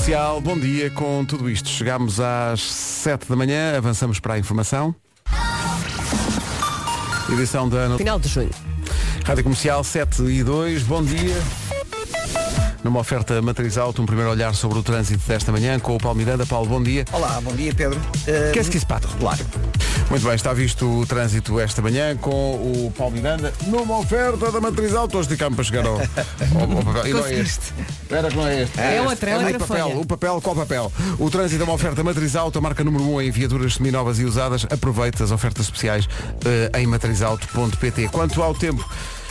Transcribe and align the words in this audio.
Comercial, 0.00 0.40
bom 0.40 0.58
dia 0.58 0.90
com 0.90 1.26
tudo 1.26 1.50
isto. 1.50 1.68
Chegámos 1.68 2.18
às 2.18 2.62
7 2.62 3.28
da 3.28 3.36
manhã, 3.36 3.76
avançamos 3.76 4.18
para 4.18 4.32
a 4.32 4.38
informação. 4.38 4.94
Edição 7.30 7.68
da 7.68 7.98
Final 7.98 8.18
de 8.18 8.26
junho. 8.26 8.48
Rádio 9.26 9.44
Comercial 9.44 9.84
7 9.84 10.22
e 10.22 10.42
2, 10.42 10.84
bom 10.84 11.04
dia. 11.04 11.36
Numa 12.82 13.00
oferta 13.00 13.42
matriz 13.42 13.76
alto, 13.76 14.00
um 14.00 14.06
primeiro 14.06 14.30
olhar 14.30 14.54
sobre 14.54 14.78
o 14.78 14.82
trânsito 14.82 15.22
desta 15.28 15.52
manhã 15.52 15.78
com 15.78 15.94
o 15.94 15.98
Paulo 15.98 16.16
Miranda. 16.16 16.46
Paulo, 16.46 16.66
bom 16.66 16.82
dia. 16.82 17.04
Olá, 17.12 17.38
bom 17.42 17.52
dia 17.52 17.74
Pedro. 17.74 18.00
Uh, 18.00 18.52
Qu'est-ce 18.54 18.70
qui 18.70 18.80
se 18.80 18.86
passe? 18.86 19.06
Claro. 19.18 19.44
Muito 20.10 20.24
bem, 20.26 20.34
está 20.34 20.52
visto 20.52 20.84
o 21.02 21.06
trânsito 21.06 21.60
esta 21.60 21.80
manhã 21.80 22.16
com 22.16 22.30
o 22.56 22.92
Paulo 22.98 23.14
Miranda 23.14 23.52
numa 23.68 23.96
oferta 23.98 24.50
da 24.50 24.60
matriz 24.60 24.92
alto. 24.92 25.06
Estou 25.06 25.20
a 25.20 25.22
esticar-me 25.22 25.54
para 25.54 25.64
chegar 25.64 25.86
ao, 25.86 25.94
ao- 25.94 26.78
ao 26.78 26.84
papel. 26.84 27.06
E 27.06 27.12
não 27.12 27.24
é 27.26 27.34
este. 27.34 27.72
Espera 28.02 28.28
que 28.28 28.36
não 28.36 28.46
é 28.48 28.62
este. 28.62 28.80
É 28.80 28.96
este. 28.96 29.06
outra, 29.06 29.30
é 29.30 29.36
o 29.36 29.40
outra 29.42 29.58
papel. 29.60 29.88
folha. 29.88 30.00
O 30.00 30.06
papel, 30.06 30.40
qual 30.40 30.56
papel? 30.56 30.92
O 31.16 31.30
trânsito 31.30 31.62
é 31.62 31.64
uma 31.64 31.74
oferta 31.74 32.02
matriz 32.02 32.34
alto, 32.34 32.58
a 32.58 32.60
marca 32.60 32.82
número 32.82 33.04
1 33.04 33.14
um 33.14 33.20
em 33.22 33.30
viaturas 33.30 33.74
seminovas 33.74 34.18
e 34.18 34.24
usadas. 34.24 34.66
Aproveite 34.68 35.22
as 35.22 35.30
ofertas 35.30 35.66
especiais 35.66 36.08
eh, 36.44 36.80
em 36.80 36.88
matrizalto.pt. 36.88 38.08
Quanto 38.08 38.42
ao 38.42 38.52
tempo, 38.52 38.84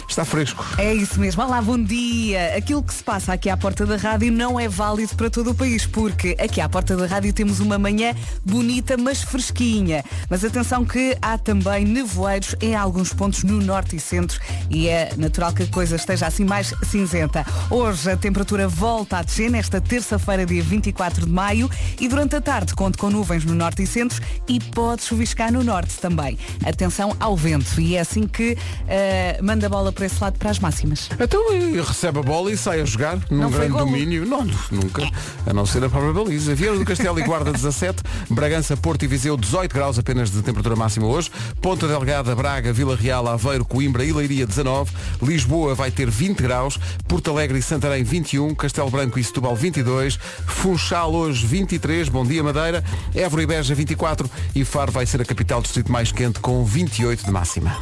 está 0.09 0.25
fresco. 0.25 0.65
É 0.77 0.93
isso 0.93 1.19
mesmo. 1.19 1.43
Olá, 1.43 1.61
bom 1.61 1.81
dia. 1.81 2.55
Aquilo 2.57 2.81
que 2.81 2.93
se 2.93 3.03
passa 3.03 3.33
aqui 3.33 3.49
à 3.49 3.55
porta 3.55 3.85
da 3.85 3.95
rádio 3.95 4.31
não 4.31 4.59
é 4.59 4.67
válido 4.67 5.15
para 5.15 5.29
todo 5.29 5.51
o 5.51 5.55
país, 5.55 5.85
porque 5.85 6.35
aqui 6.39 6.59
à 6.59 6.67
porta 6.67 6.97
da 6.97 7.05
rádio 7.05 7.31
temos 7.31 7.59
uma 7.59 7.77
manhã 7.77 8.13
bonita, 8.43 8.97
mas 8.97 9.21
fresquinha. 9.21 10.03
Mas 10.29 10.43
atenção 10.43 10.83
que 10.83 11.15
há 11.21 11.37
também 11.37 11.85
nevoeiros 11.85 12.55
em 12.59 12.75
alguns 12.75 13.13
pontos 13.13 13.43
no 13.43 13.61
norte 13.61 13.95
e 13.95 13.99
centro 13.99 14.39
e 14.69 14.87
é 14.87 15.13
natural 15.15 15.53
que 15.53 15.63
a 15.63 15.67
coisa 15.67 15.95
esteja 15.95 16.27
assim 16.27 16.43
mais 16.43 16.73
cinzenta. 16.83 17.45
Hoje 17.69 18.11
a 18.11 18.17
temperatura 18.17 18.67
volta 18.67 19.17
a 19.17 19.21
descer 19.21 19.49
nesta 19.49 19.79
terça-feira, 19.79 20.45
dia 20.45 20.63
24 20.63 21.25
de 21.25 21.31
maio, 21.31 21.69
e 21.99 22.07
durante 22.07 22.35
a 22.35 22.41
tarde 22.41 22.73
conto 22.73 22.97
com 22.97 23.09
nuvens 23.09 23.45
no 23.45 23.53
norte 23.53 23.83
e 23.83 23.88
centro 23.88 24.21
e 24.47 24.59
pode 24.59 25.03
chuviscar 25.03 25.51
no 25.51 25.63
norte 25.63 25.99
também. 25.99 26.38
Atenção 26.66 27.16
ao 27.19 27.38
vento 27.38 27.79
e 27.79 27.95
é 27.95 27.99
assim 27.99 28.27
que 28.27 28.57
eh, 28.88 29.39
manda 29.41 29.67
a 29.67 29.69
bola 29.69 29.91
para 30.00 30.05
esse 30.05 30.23
lado 30.23 30.39
para 30.39 30.50
as 30.50 30.59
máximas. 30.59 31.09
Então 31.19 31.44
recebe 31.83 32.19
a 32.19 32.23
bola 32.23 32.50
e 32.50 32.55
sai 32.55 32.80
a 32.80 32.86
jogar 32.86 33.19
num 33.30 33.42
Não 33.42 33.52
grande 33.52 33.78
domínio. 33.78 34.25
Não, 34.25 34.45
nunca. 34.72 35.03
A 35.45 35.53
não 35.53 35.66
ser 35.66 35.83
a 35.83 35.89
própria 35.89 36.14
baliza. 36.14 36.56
Vieira 36.56 36.78
do 36.78 36.86
Castelo 36.86 37.19
e 37.19 37.23
Guarda 37.23 37.52
17, 37.52 38.02
Bragança, 38.30 38.78
Porto 38.78 39.03
e 39.03 39.08
Viseu 39.08 39.36
18 39.36 39.73
graus 39.73 40.00
apenas 40.00 40.31
de 40.31 40.41
temperatura 40.41 40.78
máxima 40.78 41.06
hoje, 41.06 41.30
Ponta 41.61 41.86
Delgada, 41.86 42.33
Braga, 42.33 42.72
Vila 42.72 42.95
Real, 42.95 43.28
Aveiro, 43.28 43.66
Coimbra 43.66 44.06
e 44.06 44.14
Leiria 44.14 44.47
19, 44.47 44.89
Lisboa 45.22 45.75
vai 45.75 45.91
ter 45.91 46.09
20 46.09 46.41
graus, 46.41 46.80
Porto 47.06 47.31
Alegre 47.31 47.59
e 47.59 47.61
Santarém 47.61 48.02
21, 48.02 48.56
Castelo 48.56 48.89
Branco 48.89 49.19
e 49.19 49.23
Setúbal 49.23 49.53
22, 49.53 50.17
Funchal 50.47 51.13
hoje 51.13 51.45
23, 51.45 52.08
Bom 52.08 52.25
Dia 52.25 52.41
Madeira, 52.41 52.81
Évora 53.13 53.44
e 53.44 53.45
Beja 53.45 53.75
24 53.75 54.30
e 54.56 54.63
Faro 54.63 54.94
vai 54.94 55.06
ser 55.06 55.22
a 55.22 55.25
capital 55.25 55.59
do 55.59 55.63
distrito 55.63 55.91
mais 55.91 56.09
quente 56.13 56.39
com 56.39 56.63
28 56.63 57.25
de 57.25 57.31
máxima. 57.31 57.75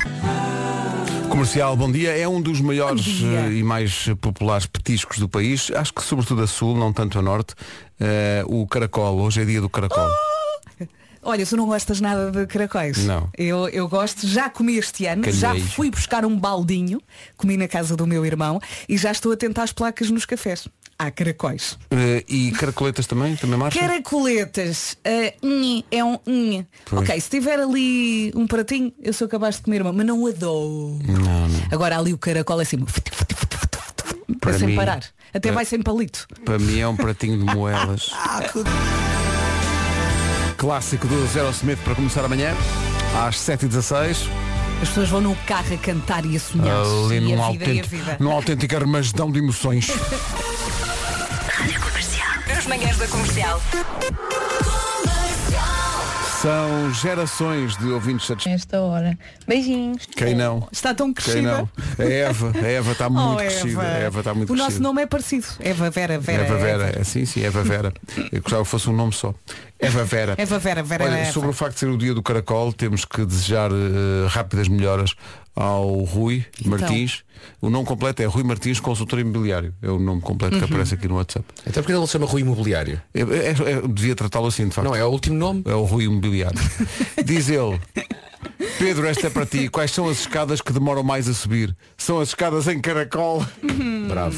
Comercial, 1.29 1.75
bom 1.75 1.91
dia. 1.91 2.06
É 2.09 2.27
um 2.27 2.41
dos 2.41 2.61
maiores 2.61 3.03
dia. 3.05 3.39
eh, 3.39 3.53
e 3.53 3.63
mais 3.63 4.09
populares 4.21 4.65
petiscos 4.65 5.19
do 5.19 5.27
país. 5.27 5.71
Acho 5.71 5.93
que 5.93 6.03
sobretudo 6.03 6.41
a 6.43 6.47
sul, 6.47 6.75
não 6.77 6.91
tanto 6.93 7.19
a 7.19 7.21
norte. 7.21 7.53
Eh, 7.99 8.43
o 8.47 8.65
caracol. 8.67 9.19
Hoje 9.19 9.41
é 9.41 9.45
dia 9.45 9.61
do 9.61 9.69
caracol. 9.69 10.09
Olha, 11.29 11.45
tu 11.45 11.57
não 11.57 11.65
gostas 11.65 11.99
nada 11.99 12.31
de 12.31 12.47
caracóis? 12.47 12.99
Não. 13.03 13.27
Eu, 13.37 13.67
eu 13.67 13.85
gosto, 13.89 14.25
já 14.25 14.49
comi 14.49 14.77
este 14.77 15.05
ano, 15.07 15.29
já 15.29 15.53
fui 15.59 15.89
buscar 15.91 16.23
um 16.25 16.39
baldinho, 16.39 17.01
comi 17.35 17.57
na 17.57 17.67
casa 17.67 17.97
do 17.97 18.07
meu 18.07 18.25
irmão 18.25 18.61
e 18.87 18.97
já 18.97 19.11
estou 19.11 19.33
a 19.33 19.35
tentar 19.35 19.63
as 19.63 19.73
placas 19.73 20.09
nos 20.09 20.23
cafés. 20.25 20.69
Há 20.97 21.11
caracóis. 21.11 21.77
Eh, 21.91 22.23
e 22.29 22.51
caracoletas 22.53 23.05
também? 23.07 23.35
Também 23.35 23.59
marcha? 23.59 23.77
Caracoletas, 23.77 24.97
ah, 25.03 25.33
nhe, 25.45 25.83
é 25.91 26.01
um 26.01 26.17
nhe. 26.25 26.65
Ok, 26.93 27.19
se 27.19 27.29
tiver 27.29 27.59
ali 27.59 28.31
um 28.33 28.47
pratinho, 28.47 28.93
eu 29.03 29.11
sou 29.11 29.27
capaz 29.27 29.57
de 29.57 29.63
comer 29.63 29.81
uma, 29.81 29.91
mas 29.91 30.05
não 30.05 30.25
adoro. 30.25 30.97
Não, 31.05 31.47
não. 31.49 31.61
Agora 31.69 31.97
ali 31.99 32.13
o 32.13 32.17
caracol 32.17 32.59
é 32.61 32.63
assim, 32.63 32.77
Para 34.39 34.57
sem 34.57 34.67
mim- 34.69 34.75
parar. 34.77 35.03
Até 35.33 35.49
para- 35.49 35.55
vai 35.55 35.65
sem 35.65 35.81
palito. 35.83 36.25
Para 36.45 36.57
mim 36.57 36.79
é 36.79 36.87
um 36.87 36.95
pratinho 36.95 37.37
de 37.37 37.43
moelas. 37.53 38.09
Clássico 40.57 41.07
do 41.07 41.27
Zero 41.27 41.51
Smith 41.51 41.77
para 41.83 41.93
começar 41.93 42.25
amanhã. 42.25 42.53
Às 43.25 43.35
7h16. 43.37 44.27
As 44.81 44.89
pessoas 44.89 45.09
vão 45.09 45.21
no 45.21 45.35
carro 45.47 45.73
a 45.73 45.77
cantar 45.77 46.25
e 46.25 46.35
a 46.35 46.39
sonhar. 46.39 46.81
Ali 47.05 47.17
e 47.17 47.19
num, 47.21 47.43
autêntico, 47.43 47.95
num 48.19 48.31
autêntico 48.31 48.75
armagedão 48.75 49.31
de 49.31 49.39
emoções. 49.39 49.91
As 52.57 52.65
manhãs 52.65 52.97
da 52.97 53.07
comercial. 53.07 53.61
São 56.41 56.93
gerações 56.93 57.75
de 57.77 57.87
ouvintes 57.87 58.27
satisfeitos. 58.27 58.61
Esta 58.63 58.79
hora. 58.79 59.17
Beijinhos. 59.47 60.05
Quem 60.15 60.35
não? 60.35 60.67
Está 60.71 60.93
tão 60.93 61.07
Quem 61.07 61.15
crescida. 61.23 61.57
não? 61.57 61.69
A 61.97 62.03
Eva. 62.07 62.51
A 62.55 62.67
Eva 62.67 62.91
está 62.91 63.09
muito 63.09 63.33
Oh, 63.33 63.37
crescida. 63.37 63.81
A 63.81 63.85
Eva 63.85 64.19
está 64.19 64.33
muito 64.35 64.49
o 64.49 64.53
crescida. 64.53 64.69
nosso 64.73 64.83
nome 64.83 65.01
é 65.01 65.05
parecido. 65.07 65.47
Eva 65.59 65.89
Vera 65.89 66.19
Vera. 66.19 66.43
Eva 66.43 66.57
Vera, 66.57 66.99
é 66.99 67.03
sim, 67.03 67.25
sim, 67.25 67.43
Eva 67.43 67.63
Vera. 67.63 67.91
Eu 68.31 68.41
gostava 68.41 68.63
que 68.63 68.69
fosse 68.69 68.87
um 68.87 68.93
nome 68.93 69.13
só. 69.13 69.33
Eva 69.79 70.03
Vera. 70.03 70.35
Eva 70.37 70.59
Vera, 70.59 70.83
Vera 70.83 71.05
Olha, 71.05 71.15
Eva. 71.17 71.31
sobre 71.31 71.49
o 71.49 71.53
facto 71.53 71.73
de 71.73 71.79
ser 71.79 71.89
o 71.89 71.97
dia 71.97 72.13
do 72.13 72.21
caracol, 72.21 72.71
temos 72.71 73.03
que 73.03 73.25
desejar 73.25 73.71
eh, 73.71 74.27
rápidas 74.27 74.67
melhoras 74.67 75.15
ao 75.59 76.03
Rui 76.03 76.45
Então. 76.59 76.71
Martins. 76.77 77.23
O 77.59 77.69
nome 77.69 77.85
completo 77.85 78.21
é 78.21 78.25
Rui 78.25 78.43
Martins, 78.43 78.79
consultor 78.79 79.17
imobiliário. 79.19 79.73
É 79.81 79.89
o 79.89 79.97
nome 79.97 80.21
completo 80.21 80.55
Uhum. 80.55 80.61
que 80.61 80.65
aparece 80.65 80.93
aqui 80.93 81.07
no 81.07 81.15
WhatsApp. 81.15 81.45
Até 81.65 81.81
porque 81.81 81.91
ele 81.93 82.05
se 82.05 82.11
chama 82.13 82.25
Rui 82.27 82.41
Imobiliário. 82.41 83.01
É- 83.13 83.21
é- 83.21 83.71
é- 83.73 83.87
devia 83.87 84.15
tratá-lo 84.15 84.47
assim, 84.47 84.67
de 84.67 84.73
facto. 84.75 84.87
Não, 84.87 84.95
é 84.95 85.03
o 85.03 85.09
último 85.09 85.35
nome. 85.37 85.63
É 85.65 85.73
o 85.73 85.83
Rui 85.83 86.03
Imobiliário. 86.05 86.59
Diz 87.25 87.49
ele. 87.49 87.79
Pedro, 88.77 89.07
esta 89.07 89.27
é 89.27 89.29
para 89.29 89.45
ti. 89.45 89.67
Quais 89.69 89.91
são 89.91 90.07
as 90.07 90.19
escadas 90.19 90.61
que 90.61 90.71
demoram 90.71 91.01
mais 91.03 91.27
a 91.27 91.33
subir? 91.33 91.75
São 91.97 92.19
as 92.19 92.29
escadas 92.29 92.67
em 92.67 92.79
caracol. 92.79 93.43
Bravo. 94.07 94.37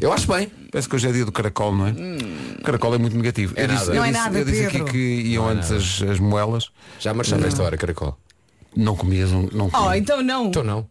Eu 0.00 0.12
acho 0.12 0.26
bem. 0.32 0.50
Parece 0.70 0.88
que 0.88 0.96
hoje 0.96 1.08
é 1.08 1.12
dia 1.12 1.24
do 1.24 1.32
caracol, 1.32 1.74
não 1.74 1.86
é? 1.86 1.94
Caracol 2.64 2.94
é 2.94 2.98
muito 2.98 3.16
negativo. 3.16 3.54
É 3.56 3.64
eu 3.64 3.68
disse, 3.68 3.80
nada. 3.86 3.90
eu 3.92 3.96
Não 3.96 4.04
é 4.04 4.08
disse- 4.10 4.20
nada, 4.22 4.38
eu 4.38 4.44
disse 4.44 4.62
Pedro. 4.66 4.82
aqui 4.82 4.90
que 4.92 4.98
iam 5.28 5.44
Não 5.44 5.50
é 5.50 5.54
antes 5.54 5.70
as, 5.70 6.02
as 6.02 6.18
moelas. 6.18 6.68
Já 7.00 7.14
marchamos 7.14 7.44
nesta 7.44 7.62
hora, 7.62 7.76
caracol. 7.76 8.18
Não 8.76 8.96
comias 8.96 9.30
um. 9.32 9.48
Não 9.52 9.66
Oh, 9.66 9.70
comias. 9.70 9.96
então 9.98 10.22
não. 10.22 10.46
Então 10.46 10.64
não. 10.64 10.86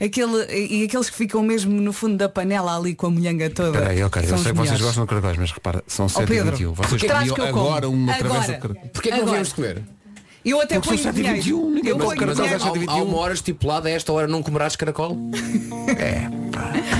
Aquele, 0.00 0.44
e 0.54 0.84
aqueles 0.84 1.10
que 1.10 1.16
ficam 1.16 1.42
mesmo 1.42 1.80
no 1.80 1.92
fundo 1.92 2.16
da 2.16 2.28
panela 2.28 2.76
ali 2.76 2.94
com 2.94 3.06
a 3.06 3.10
molhanga 3.10 3.50
toda. 3.50 3.70
Espera 3.78 3.90
aí, 3.90 4.02
ok. 4.02 4.22
Eu 4.28 4.38
sei 4.38 4.52
que 4.52 4.58
vocês 4.58 4.80
gostam 4.80 5.04
de 5.04 5.08
caracóis, 5.08 5.36
mas 5.38 5.50
repara, 5.50 5.82
são 5.88 6.08
7 6.08 6.22
e 6.22 6.26
Pedro, 6.26 6.50
21 6.52 6.72
Vocês 6.74 7.02
traz 7.02 7.18
comiam 7.30 7.34
que 7.34 7.40
eu 7.40 7.46
como. 7.54 7.66
agora 7.68 7.88
uma 7.88 8.12
Agora. 8.12 8.28
travessa 8.28 8.52
de 8.52 8.58
caracol. 8.60 8.90
Porquê 8.92 9.08
é 9.08 9.12
que 9.12 9.18
não 9.18 9.26
viemos 9.28 9.48
de 9.48 9.54
comer? 9.54 9.82
Eu 10.44 10.60
até 10.60 10.74
Porque 10.76 10.88
ponho 10.90 11.02
são 11.02 11.12
7 11.12 11.18
e 11.18 11.22
21, 11.34 11.42
dinheiro. 11.42 11.70
ninguém 11.74 11.90
Eu 11.90 11.98
ponho 11.98 12.10
comer, 12.16 12.26
Mas 12.26 12.38
Mas 12.38 12.62
há, 12.62 12.66
há, 12.92 12.94
há 12.94 13.02
uma 13.02 13.16
hora 13.18 13.34
estipulada, 13.34 13.88
a 13.88 13.90
esta 13.90 14.12
hora 14.12 14.28
não 14.28 14.42
comerás 14.42 14.76
caracol? 14.76 15.16
É. 15.98 16.28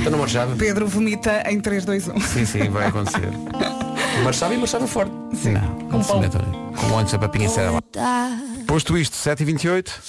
Então 0.01 0.11
não 0.13 0.19
marchava. 0.19 0.57
Pedro 0.57 0.87
vomita 0.89 1.43
em 1.51 1.61
3, 1.61 1.85
2, 1.85 2.09
1. 2.09 2.21
Sim, 2.21 2.45
sim, 2.47 2.69
vai 2.71 2.87
acontecer. 2.87 3.21
Marchava 4.25 4.55
e 4.55 4.59
marchava 4.59 4.87
forte. 4.87 5.13
Não, 5.13 5.89
com 5.89 6.03
pão. 6.03 6.23
Com 6.77 6.99
antes 6.99 7.15
a 7.15 7.19
papinha 7.19 7.49
séria 7.49 7.71
lá. 7.71 7.81
Posto 8.67 8.97
isto, 8.99 9.17
7 9.17 9.43
e 9.43 9.45
28 9.47 10.01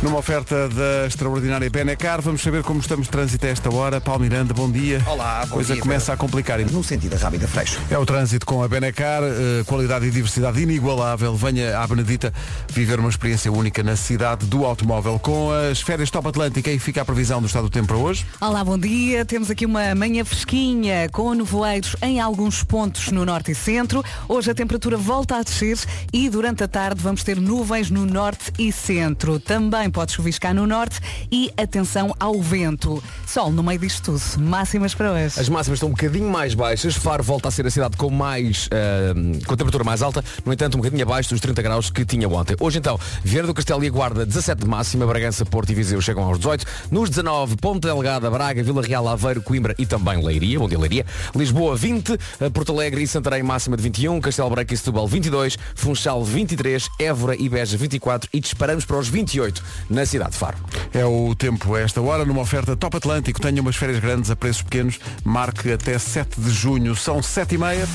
Numa 0.00 0.18
oferta 0.18 0.68
da 0.68 1.08
extraordinária 1.08 1.68
Benecar, 1.68 2.22
vamos 2.22 2.40
saber 2.40 2.62
como 2.62 2.78
estamos 2.78 3.06
de 3.06 3.10
trânsito 3.10 3.44
a 3.44 3.48
esta 3.48 3.74
hora. 3.74 4.00
Paulo 4.00 4.22
Miranda, 4.22 4.54
bom 4.54 4.70
dia. 4.70 5.02
Olá, 5.04 5.44
bom 5.44 5.56
Coisa 5.56 5.74
dia, 5.74 5.82
começa 5.82 6.12
a 6.12 6.16
complicar. 6.16 6.60
No 6.60 6.84
sentido 6.84 7.16
da 7.16 7.16
Rábida 7.16 7.48
Freixo. 7.48 7.80
É 7.90 7.98
o 7.98 8.06
trânsito 8.06 8.46
com 8.46 8.62
a 8.62 8.68
Benecar, 8.68 9.24
eh, 9.24 9.64
qualidade 9.66 10.06
e 10.06 10.10
diversidade 10.10 10.62
inigualável. 10.62 11.34
Venha 11.34 11.80
à 11.80 11.84
Benedita 11.84 12.32
viver 12.68 13.00
uma 13.00 13.08
experiência 13.08 13.50
única 13.50 13.82
na 13.82 13.96
cidade 13.96 14.46
do 14.46 14.64
automóvel. 14.64 15.18
Com 15.18 15.50
as 15.50 15.80
férias 15.80 16.12
Top 16.12 16.28
Atlântica 16.28 16.70
e 16.70 16.78
fica 16.78 17.02
a 17.02 17.04
previsão 17.04 17.40
do 17.40 17.48
estado 17.48 17.64
do 17.64 17.70
tempo 17.70 17.88
para 17.88 17.96
hoje. 17.96 18.24
Olá, 18.40 18.62
bom 18.62 18.78
dia. 18.78 19.24
Temos 19.24 19.50
aqui 19.50 19.66
uma 19.66 19.96
manhã 19.96 20.24
fresquinha 20.24 21.08
com 21.10 21.34
nevoeiros 21.34 21.96
em 22.02 22.20
alguns 22.20 22.62
pontos 22.62 23.10
no 23.10 23.24
norte 23.24 23.50
e 23.50 23.54
centro. 23.54 24.04
Hoje 24.28 24.48
a 24.48 24.54
temperatura 24.54 24.96
volta 24.96 25.38
a 25.38 25.42
descer 25.42 25.76
e 26.12 26.30
durante 26.30 26.62
a 26.62 26.68
tarde 26.68 27.02
vamos 27.02 27.24
ter 27.24 27.40
nuvens 27.40 27.90
no 27.90 28.06
norte 28.06 28.52
e 28.60 28.70
centro. 28.70 29.40
Também 29.40 29.87
pode 29.90 30.12
chuviscar 30.12 30.54
no 30.54 30.66
norte 30.66 31.00
e 31.30 31.52
atenção 31.56 32.14
ao 32.18 32.40
vento. 32.40 33.02
Sol 33.26 33.50
no 33.50 33.62
meio 33.62 33.78
disto 33.78 34.12
tudo. 34.12 34.20
Máximas 34.38 34.94
para 34.94 35.12
hoje. 35.12 35.40
As 35.40 35.48
máximas 35.48 35.76
estão 35.76 35.88
um 35.88 35.92
bocadinho 35.92 36.28
mais 36.28 36.54
baixas. 36.54 36.94
Faro 36.94 37.22
volta 37.22 37.48
a 37.48 37.50
ser 37.50 37.66
a 37.66 37.70
cidade 37.70 37.96
com 37.96 38.10
mais 38.10 38.68
ah, 38.72 39.14
com 39.46 39.54
a 39.54 39.56
temperatura 39.56 39.84
mais 39.84 40.02
alta, 40.02 40.24
no 40.44 40.52
entanto 40.52 40.74
um 40.76 40.78
bocadinho 40.78 41.02
abaixo 41.02 41.30
dos 41.30 41.40
30 41.40 41.62
graus 41.62 41.90
que 41.90 42.04
tinha 42.04 42.28
ontem. 42.28 42.56
Hoje 42.60 42.78
então, 42.78 42.98
Vieira 43.22 43.46
do 43.46 43.54
Castelo 43.54 43.84
e 43.84 43.90
Guarda 43.90 44.24
17 44.24 44.62
de 44.62 44.66
máxima, 44.66 45.06
Bragança, 45.06 45.44
Porto 45.44 45.70
e 45.70 45.74
Viseu 45.74 46.00
chegam 46.00 46.24
aos 46.24 46.38
18. 46.38 46.64
Nos 46.90 47.10
19, 47.10 47.56
Ponta 47.56 47.88
Delgada, 47.88 48.30
Braga, 48.30 48.62
Vila 48.62 48.82
Real, 48.82 49.08
Aveiro, 49.08 49.42
Coimbra 49.42 49.74
e 49.78 49.86
também 49.86 50.24
Leiria, 50.24 50.58
bom 50.58 50.68
dia 50.68 50.78
Leiria. 50.78 51.06
Lisboa 51.34 51.76
20, 51.76 52.12
ah, 52.12 52.50
Porto 52.50 52.72
Alegre 52.72 53.02
e 53.02 53.06
Santarém 53.06 53.42
máxima 53.42 53.76
de 53.76 53.82
21, 53.82 54.20
Castelo 54.20 54.50
Branco 54.50 54.72
e 54.72 54.76
Setúbal 54.76 55.06
22, 55.06 55.58
Funchal 55.74 56.24
23, 56.24 56.88
Évora 56.98 57.36
e 57.36 57.48
Beja 57.48 57.76
24 57.76 58.28
e 58.32 58.40
disparamos 58.40 58.84
para 58.84 58.98
os 58.98 59.08
28 59.08 59.62
na 59.88 60.04
cidade 60.06 60.32
de 60.32 60.38
Faro. 60.38 60.56
É 60.92 61.04
o 61.04 61.34
tempo 61.34 61.74
a 61.74 61.80
esta 61.80 62.00
hora, 62.00 62.24
numa 62.24 62.40
oferta 62.40 62.76
Top 62.76 62.96
Atlântico. 62.96 63.40
Tenha 63.40 63.60
umas 63.60 63.76
férias 63.76 63.98
grandes 63.98 64.30
a 64.30 64.36
preços 64.36 64.62
pequenos. 64.62 64.98
Marque 65.24 65.72
até 65.72 65.98
7 65.98 66.40
de 66.40 66.50
junho. 66.50 66.94
São 66.96 67.22
7 67.22 67.54
e 67.54 67.58
meia. 67.58 67.88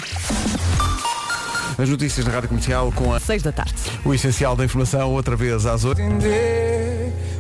As 1.77 1.89
notícias 1.89 2.25
da 2.25 2.31
Rádio 2.31 2.50
Comercial 2.50 2.91
com 2.91 3.13
a... 3.13 3.19
6 3.19 3.41
da 3.41 3.51
tarde. 3.51 3.74
o 4.06 4.13
essencial 4.13 4.56
da 4.56 4.63
informação, 4.63 5.12
outra 5.12 5.35
vez 5.35 5.65
às 5.65 5.83
8. 5.83 6.00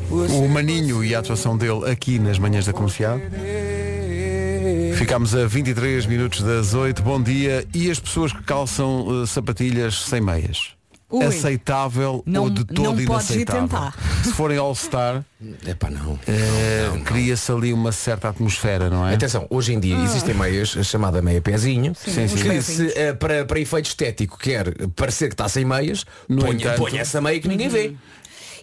O 0.09 0.47
Maninho 0.47 1.03
e 1.03 1.13
a 1.13 1.19
atuação 1.19 1.57
dele 1.57 1.89
aqui 1.89 2.19
nas 2.19 2.39
manhãs 2.39 2.65
da 2.65 2.73
comercial. 2.73 3.19
Ficámos 4.95 5.35
a 5.35 5.45
23 5.45 6.05
minutos 6.05 6.41
das 6.41 6.73
8. 6.73 7.01
Bom 7.01 7.21
dia. 7.21 7.65
E 7.73 7.89
as 7.89 7.99
pessoas 7.99 8.31
que 8.31 8.43
calçam 8.43 9.23
eh, 9.23 9.25
sapatilhas 9.25 10.03
sem 10.03 10.21
meias? 10.21 10.75
Ui. 11.13 11.23
Aceitável 11.25 12.23
Não- 12.25 12.43
ou 12.43 12.49
de 12.49 12.65
todo 12.65 12.81
não 12.81 13.05
podes 13.05 13.29
ir 13.29 13.33
inaceitável? 13.41 13.61
tentar. 13.61 13.93
Se 14.23 14.31
forem 14.33 14.57
All-Star, 14.57 15.23
Epá, 15.67 15.89
não. 15.89 16.19
eh, 16.27 16.89
cria-se 17.05 17.51
ali 17.51 17.71
uma 17.71 17.91
certa 17.91 18.29
atmosfera, 18.29 18.89
não 18.89 19.07
é? 19.07 19.13
Atenção, 19.13 19.45
hoje 19.49 19.73
em 19.73 19.79
dia 19.79 19.95
existem 19.97 20.33
meias, 20.33 20.69
chamada 20.83 21.21
meia 21.21 21.39
pezinho, 21.41 21.93
Sim, 21.95 22.27
sim. 22.27 22.35
que 22.49 22.61
se, 22.63 22.87
eh, 22.97 23.13
para, 23.13 23.45
para 23.45 23.59
efeito 23.59 23.85
estético 23.85 24.37
quer 24.39 24.73
parecer 24.95 25.27
que 25.27 25.33
está 25.35 25.47
sem 25.47 25.63
meias, 25.63 26.03
No 26.27 26.41
ponha, 26.41 26.55
entanto- 26.55 26.77
ponha 26.79 27.01
essa 27.01 27.21
meia 27.21 27.39
que 27.39 27.47
ninguém 27.47 27.69
vê. 27.69 27.93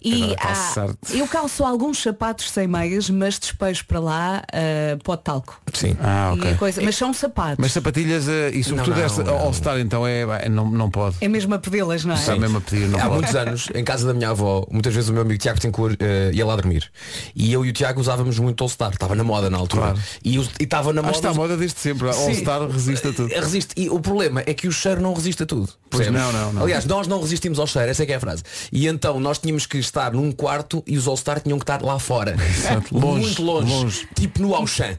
E 0.03 0.33
há- 0.33 0.37
calçar-te. 0.37 1.19
eu 1.19 1.27
calço 1.29 1.65
alguns 1.65 2.01
sapatos 2.03 2.51
sem 2.51 2.67
meias, 2.67 3.11
mas 3.11 3.39
despejo 3.39 3.85
para 3.87 4.01
lá 4.01 4.43
uh, 4.53 5.03
pó 5.03 5.17
de 5.17 5.23
talco. 5.23 5.61
Sim. 5.73 5.97
Ah, 6.01 6.33
ok. 6.35 6.53
a 6.53 6.55
coisa, 6.57 6.81
mas 6.83 6.97
são 6.97 7.13
sapatos. 7.13 7.57
Mas 7.59 7.73
sapatilhas 7.73 8.29
eh, 8.29 8.51
e 8.51 8.65
sobretudo 8.65 8.97
não, 8.97 9.05
esta 9.05 9.23
não. 9.25 9.39
All-Star 9.39 9.79
então 9.79 10.07
é, 10.07 10.23
é- 10.23 10.49
não, 10.49 10.71
não 10.71 10.91
pode. 10.91 11.17
É 11.21 11.29
mesmo 11.29 11.55
a 11.55 11.59
pedi-las, 11.59 12.05
não 12.05 12.15
é? 12.15 12.19
Está 12.19 12.37
mesmo 12.37 12.59
a 12.59 12.61
pedir, 12.61 12.89
não 12.89 12.99
Há 12.99 13.03
pode. 13.03 13.15
muitos 13.15 13.35
anos, 13.37 13.69
em 13.75 13.85
casa 13.85 14.07
da 14.07 14.15
minha 14.15 14.31
avó, 14.31 14.67
muitas 14.71 14.95
vezes 14.95 15.11
o 15.11 15.13
meu 15.13 15.23
amigo 15.23 15.39
Tiago 15.41 15.61
Tencourt 15.61 16.01
uh, 16.01 16.33
ia 16.35 16.45
lá 16.47 16.57
dormir. 16.57 16.91
E 17.35 17.53
eu 17.53 17.65
e 17.65 17.71
o 17.71 17.73
Tiago 17.73 18.01
usávamos 18.01 18.39
muito 18.39 18.63
All-Star, 18.63 18.93
estava 18.93 19.15
na 19.15 19.25
moda 19.25 19.51
na 19.51 19.59
altura. 19.59 19.83
Claro. 19.83 19.99
E 20.25 20.37
estava 20.61 20.93
na 20.93 21.03
que 21.03 21.11
está 21.11 21.29
moda. 21.29 21.39
à 21.41 21.43
moda 21.43 21.57
desde 21.57 21.79
sempre. 21.79 22.09
A 22.09 22.13
All-Star 22.13 22.69
resiste 22.69 23.09
a 23.09 23.13
tudo. 23.13 23.29
Resiste. 23.35 23.75
E 23.77 23.89
o 23.91 24.01
problema 24.01 24.43
é 24.47 24.55
que 24.55 24.67
o 24.69 24.73
cheiro 24.73 25.01
não 25.01 25.13
resiste 25.15 25.43
a 25.43 25.47
tudo. 25.47 25.69
Pois 25.91 26.09
não, 26.11 26.33
não, 26.33 26.53
não. 26.53 26.63
Aliás, 26.63 26.85
nós 26.85 27.07
não 27.09 27.21
resistimos 27.21 27.59
ao 27.59 27.67
cheiro, 27.67 27.91
essa 27.91 28.03
é 28.03 28.07
que 28.07 28.13
é 28.13 28.17
a 28.17 28.21
frase. 28.21 28.43
E 28.73 28.87
então 28.87 29.19
nós 29.21 29.39
tínhamos 29.39 29.67
que 29.67 29.79
estar 29.91 30.13
num 30.13 30.31
quarto 30.33 30.83
e 30.87 30.97
os 30.97 31.07
All-Star 31.07 31.41
tinham 31.41 31.59
que 31.59 31.65
estar 31.65 31.83
lá 31.83 31.99
fora. 31.99 32.37
Exato. 32.43 32.97
Longe, 32.97 33.27
Muito 33.27 33.43
longe. 33.43 33.73
longe. 33.73 34.09
Tipo 34.15 34.41
no 34.43 34.55
Auchan. 34.55 34.97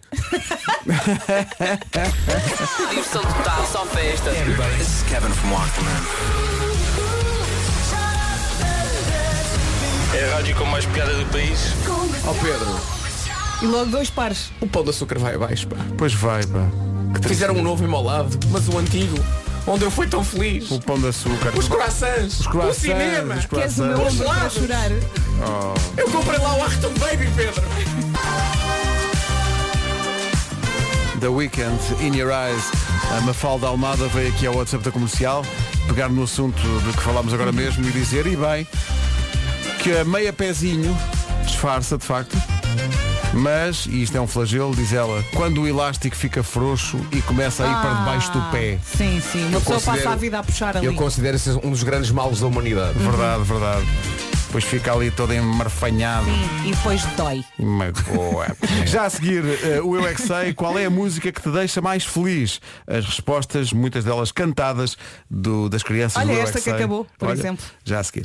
Diversão 2.90 3.22
total, 3.22 3.66
só 3.72 3.86
festa. 3.86 4.32
This 4.78 4.88
is 4.88 5.04
Kevin 5.10 5.30
from 5.34 5.52
Walkman. 5.52 5.92
É 10.14 10.30
a 10.32 10.36
rádio 10.36 10.56
com 10.58 10.66
mais 10.66 10.86
piada 10.88 11.14
do 11.14 11.26
país. 11.28 11.74
Ó 12.26 12.34
Pedro, 12.34 12.80
E 13.62 13.66
logo 13.66 13.86
dois 13.92 14.10
pares. 14.10 14.52
o 14.60 14.68
pão 14.68 14.84
de 14.84 14.90
açúcar 14.90 15.18
vai 15.20 15.36
abaixo, 15.36 15.68
pá. 15.68 15.78
Pois 15.98 16.14
vai, 16.14 16.46
pá. 16.46 16.68
Que 17.22 17.28
Fizeram 17.30 17.56
um 17.56 17.62
novo 17.64 17.84
ao 17.96 18.04
lado, 18.04 18.38
mas 18.50 18.68
o 18.68 18.78
antigo, 18.78 19.18
onde 19.68 19.84
eu 19.86 19.92
fui 19.92 20.08
tão 20.08 20.24
feliz. 20.24 20.70
O 20.72 20.80
pão 20.80 21.00
de 21.00 21.08
açúcar. 21.08 21.52
Os 21.58 21.68
croissants, 21.68 22.40
Os 22.42 22.48
croissants, 22.48 22.78
o 22.78 22.82
cinema. 22.82 23.36
os 23.36 23.46
Queres 23.46 23.78
o 23.80 23.84
meu 23.84 23.94
croissants. 23.96 24.22
ombro 24.22 24.40
para 24.40 24.50
chorar? 24.50 24.92
Eu 25.98 26.10
comprei 26.12 26.40
lá 26.40 26.56
o 26.56 26.64
Arton 26.64 26.94
Baby, 27.00 27.30
Pedro. 27.36 27.64
The 31.20 31.28
Weekend, 31.28 31.80
In 32.02 32.16
Your 32.16 32.32
Eyes. 32.32 32.64
A 33.18 33.22
Mafalda 33.22 33.68
Almada 33.68 34.08
veio 34.08 34.30
aqui 34.30 34.48
ao 34.48 34.56
WhatsApp 34.56 34.84
da 34.84 34.92
comercial, 34.92 35.46
pegar 35.88 36.10
no 36.10 36.24
assunto 36.24 36.62
de 36.86 36.94
que 36.98 37.04
falámos 37.04 37.34
agora 37.34 37.52
mesmo 37.52 37.88
e 37.88 37.92
dizer, 37.92 38.26
e 38.26 38.36
bem, 38.36 38.66
que 39.84 39.92
a 39.98 40.06
meia 40.06 40.32
pezinho 40.32 40.98
disfarça 41.46 41.98
de 41.98 42.06
facto. 42.06 42.38
Mas, 43.34 43.86
e 43.86 44.04
isto 44.04 44.18
é 44.18 44.22
um 44.22 44.28
flagelo, 44.28 44.76
diz 44.76 44.92
ela, 44.92 45.24
quando 45.34 45.62
o 45.62 45.68
elástico 45.68 46.16
fica 46.16 46.44
frouxo 46.44 47.00
e 47.12 47.22
começa 47.22 47.64
a 47.64 47.68
ir 47.68 47.82
para 47.82 47.94
debaixo 48.00 48.32
do 48.32 48.42
pé. 48.52 48.78
Sim, 48.84 49.22
sim. 49.22 49.46
Uma 49.48 49.60
pessoa 49.60 49.76
considero- 49.78 49.98
passa 50.04 50.10
a 50.10 50.16
vida 50.16 50.40
a 50.40 50.44
puxar 50.44 50.78
ali. 50.78 50.86
Eu 50.86 50.94
considero 50.96 51.36
esse 51.38 51.50
um 51.52 51.72
dos 51.72 51.84
grandes 51.84 52.12
males 52.12 52.40
da 52.42 52.48
humanidade. 52.48 52.98
Verdade, 53.00 53.44
verdade. 53.44 53.86
Depois 54.48 54.66
fica 54.66 54.92
ali 54.94 55.10
todo 55.12 55.34
enmarfanhado. 55.34 56.26
Sim, 56.26 56.68
e 56.68 56.72
depois 56.72 57.02
dói. 57.16 57.42
Magoa. 57.58 58.48
Já 58.86 59.06
a 59.06 59.10
seguir, 59.10 59.46
eh, 59.64 59.80
o 59.82 59.96
Eu 59.96 60.06
é 60.06 60.14
que 60.14 60.22
sei, 60.22 60.54
qual 60.54 60.78
é 60.78 60.84
a 60.84 60.90
música 60.90 61.32
que 61.32 61.42
te 61.42 61.50
deixa 61.50 61.80
mais 61.82 62.04
feliz? 62.04 62.60
As 62.86 63.06
respostas, 63.06 63.72
muitas 63.72 64.04
delas 64.04 64.30
cantadas 64.34 64.98
do- 65.30 65.70
das 65.70 65.84
crianças 65.84 66.18
Olha 66.18 66.26
do 66.28 66.34
Eu 66.34 66.40
é 66.40 66.44
esta 66.44 66.58
que 66.58 66.66
sei. 66.66 66.74
acabou, 66.74 67.08
por 67.18 67.30
Olha, 67.30 67.40
exemplo. 67.40 67.64
Já 67.86 68.02
a 68.02 68.04
seguir. 68.04 68.24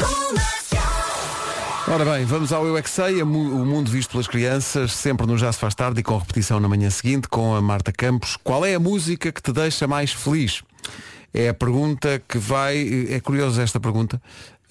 Ora 1.89 2.05
bem, 2.05 2.25
vamos 2.25 2.53
ao 2.53 2.67
Eu 2.67 2.77
é 2.77 2.83
que 2.83 2.91
sei, 2.91 3.23
o 3.23 3.27
mundo 3.27 3.89
visto 3.89 4.11
pelas 4.11 4.27
crianças, 4.27 4.93
sempre 4.93 5.25
no 5.25 5.39
Já 5.39 5.53
se 5.53 5.59
faz 5.61 5.73
tarde 5.73 6.01
e 6.01 6.03
com 6.03 6.19
repetição 6.19 6.59
na 6.59 6.69
manhã 6.69 6.91
seguinte, 6.91 7.29
com 7.29 7.55
a 7.55 7.63
Marta 7.63 7.93
Campos. 7.93 8.37
Qual 8.43 8.67
é 8.67 8.75
a 8.75 8.81
música 8.81 9.31
que 9.31 9.41
te 9.41 9.53
deixa 9.53 9.87
mais 9.87 10.13
feliz? 10.13 10.65
É 11.33 11.49
a 11.49 11.55
pergunta 11.55 12.21
que 12.29 12.39
vai. 12.39 13.07
É 13.09 13.21
curiosa 13.21 13.63
esta 13.63 13.79
pergunta, 13.79 14.21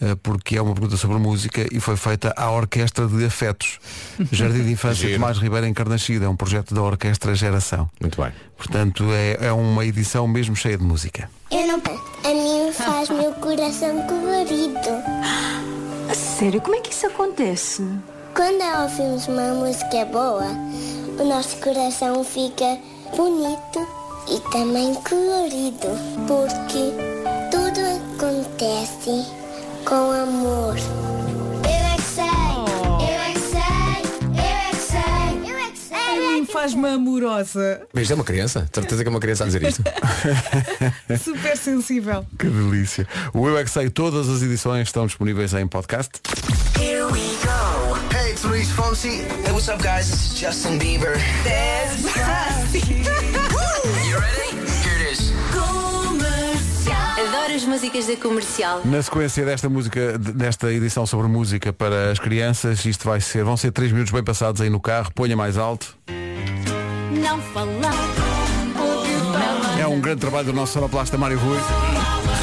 eh, 0.01 0.15
porque 0.21 0.57
é 0.57 0.61
uma 0.61 0.73
pergunta 0.73 0.97
sobre 0.97 1.17
música 1.17 1.65
e 1.71 1.79
foi 1.79 1.95
feita 1.95 2.33
à 2.35 2.51
Orquestra 2.51 3.07
de 3.07 3.23
Afetos. 3.23 3.79
Jardim 4.29 4.63
de 4.63 4.73
Infância 4.73 5.07
Giro. 5.07 5.13
Tomás 5.13 5.37
Ribeiro 5.37 5.65
em 5.65 5.73
Carnachida, 5.73 6.25
é 6.25 6.29
um 6.29 6.35
projeto 6.35 6.75
da 6.75 6.81
Orquestra 6.81 7.33
Geração. 7.33 7.89
Muito 8.01 8.21
bem. 8.21 8.33
Portanto, 8.57 9.05
é, 9.13 9.47
é 9.47 9.51
uma 9.53 9.85
edição 9.85 10.27
mesmo 10.27 10.53
cheia 10.53 10.77
de 10.77 10.83
música. 10.83 11.29
Eu 11.49 11.65
não. 11.65 11.75
A 11.77 12.33
mim 12.33 12.73
faz 12.73 13.09
meu 13.09 13.31
coração 13.35 14.05
colorido. 14.05 14.81
Sério, 16.13 16.61
como 16.61 16.75
é 16.75 16.81
que 16.81 16.91
isso 16.91 17.07
acontece? 17.07 17.83
Quando 18.35 18.61
ouvimos 18.81 19.27
uma 19.27 19.53
música 19.53 20.05
boa, 20.05 20.47
o 21.19 21.23
nosso 21.23 21.55
coração 21.57 22.23
fica 22.23 22.77
bonito 23.15 23.87
e 24.27 24.39
também 24.51 24.93
colorido, 24.95 25.87
porque 26.27 26.91
tudo 27.51 27.79
acontece 28.17 29.25
com 29.85 30.11
amor. 30.11 30.75
Faz-me 36.55 36.87
amorosa. 36.87 37.81
Mas 37.93 38.09
é 38.09 38.15
uma 38.15 38.23
criança? 38.23 38.65
Certeza 38.71 39.03
que 39.03 39.09
é 39.09 39.11
uma 39.11 39.19
criança 39.19 39.43
a 39.43 39.47
dizer 39.47 39.61
isto. 39.61 39.83
Super 41.21 41.57
sensível. 41.57 42.25
Que 42.39 42.47
delícia. 42.47 43.05
O 43.33 43.45
Eu 43.45 43.57
é 43.57 43.63
que 43.65 43.69
sei, 43.69 43.89
todas 43.89 44.29
as 44.29 44.41
edições 44.41 44.87
estão 44.87 45.05
disponíveis 45.05 45.53
em 45.53 45.67
podcast. 45.67 46.11
Hey, 46.79 48.31
it's 48.31 48.45
Luis 48.45 48.71
Fonsi. 48.71 49.19
Hey, 49.43 49.51
what's 49.51 49.67
up, 49.67 49.83
guys? 49.83 50.09
This 50.09 50.31
is 50.31 50.39
Justin 50.39 50.79
Bieber. 50.79 51.17
you 54.07 54.17
ready? 54.17 54.55
Here 54.81 55.09
it 55.09 55.11
is. 55.11 55.33
Adoro 57.19 57.53
as 57.53 57.65
músicas 57.65 58.07
da 58.07 58.15
comercial. 58.15 58.81
Na 58.85 59.01
sequência 59.01 59.43
desta 59.43 59.67
música, 59.67 60.17
desta 60.17 60.71
edição 60.71 61.05
sobre 61.05 61.27
música 61.27 61.73
para 61.73 62.11
as 62.11 62.19
crianças, 62.19 62.85
isto 62.85 63.03
vai 63.03 63.19
ser, 63.19 63.43
vão 63.43 63.57
ser 63.57 63.73
3 63.73 63.91
minutos 63.91 64.13
bem 64.13 64.23
passados 64.23 64.61
aí 64.61 64.69
no 64.69 64.79
carro, 64.79 65.11
ponha 65.13 65.35
mais 65.35 65.57
alto. 65.57 65.97
Não 67.25 67.41
falar. 67.41 67.93
É 69.79 69.87
um 69.87 69.99
grande 69.99 70.21
trabalho 70.21 70.45
do 70.45 70.53
nosso 70.53 70.73
sonoplasta 70.73 71.17
Mário 71.17 71.39
Rui, 71.39 71.57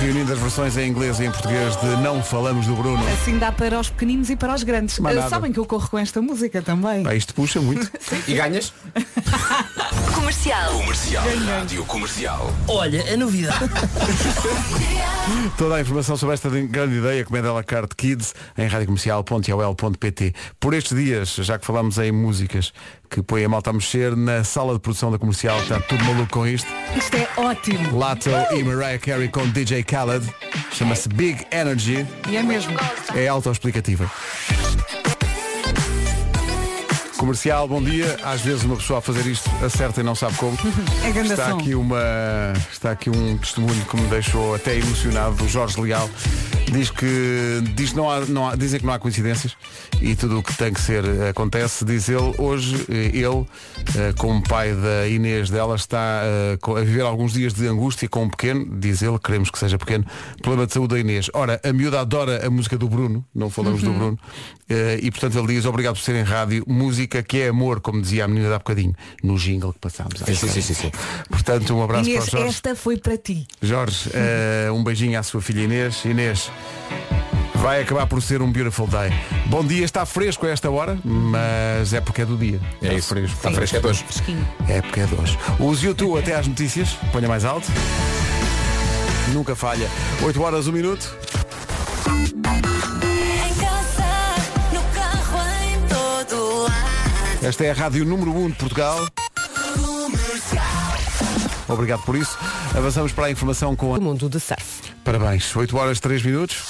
reunindo 0.01 0.33
as 0.33 0.39
versões 0.41 0.77
em 0.77 0.89
inglês 0.89 1.21
e 1.21 1.25
em 1.25 1.31
português 1.31 1.77
de 1.77 1.87
Não 2.03 2.21
Falamos 2.23 2.67
do 2.67 2.75
Bruno. 2.75 3.03
Assim 3.13 3.39
dá 3.39 3.53
para 3.53 3.79
os 3.79 3.89
pequeninos 3.91 4.29
e 4.29 4.35
para 4.37 4.53
os 4.55 4.65
grandes. 4.65 4.99
Mais 4.99 5.17
Eh. 5.17 5.29
Sabem 5.29 5.53
que 5.53 5.59
eu 5.61 5.65
corro 5.65 5.89
com 5.89 5.99
esta 5.99 6.21
música 6.21 6.61
também. 6.63 7.05
Pá, 7.05 7.15
isto 7.15 7.33
puxa 7.33 7.61
muito. 7.61 7.89
E 8.27 8.35
ganhas? 8.35 8.73
Comercial. 10.15 10.73
Comercial. 10.73 11.25
Rádio 11.47 11.85
Comercial. 11.85 12.53
Olha, 12.69 13.13
a 13.13 13.17
novidade. 13.17 13.59
Toda 15.57 15.77
a 15.77 15.81
informação 15.81 16.17
sobre 16.17 16.35
esta 16.35 16.49
grande 16.51 16.97
ideia, 16.97 17.25
comenda 17.25 17.49
à 17.51 17.53
la 17.53 17.63
carte 17.63 17.95
Kids, 17.95 18.35
em 18.59 18.67
radiocomercial.ol.pt. 18.67 20.35
Por 20.59 20.75
estes 20.75 20.97
dias, 20.97 21.35
já 21.37 21.59
que 21.59 21.65
falamos 21.65 21.99
em 21.99 22.11
músicas 22.13 22.73
que 23.13 23.23
põem 23.23 23.45
a 23.45 23.49
malta 23.49 23.69
a 23.69 23.73
mexer, 23.75 24.17
na 24.17 24.43
sala 24.43 24.73
de 24.73 24.81
produção 24.81 25.11
da 25.13 25.19
comercial 25.19 25.61
está 25.61 25.79
tudo 25.81 26.03
maluco 26.03 26.31
com 26.31 26.47
isto. 26.47 26.67
Isto 26.97 27.15
é 27.15 27.29
ótimo. 27.37 27.99
Lato 27.99 28.31
e 28.53 28.63
Mariah 28.65 28.99
Carey 28.99 29.29
com 29.29 29.47
DJ 29.51 29.83
Khaled. 29.83 30.27
Chama-se 30.73 31.11
Big 31.11 31.47
Energy. 31.53 32.07
E 32.31 32.37
é 32.37 32.43
mesmo. 32.43 32.75
É 33.15 33.29
autoexplicativa. 33.29 34.11
Comercial, 37.27 37.69
bom 37.69 37.81
dia. 37.81 38.17
Às 38.25 38.41
vezes 38.41 38.65
uma 38.65 38.75
pessoa 38.75 38.99
a 38.99 39.01
fazer 39.01 39.25
isto 39.31 39.49
acerta 39.65 40.01
e 40.01 40.03
não 40.03 40.13
sabe 40.17 40.35
como. 40.39 40.59
É 41.07 41.13
grande 41.13 41.31
Está 41.31 41.51
som. 41.51 41.59
aqui, 41.59 41.73
uma, 41.73 42.01
está 42.73 42.91
aqui 42.91 43.11
um 43.11 43.39
testemunho 43.39 43.85
que 43.85 43.97
me 43.97 44.09
deixou 44.09 44.57
até 44.57 44.77
emocionado 44.77 45.37
do 45.37 45.47
Jorge 45.49 45.81
Leal. 45.81 46.11
Diz 46.73 46.91
que 46.91 47.63
diz 47.77 47.91
que 47.91 47.97
não 47.97 48.11
há, 48.11 48.21
não 48.23 48.49
há- 48.49 48.57
dizem 48.57 48.81
que 48.81 48.87
não 48.87 48.93
há 48.95 48.99
coincidências 48.99 49.55
e 50.01 50.17
tudo 50.17 50.39
o 50.39 50.43
que 50.43 50.57
tem 50.57 50.73
que 50.73 50.81
ser 50.81 51.05
acontece. 51.29 51.85
Diz 51.85 52.09
ele, 52.09 52.35
hoje 52.39 52.87
eh, 52.89 53.11
ele, 53.15 53.47
eh, 53.95 54.13
como 54.17 54.43
pai 54.43 54.73
da 54.75 55.07
Inês 55.07 55.51
dela, 55.51 55.77
está 55.77 56.23
eh, 56.25 56.57
co- 56.63 56.77
a 56.77 56.81
viver 56.81 57.03
alguns 57.03 57.35
dias 57.35 57.53
de 57.53 57.67
angústia 57.69 58.09
com 58.09 58.25
um 58.25 58.29
pequeno, 58.31 58.67
diz 58.81 59.03
ele, 59.03 59.19
queremos 59.19 59.51
que 59.51 59.59
seja 59.59 59.77
pequeno, 59.79 60.05
problema 60.41 60.67
de 60.67 60.73
saúde 60.73 60.95
da 60.95 60.99
Inês. 61.01 61.29
Ora, 61.35 61.61
a 61.63 61.73
miúda 61.75 62.01
adora 62.01 62.45
a 62.47 62.51
música 62.51 62.79
do 62.79 62.89
Bruno, 62.89 63.23
não 63.35 63.51
falamos 63.51 63.83
do 63.83 63.93
Bruno, 63.93 64.19
eh, 64.71 64.99
e 65.03 65.11
portanto 65.11 65.37
ele 65.39 65.49
diz, 65.49 65.67
obrigado 65.67 65.97
por 65.97 66.01
serem 66.03 66.23
rádio, 66.23 66.65
música 66.67 67.12
que 67.21 67.41
é 67.41 67.49
amor, 67.49 67.81
como 67.81 68.01
dizia 68.01 68.25
a 68.27 68.29
menina 68.29 68.47
de 68.47 68.55
há 68.55 68.59
bocadinho, 68.59 68.95
no 69.25 69.37
jingle 69.37 69.73
que 69.73 69.81
passámos. 69.81 70.21
Sim, 70.25 70.35
sim, 70.37 70.47
sim, 70.49 70.61
sim, 70.63 70.75
sim. 70.75 70.93
Portanto, 71.29 71.75
um 71.77 71.83
abraço 71.83 72.09
Inês, 72.09 72.27
para 72.27 72.29
o 72.29 72.41
Jorge. 72.43 72.49
esta 72.55 72.77
foi 72.77 72.97
para 72.97 73.19
ti. 73.19 73.45
Jorge, 73.61 74.09
eh, 74.15 74.71
um 74.71 74.85
beijinho 74.85 75.19
à 75.19 75.23
sua 75.25 75.43
filha 75.43 75.63
Inês. 75.63 76.05
Inês, 76.05 76.49
vai 77.57 77.83
acabar 77.83 78.07
por 78.07 78.23
ser 78.23 78.41
um 78.41 78.51
beautiful 78.53 78.87
day. 78.87 79.11
Bom 79.47 79.65
dia, 79.65 79.85
está 79.85 80.07
fresco 80.07 80.47
a 80.47 80.51
esta 80.51 80.71
hora, 80.71 80.97
mas 81.05 81.93
é 81.93 82.01
porque 82.01 82.23
é 82.23 82.25
do 82.25 82.37
dia. 82.37 82.61
É 82.81 82.85
Está 82.87 82.95
isso. 82.95 83.09
fresco. 83.09 83.37
Está 83.37 83.51
fresco, 83.51 83.77
é 83.77 83.81
de 83.81 83.87
hoje. 83.89 84.05
Fresquinho. 84.05 84.49
É 84.69 84.81
porque 84.81 85.01
é 85.01 85.07
de 85.07 85.15
hoje. 85.17 85.39
Os 85.59 85.83
YouTube 85.83 86.19
até 86.19 86.35
às 86.37 86.47
notícias, 86.47 86.91
ponha 87.11 87.27
mais 87.29 87.45
alto. 87.45 87.67
Nunca 89.33 89.55
falha. 89.57 89.89
8 90.23 90.43
horas, 90.43 90.67
1 90.67 90.73
minuto. 90.73 91.17
Esta 97.43 97.65
é 97.65 97.73
a 97.73 97.75
rádio 97.75 98.05
número 98.05 98.31
1 98.31 98.51
de 98.51 98.57
Portugal. 98.57 99.05
Obrigado 101.69 102.03
por 102.05 102.15
isso. 102.15 102.39
Avançamos 102.73 103.11
para 103.11 103.27
a 103.27 103.31
informação 103.33 103.75
com 103.75 103.93
a... 103.93 103.99
do 103.99 104.03
mundo 104.05 104.29
de 104.29 104.39
surf. 104.39 104.93
Parabéns. 105.05 105.55
8 105.55 105.77
horas 105.77 105.99
3 105.99 106.23
minutos. 106.23 106.63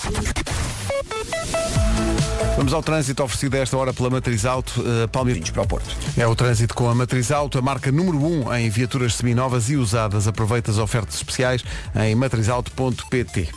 Vamos 2.57 2.73
ao 2.73 2.83
trânsito 2.83 3.23
oferecido 3.23 3.57
a 3.57 3.59
esta 3.59 3.77
hora 3.77 3.93
pela 3.93 4.09
Matriz 4.09 4.47
Auto, 4.47 4.81
uh, 4.81 5.09
Palmeiras 5.09 5.51
para 5.51 5.63
o 5.63 5.67
Porto. 5.67 5.95
É 6.17 6.27
o 6.27 6.35
trânsito 6.35 6.75
com 6.75 6.89
a 6.89 6.95
Matriz 6.95 7.31
Auto, 7.31 7.59
a 7.59 7.63
marca 7.63 7.93
número 7.93 8.19
1 8.19 8.55
em 8.55 8.71
viaturas 8.71 9.15
seminovas 9.15 9.69
e 9.69 9.77
usadas. 9.77 10.27
Aproveita 10.27 10.71
as 10.71 10.79
ofertas 10.79 11.17
especiais 11.17 11.63
em 11.95 12.15
matrizauto.pt. 12.15 13.51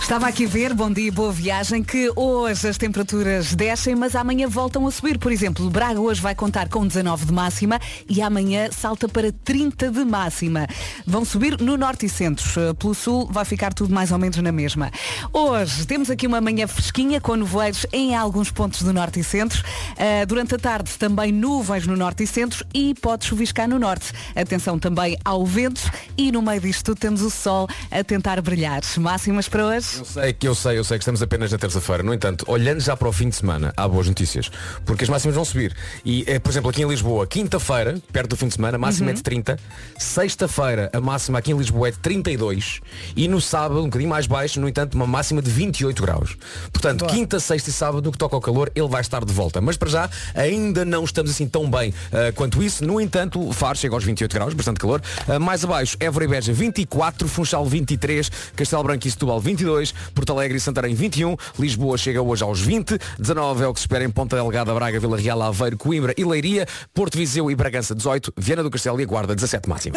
Estava 0.00 0.26
aqui 0.26 0.44
a 0.44 0.48
ver, 0.48 0.74
bom 0.74 0.90
dia, 0.90 1.12
boa 1.12 1.30
viagem, 1.30 1.84
que 1.84 2.10
hoje 2.16 2.66
as 2.66 2.76
temperaturas 2.76 3.54
descem, 3.54 3.94
mas 3.94 4.16
amanhã 4.16 4.48
voltam 4.48 4.84
a 4.86 4.90
subir. 4.90 5.18
Por 5.18 5.30
exemplo, 5.30 5.70
Braga 5.70 6.00
hoje 6.00 6.20
vai 6.20 6.34
contar 6.34 6.68
com 6.68 6.84
19 6.84 7.26
de 7.26 7.32
máxima 7.32 7.78
e 8.08 8.20
amanhã 8.20 8.70
salta 8.72 9.08
para 9.08 9.30
30 9.30 9.88
de 9.90 10.04
máxima. 10.04 10.66
Vão 11.06 11.24
subir 11.24 11.60
no 11.60 11.76
norte 11.76 12.06
e 12.06 12.08
centros. 12.08 12.56
Eh, 12.56 12.72
Pelo 12.74 12.92
sul 12.92 13.28
vai 13.30 13.44
ficar 13.44 13.72
tudo 13.72 13.94
mais 13.94 14.10
ou 14.10 14.18
menos 14.18 14.36
na 14.38 14.50
mesma. 14.50 14.90
Hoje 15.32 15.86
temos 15.86 16.10
aqui 16.10 16.26
uma 16.26 16.40
manhã 16.40 16.66
fresquinha 16.66 17.20
com 17.20 17.36
nevoeiros 17.36 17.86
em 17.92 18.16
alguns 18.16 18.50
pontos 18.50 18.82
do 18.82 18.92
norte 18.92 19.20
e 19.20 19.24
centros. 19.24 19.62
Eh, 19.96 20.26
durante 20.26 20.56
a 20.56 20.58
tarde 20.58 20.90
também 20.98 21.30
nuvens 21.30 21.86
no 21.86 21.96
norte 21.96 22.24
e 22.24 22.26
centros 22.26 22.64
e 22.74 22.94
pode 22.94 23.26
chuviscar 23.26 23.68
no 23.68 23.78
norte. 23.78 24.12
Atenção 24.34 24.76
também 24.76 25.16
ao 25.24 25.46
vento 25.46 25.88
e 26.18 26.32
no 26.32 26.42
meio 26.42 26.60
disto 26.60 26.96
temos 26.96 27.22
o 27.22 27.30
sol 27.30 27.68
a 27.92 28.02
tentar 28.02 28.40
brilhar. 28.40 28.80
Máximas 28.98 29.48
para 29.48 29.66
hoje? 29.66 29.89
Eu 29.98 30.04
sei 30.04 30.32
que 30.32 30.48
eu 30.48 30.54
sei, 30.54 30.78
eu 30.78 30.84
sei 30.84 30.98
que 30.98 31.02
estamos 31.02 31.22
apenas 31.22 31.50
na 31.50 31.58
terça-feira. 31.58 32.02
No 32.02 32.14
entanto, 32.14 32.44
olhando 32.48 32.80
já 32.80 32.96
para 32.96 33.08
o 33.08 33.12
fim 33.12 33.28
de 33.28 33.36
semana, 33.36 33.72
há 33.76 33.88
boas 33.88 34.06
notícias. 34.06 34.50
Porque 34.84 35.04
as 35.04 35.10
máximas 35.10 35.34
vão 35.34 35.44
subir. 35.44 35.74
E, 36.04 36.24
eh, 36.26 36.38
por 36.38 36.50
exemplo, 36.50 36.70
aqui 36.70 36.82
em 36.82 36.88
Lisboa, 36.88 37.26
quinta-feira, 37.26 38.00
perto 38.12 38.30
do 38.30 38.36
fim 38.36 38.48
de 38.48 38.54
semana, 38.54 38.76
a 38.76 38.78
máxima 38.78 39.10
é 39.10 39.12
de 39.12 39.22
30. 39.22 39.58
Sexta-feira, 39.98 40.90
a 40.92 41.00
máxima 41.00 41.38
aqui 41.38 41.52
em 41.52 41.56
Lisboa 41.56 41.88
é 41.88 41.90
de 41.90 41.98
32. 41.98 42.80
E 43.16 43.28
no 43.28 43.40
sábado, 43.40 43.80
um 43.80 43.84
bocadinho 43.84 44.10
mais 44.10 44.26
baixo, 44.26 44.60
no 44.60 44.68
entanto, 44.68 44.94
uma 44.94 45.06
máxima 45.06 45.42
de 45.42 45.50
28 45.50 46.02
graus. 46.02 46.36
Portanto, 46.72 47.06
quinta, 47.06 47.40
sexta 47.40 47.70
e 47.70 47.72
sábado, 47.72 48.04
no 48.04 48.12
que 48.12 48.18
toca 48.18 48.36
ao 48.36 48.40
calor, 48.40 48.70
ele 48.74 48.88
vai 48.88 49.00
estar 49.00 49.24
de 49.24 49.32
volta. 49.32 49.60
Mas 49.60 49.76
para 49.76 49.88
já, 49.88 50.10
ainda 50.34 50.84
não 50.84 51.04
estamos 51.04 51.30
assim 51.30 51.48
tão 51.48 51.70
bem 51.70 51.92
eh, 52.12 52.32
quanto 52.32 52.62
isso. 52.62 52.84
No 52.84 53.00
entanto, 53.00 53.52
Faro 53.52 53.76
chega 53.76 53.94
aos 53.94 54.04
28 54.04 54.32
graus, 54.32 54.54
bastante 54.54 54.78
calor. 54.78 55.02
Eh, 55.28 55.38
mais 55.38 55.64
abaixo, 55.64 55.96
Évora 56.00 56.24
e 56.24 56.28
Beja 56.28 56.52
24, 56.52 57.28
Funchal 57.28 57.64
23, 57.66 58.30
Castelo 58.54 58.82
Branco 58.82 59.06
e 59.06 59.10
Setúbal 59.10 59.40
22, 59.40 59.79
Porto 60.14 60.32
Alegre 60.32 60.58
e 60.58 60.60
Santarém 60.60 60.94
21, 60.94 61.36
Lisboa 61.58 61.96
chega 61.96 62.20
hoje 62.20 62.42
aos 62.42 62.60
20, 62.60 62.98
19 63.18 63.64
é 63.64 63.66
o 63.66 63.72
que 63.72 63.80
se 63.80 63.84
espera 63.84 64.04
em 64.04 64.10
Ponta 64.10 64.36
Delgada, 64.36 64.74
Braga, 64.74 65.00
Vila 65.00 65.18
Real, 65.18 65.40
Aveiro, 65.42 65.76
Coimbra 65.76 66.14
e 66.16 66.24
Leiria, 66.24 66.66
Porto 66.92 67.16
Viseu 67.16 67.50
e 67.50 67.54
Bragança 67.54 67.94
18, 67.94 68.34
Viana 68.36 68.62
do 68.62 68.70
Castelo 68.70 69.00
e 69.00 69.06
Guarda 69.06 69.34
17 69.34 69.68
máximo. 69.68 69.96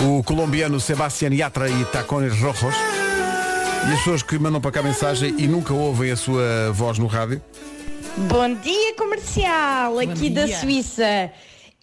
O 0.00 0.22
colombiano 0.22 0.80
Sebastián 0.80 1.32
Yatra 1.32 1.68
e 1.68 1.84
Tacones 1.86 2.38
Rojos. 2.40 2.74
E 3.88 3.92
as 3.92 3.98
pessoas 3.98 4.22
que 4.22 4.38
mandam 4.38 4.60
para 4.60 4.70
cá 4.70 4.82
mensagem 4.82 5.34
e 5.38 5.46
nunca 5.48 5.74
ouvem 5.74 6.12
a 6.12 6.16
sua 6.16 6.70
voz 6.72 6.98
no 6.98 7.06
rádio. 7.06 7.42
Bom 8.16 8.54
dia 8.54 8.94
comercial, 8.94 9.98
aqui 9.98 10.30
da 10.30 10.46
dia. 10.46 10.58
Suíça. 10.58 11.30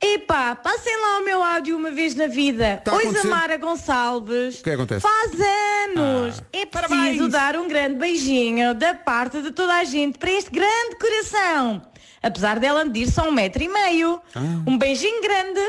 Epá, 0.02 0.56
passem 0.56 0.96
lá 1.02 1.20
o 1.20 1.26
meu 1.26 1.44
áudio 1.44 1.76
uma 1.76 1.92
vez 1.92 2.16
na 2.16 2.28
vida. 2.28 2.82
Tá 2.86 2.92
a 2.92 2.96
Oi. 2.96 3.14
Samara 3.14 3.58
Gonçalves. 3.58 4.62
O 4.62 4.64
que 4.64 4.70
acontece? 4.70 5.02
Faz 5.02 5.32
anos. 5.34 6.42
é 6.54 6.66
preciso 6.66 6.70
parabéns. 6.90 7.28
dar 7.30 7.58
um 7.58 7.68
grande 7.68 7.96
beijinho 7.96 8.74
da 8.74 8.94
parte 8.94 9.42
de 9.42 9.52
toda 9.52 9.74
a 9.74 9.84
gente 9.84 10.18
para 10.18 10.32
este 10.32 10.50
grande 10.52 10.96
coração. 11.00 11.82
Apesar 12.24 12.60
dela 12.60 12.86
medir 12.86 13.12
só 13.12 13.28
um 13.28 13.32
metro 13.32 13.62
e 13.62 13.68
meio. 13.68 14.22
Um 14.66 14.78
beijinho 14.78 15.22
grande 15.22 15.60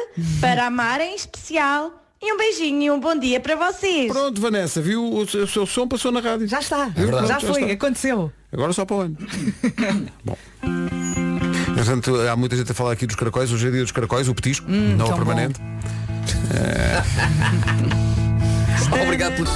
para 0.40 0.66
a 0.66 0.70
Mara 0.70 1.04
em 1.04 1.14
especial. 1.16 1.96
E 2.22 2.32
um 2.32 2.36
beijinho 2.36 2.82
e 2.82 2.90
um 2.90 3.00
bom 3.00 3.16
dia 3.18 3.40
para 3.40 3.56
vocês. 3.56 4.12
Pronto, 4.12 4.40
Vanessa, 4.40 4.80
viu? 4.82 5.02
O 5.12 5.26
seu 5.26 5.44
o 5.44 5.46
seu 5.48 5.66
som 5.66 5.88
passou 5.88 6.12
na 6.12 6.20
rádio. 6.20 6.46
Já 6.46 6.60
está, 6.60 6.84
verdade. 6.88 7.26
já 7.26 7.38
Já 7.38 7.48
foi, 7.52 7.62
está. 7.62 7.72
aconteceu. 7.72 8.30
Agora 8.52 8.72
só 8.74 8.84
para 8.84 8.96
o 8.96 9.00
ano. 9.00 9.16
Bom. 10.22 10.36
Portanto, 11.84 12.14
há 12.28 12.36
muita 12.36 12.56
gente 12.56 12.70
a 12.70 12.74
falar 12.74 12.92
aqui 12.92 13.06
dos 13.06 13.16
caracóis. 13.16 13.50
Hoje 13.50 13.68
é 13.68 13.70
dia 13.70 13.80
dos 13.80 13.90
caracóis, 13.90 14.28
o 14.28 14.34
petisco, 14.34 14.70
não 14.70 15.06
o 15.06 15.08
tão 15.08 15.16
permanente. 15.16 15.58
Obrigado 19.02 19.36
por... 19.36 19.46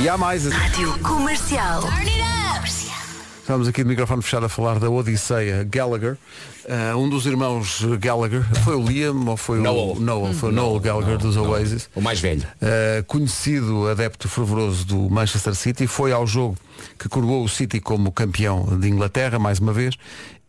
E 0.00 0.08
há 0.08 0.16
mais. 0.16 0.46
Rádio 0.46 0.98
Comercial. 0.98 1.82
Estamos 3.48 3.66
aqui 3.66 3.82
de 3.82 3.88
microfone 3.88 4.20
fechado 4.22 4.44
a 4.44 4.48
falar 4.50 4.78
da 4.78 4.90
Odisseia 4.90 5.64
Gallagher. 5.64 6.18
Ah, 6.68 6.94
um 6.98 7.08
dos 7.08 7.24
irmãos 7.24 7.82
Gallagher, 7.98 8.44
foi 8.62 8.76
o 8.76 8.86
Liam 8.86 9.26
ou 9.26 9.38
foi 9.38 9.58
Noel. 9.58 9.96
o 9.96 9.98
Noel? 9.98 10.34
Foi 10.34 10.50
o 10.50 10.52
Noel 10.52 10.78
Gallagher 10.78 11.16
dos 11.16 11.34
Oasis. 11.34 11.88
O 11.94 12.02
mais 12.02 12.20
velho. 12.20 12.42
Uh, 12.42 13.02
conhecido 13.06 13.88
adepto 13.88 14.28
fervoroso 14.28 14.84
do 14.84 15.08
Manchester 15.08 15.54
City, 15.54 15.86
foi 15.86 16.12
ao 16.12 16.26
jogo 16.26 16.58
que 16.98 17.08
coroou 17.08 17.42
o 17.42 17.48
City 17.48 17.80
como 17.80 18.12
campeão 18.12 18.78
de 18.78 18.86
Inglaterra, 18.86 19.38
mais 19.38 19.60
uma 19.60 19.72
vez, 19.72 19.94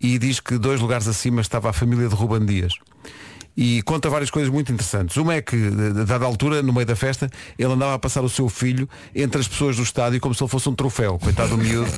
e 0.02 0.20
diz 0.20 0.42
que 0.42 0.58
dois 0.58 0.82
lugares 0.82 1.08
acima 1.08 1.40
estava 1.40 1.70
a 1.70 1.74
família 1.74 2.10
de 2.10 2.16
Ruban 2.16 2.46
Dias. 2.46 2.74
E 3.62 3.82
conta 3.82 4.10
várias 4.10 4.30
coisas 4.30 4.50
muito 4.50 4.72
interessantes. 4.72 5.18
Uma 5.18 5.34
é 5.34 5.42
que, 5.42 5.58
dada 6.08 6.26
altura, 6.26 6.64
no 6.64 6.72
meio 6.72 6.86
da 6.86 6.96
festa, 6.96 7.30
ele 7.58 7.74
andava 7.74 7.94
a 7.94 8.00
passar 8.00 8.24
o 8.24 8.30
seu 8.30 8.48
filho 8.48 8.88
entre 9.14 9.42
as 9.42 9.50
pessoas 9.50 9.76
do 9.76 9.84
estádio 9.84 10.18
como 10.22 10.34
se 10.34 10.42
ele 10.42 10.50
fosse 10.50 10.70
um 10.70 10.74
troféu. 10.74 11.20
Coitado 11.20 11.50
do 11.50 11.58
miúdo, 11.58 11.92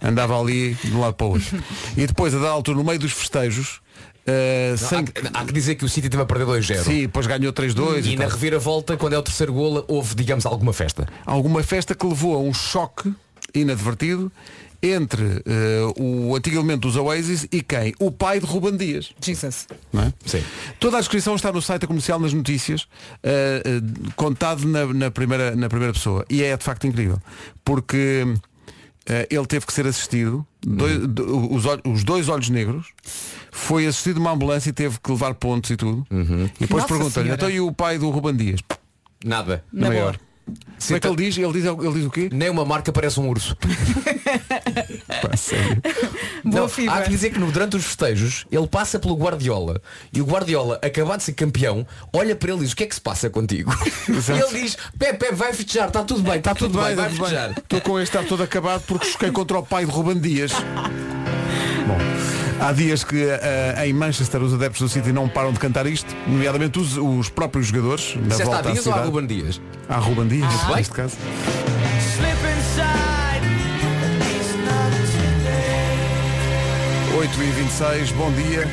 andava 0.00 0.40
ali 0.40 0.72
de 0.72 0.90
um 0.90 1.00
lado 1.00 1.12
para 1.12 1.26
o 1.26 1.32
outro. 1.32 1.62
E 1.98 2.06
depois, 2.06 2.34
a 2.34 2.38
dada 2.38 2.52
altura, 2.52 2.78
no 2.78 2.84
meio 2.84 2.98
dos 2.98 3.12
festejos, 3.12 3.82
uh, 4.26 4.78
sem... 4.78 5.00
Há, 5.34 5.40
há 5.40 5.44
que 5.44 5.52
dizer 5.52 5.74
que 5.74 5.84
o 5.84 5.88
City 5.88 6.08
teve 6.08 6.22
a 6.22 6.24
perder 6.24 6.46
2-0. 6.46 6.82
Sim, 6.82 7.00
depois 7.02 7.26
ganhou 7.26 7.52
3-2 7.52 8.06
E 8.06 8.12
e 8.14 8.16
na 8.16 8.26
reviravolta, 8.26 8.96
quando 8.96 9.12
é 9.12 9.18
o 9.18 9.22
terceiro 9.22 9.52
golo, 9.52 9.84
houve, 9.88 10.14
digamos, 10.14 10.46
alguma 10.46 10.72
festa. 10.72 11.06
alguma 11.26 11.62
festa 11.62 11.94
que 11.94 12.06
levou 12.06 12.34
a 12.34 12.38
um 12.38 12.54
choque 12.54 13.12
inadvertido 13.54 14.32
entre 14.82 15.42
eh, 15.46 15.80
o 15.96 16.34
antigo 16.34 16.56
elemento 16.56 16.80
dos 16.80 16.96
Oasis 16.96 17.46
e 17.52 17.62
quem? 17.62 17.94
O 18.00 18.10
pai 18.10 18.40
de 18.40 18.46
Ruban 18.46 18.76
Dias. 18.76 19.12
Jesus. 19.20 19.66
Não 19.92 20.02
é? 20.02 20.12
Sim. 20.26 20.42
Toda 20.80 20.96
a 20.96 21.00
descrição 21.00 21.36
está 21.36 21.52
no 21.52 21.62
site 21.62 21.86
comercial 21.86 22.18
nas 22.18 22.32
notícias, 22.32 22.88
eh, 23.22 23.62
eh, 23.64 24.10
contado 24.16 24.66
na, 24.66 24.86
na 24.92 25.10
primeira, 25.10 25.54
na 25.54 25.68
primeira 25.68 25.92
pessoa. 25.92 26.24
E 26.28 26.42
é 26.42 26.56
de 26.56 26.64
facto 26.64 26.86
incrível. 26.86 27.20
Porque 27.64 28.24
ele 29.30 29.46
teve 29.46 29.66
que 29.66 29.72
ser 29.72 29.86
assistido, 29.86 30.46
dois- 30.64 30.96
Uhum. 30.98 31.06
do- 31.06 31.54
os, 31.54 31.66
olhos- 31.66 31.82
os 31.84 32.04
dois 32.04 32.28
olhos 32.28 32.48
negros, 32.48 32.86
foi 33.50 33.86
assistido 33.86 34.18
uma 34.18 34.30
ambulância 34.32 34.70
e 34.70 34.72
teve 34.72 34.98
que 35.02 35.10
levar 35.10 35.34
pontos 35.34 35.70
e 35.70 35.76
tudo. 35.76 36.06
Uhum. 36.10 36.44
E 36.56 36.60
depois 36.60 36.84
pergunta-lhe, 36.84 37.30
então 37.30 37.50
e 37.50 37.60
o 37.60 37.72
pai 37.72 37.98
do 37.98 38.08
Ruban 38.10 38.34
Dias? 38.36 38.60
Nada. 39.24 39.64
Na 39.72 39.88
maior. 39.88 40.14
Sim, 40.14 40.20
Como 40.44 40.96
é 40.96 41.00
que 41.00 41.06
ele 41.06 41.16
diz? 41.16 41.38
Ele 41.38 41.52
diz, 41.52 41.64
ele 41.64 41.92
diz 41.94 42.04
o 42.06 42.10
quê? 42.10 42.28
Nem 42.32 42.50
uma 42.50 42.64
marca 42.64 42.92
parece 42.92 43.20
um 43.20 43.28
urso. 43.28 43.56
Pá, 45.22 45.36
sério. 45.36 45.80
Boa 46.44 46.62
Não, 46.62 46.68
fibra. 46.68 46.94
há 46.94 47.02
que 47.02 47.10
dizer 47.10 47.30
que 47.30 47.38
no- 47.38 47.52
durante 47.52 47.76
os 47.76 47.84
festejos 47.84 48.44
ele 48.50 48.66
passa 48.66 48.98
pelo 48.98 49.14
Guardiola 49.16 49.80
e 50.12 50.20
o 50.20 50.24
Guardiola, 50.24 50.80
acabado 50.82 51.18
de 51.18 51.24
ser 51.24 51.34
campeão, 51.34 51.86
olha 52.12 52.34
para 52.34 52.50
ele 52.50 52.60
e 52.60 52.62
diz 52.64 52.72
o 52.72 52.76
que 52.76 52.82
é 52.84 52.86
que 52.86 52.94
se 52.94 53.00
passa 53.00 53.30
contigo? 53.30 53.72
Exato. 54.08 54.38
E 54.40 54.42
ele 54.42 54.62
diz, 54.64 54.76
Pepe, 54.98 55.18
Pepe, 55.18 55.34
vai 55.36 55.52
festejar, 55.52 55.88
está 55.88 56.02
tudo 56.02 56.22
bem, 56.22 56.38
está 56.38 56.54
tudo, 56.54 56.82
bem, 56.82 56.94
vai 56.96 57.08
festejar. 57.10 57.50
Estou 57.56 57.80
com 57.80 58.00
este 58.00 58.16
estar 58.16 58.28
todo 58.28 58.42
acabado 58.42 58.82
porque 58.86 59.06
choquei 59.06 59.30
contra 59.30 59.58
o 59.58 59.62
pai 59.62 59.84
de 59.86 59.90
Ruban 59.92 60.18
Dias. 60.18 60.52
Há 62.62 62.70
dias 62.72 63.02
que 63.02 63.20
eh, 63.24 63.74
em 63.86 63.92
Manchester 63.92 64.40
os 64.40 64.54
adeptos 64.54 64.80
do 64.80 64.88
City 64.88 65.10
não 65.12 65.28
param 65.28 65.52
de 65.52 65.58
cantar 65.58 65.84
isto, 65.84 66.14
nomeadamente 66.28 66.78
os, 66.78 66.96
os 66.96 67.28
próprios 67.28 67.66
jogadores. 67.66 68.14
Da 68.14 68.20
Disseste 68.20 68.42
há 68.42 68.46
volta 68.46 68.68
à 68.68 68.72
dias 68.72 68.86
ou 68.86 68.92
há 68.92 68.96
cidade. 68.96 69.10
Ruben 69.10 69.26
Dias? 69.26 69.60
Há 69.88 69.96
Ruben 69.96 70.28
Dias, 70.28 70.52
Ah. 70.68 70.76
neste 70.76 70.92
caso. 70.94 71.16
8 77.16 77.42
e 77.42 77.50
26 77.50 78.12
bom 78.12 78.30
dia. 78.32 78.64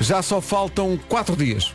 Já 0.00 0.22
só 0.22 0.40
faltam 0.40 0.98
4 1.08 1.36
dias. 1.36 1.72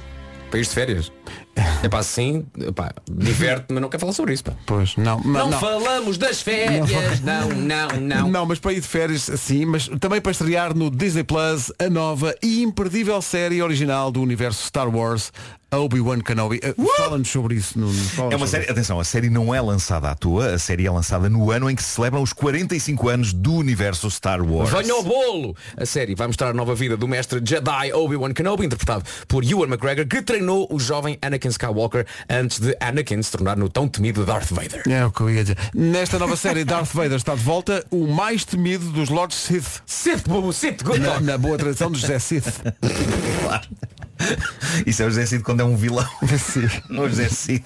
País 0.52 0.68
de 0.70 0.74
férias. 0.74 1.12
É 1.84 1.90
pá, 1.90 2.02
sim, 2.04 2.46
pá, 2.76 2.92
diverte, 3.10 3.66
mas 3.70 3.82
não 3.82 3.90
quero 3.90 4.02
falar 4.02 4.14
sobre 4.14 4.34
isso. 4.34 4.44
Pá. 4.44 4.54
Pois, 4.66 4.96
não, 4.96 5.20
mas 5.20 5.44
Não, 5.44 5.50
não. 5.52 5.60
falamos 5.60 6.18
das 6.18 6.42
férias, 6.42 6.90
não, 7.22 7.50
não, 7.50 7.88
não. 8.00 8.30
Não, 8.30 8.46
mas 8.46 8.60
para 8.60 8.74
ir 8.74 8.82
de 8.82 8.88
férias, 8.88 9.24
sim, 9.38 9.66
mas 9.66 9.88
também 10.00 10.22
para 10.22 10.32
estrear 10.32 10.76
no 10.76 10.90
Disney 10.90 11.24
Plus 11.24 11.72
a 11.80 11.90
nova 11.90 12.36
e 12.44 12.62
imperdível 12.64 13.22
série 13.22 13.62
original 13.62 14.12
do 14.12 14.22
universo 14.22 14.66
Star 14.66 14.88
Wars, 14.94 15.32
Obi-Wan 15.72 16.22
Kenobi. 16.22 16.60
Uh, 16.78 16.88
Fala-nos 16.98 17.30
sobre 17.30 17.56
isso, 17.56 17.78
Nuno. 17.78 17.94
Fala-nos 17.94 18.34
É 18.34 18.38
uma 18.38 18.48
série, 18.48 18.72
atenção, 18.72 19.00
a 19.00 19.04
série 19.04 19.30
não 19.30 19.54
é 19.54 19.60
lançada 19.60 20.10
à 20.10 20.16
toa, 20.16 20.54
a 20.54 20.60
série 20.60 20.86
é 20.86 20.92
lançada 20.92 21.30
no 21.30 21.52
ano 21.52 21.70
em 21.70 21.76
que 21.76 21.84
se 21.84 21.90
celebram 21.90 22.22
os 22.22 22.32
45 22.34 23.10
anos 23.10 23.34
do 23.34 23.54
universo 23.54 24.10
Star 24.10 24.42
Wars. 24.42 24.70
Venha 24.70 24.94
ao 24.94 25.04
bolo! 25.04 25.56
A 25.76 25.86
série 25.86 26.16
vai 26.16 26.28
mostrar 26.28 26.50
a 26.50 26.54
nova 26.54 26.74
vida 26.74 26.96
do 26.96 27.08
mestre 27.08 27.42
Jedi 27.44 27.92
Obi-Wan 27.94 28.34
Kenobi, 28.34 28.66
interpretado 28.66 29.04
por 29.28 29.44
Ewan 29.44 29.68
McGregor, 29.68 30.08
que 30.08 30.22
treinou 30.22 30.68
o 30.72 30.80
jovem 30.80 31.18
Anakin 31.22 31.50
Skywalker 31.50 32.06
antes 32.30 32.60
de 32.60 32.76
Anakin 32.80 33.22
se 33.22 33.32
tornar 33.32 33.58
no 33.58 33.70
tão 33.70 33.88
temido 33.88 34.26
Darth 34.26 34.52
Vader. 34.52 34.84
É 34.88 35.06
o 35.06 35.12
que 35.12 35.22
eu 35.22 35.30
ia 35.30 35.44
dizer. 35.44 35.58
Nesta 35.74 36.18
nova 36.18 36.36
série, 36.36 36.64
Darth 36.64 36.94
Vader 36.94 37.18
está 37.18 37.36
de 37.36 37.44
volta, 37.44 37.86
o 37.92 38.08
mais 38.08 38.46
temido 38.46 38.86
dos 38.92 39.10
Lords 39.10 39.38
Sith. 39.38 39.82
Sith, 39.86 40.28
bobo, 40.28 40.54
Sith, 40.54 40.84
good 40.84 41.00
na, 41.00 41.20
na 41.20 41.38
boa 41.38 41.58
tradição 41.58 41.92
de 41.92 42.00
José 42.00 42.20
Sith. 42.20 42.62
Isso 44.86 45.02
é 45.04 45.06
o 45.06 45.10
José 45.10 45.26
Cid 45.26 45.44
quando 45.44 45.62
é 45.62 45.64
um 45.64 45.76
vilão. 45.76 46.08
Não 46.90 47.04
é 47.04 47.06
o 47.06 47.10
José 47.10 47.30
Cid. 47.30 47.64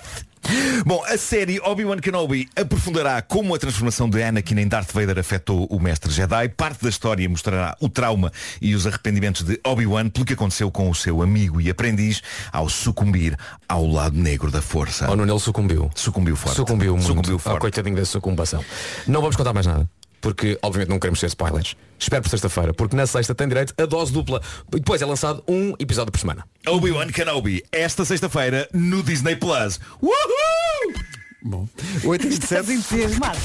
Bom, 0.87 1.03
a 1.05 1.17
série 1.19 1.59
Obi-Wan 1.59 1.99
Kenobi 1.99 2.49
aprofundará 2.55 3.21
como 3.21 3.53
a 3.53 3.59
transformação 3.59 4.09
de 4.09 4.23
Anakin 4.23 4.57
em 4.59 4.67
Darth 4.67 4.91
Vader 4.91 5.19
afetou 5.19 5.65
o 5.69 5.79
mestre 5.79 6.11
Jedi. 6.11 6.49
Parte 6.49 6.81
da 6.81 6.89
história 6.89 7.29
mostrará 7.29 7.77
o 7.79 7.87
trauma 7.87 8.31
e 8.59 8.73
os 8.73 8.87
arrependimentos 8.87 9.43
de 9.43 9.59
Obi-Wan 9.63 10.09
pelo 10.09 10.25
que 10.25 10.33
aconteceu 10.33 10.71
com 10.71 10.89
o 10.89 10.95
seu 10.95 11.21
amigo 11.21 11.61
e 11.61 11.69
aprendiz 11.69 12.23
ao 12.51 12.67
sucumbir 12.67 13.37
ao 13.69 13.85
lado 13.85 14.17
negro 14.17 14.49
da 14.49 14.63
força. 14.63 15.05
Oh, 15.11 15.15
Nuno, 15.15 15.31
ele 15.31 15.39
sucumbiu. 15.39 15.91
Sucumbiu 15.93 16.35
forte. 16.35 16.55
Sucumbiu 16.55 16.93
muito. 16.93 17.05
Sucumbiu 17.07 17.35
Oh, 17.35 17.39
forte. 17.39 17.59
coitadinho 17.61 17.95
da 17.95 18.03
sucumbação. 18.05 18.65
Não 19.05 19.21
vamos 19.21 19.35
contar 19.35 19.53
mais 19.53 19.67
nada. 19.67 19.87
Porque, 20.21 20.57
obviamente, 20.61 20.89
não 20.89 20.99
queremos 20.99 21.19
ser 21.19 21.25
spoilers. 21.27 21.75
Espero 21.99 22.21
por 22.21 22.29
sexta-feira, 22.29 22.73
porque 22.73 22.95
na 22.95 23.07
sexta 23.07 23.33
tem 23.35 23.47
direito 23.47 23.73
a 23.77 23.85
dose 23.85 24.13
dupla. 24.13 24.41
E 24.71 24.77
depois 24.77 25.01
é 25.01 25.05
lançado 25.05 25.43
um 25.47 25.73
episódio 25.79 26.11
por 26.11 26.19
semana. 26.19 26.45
Obi-Wan 26.67 27.07
Kenobi, 27.07 27.63
esta 27.71 28.05
sexta-feira 28.05 28.69
no 28.71 29.01
Disney 29.03 29.35
Plus. 29.35 29.79
Uhul! 30.01 31.11
Bom, 31.43 31.67
8 32.03 32.23
e 32.23 32.29
27 32.29 32.71
entusiasmado. 32.71 33.39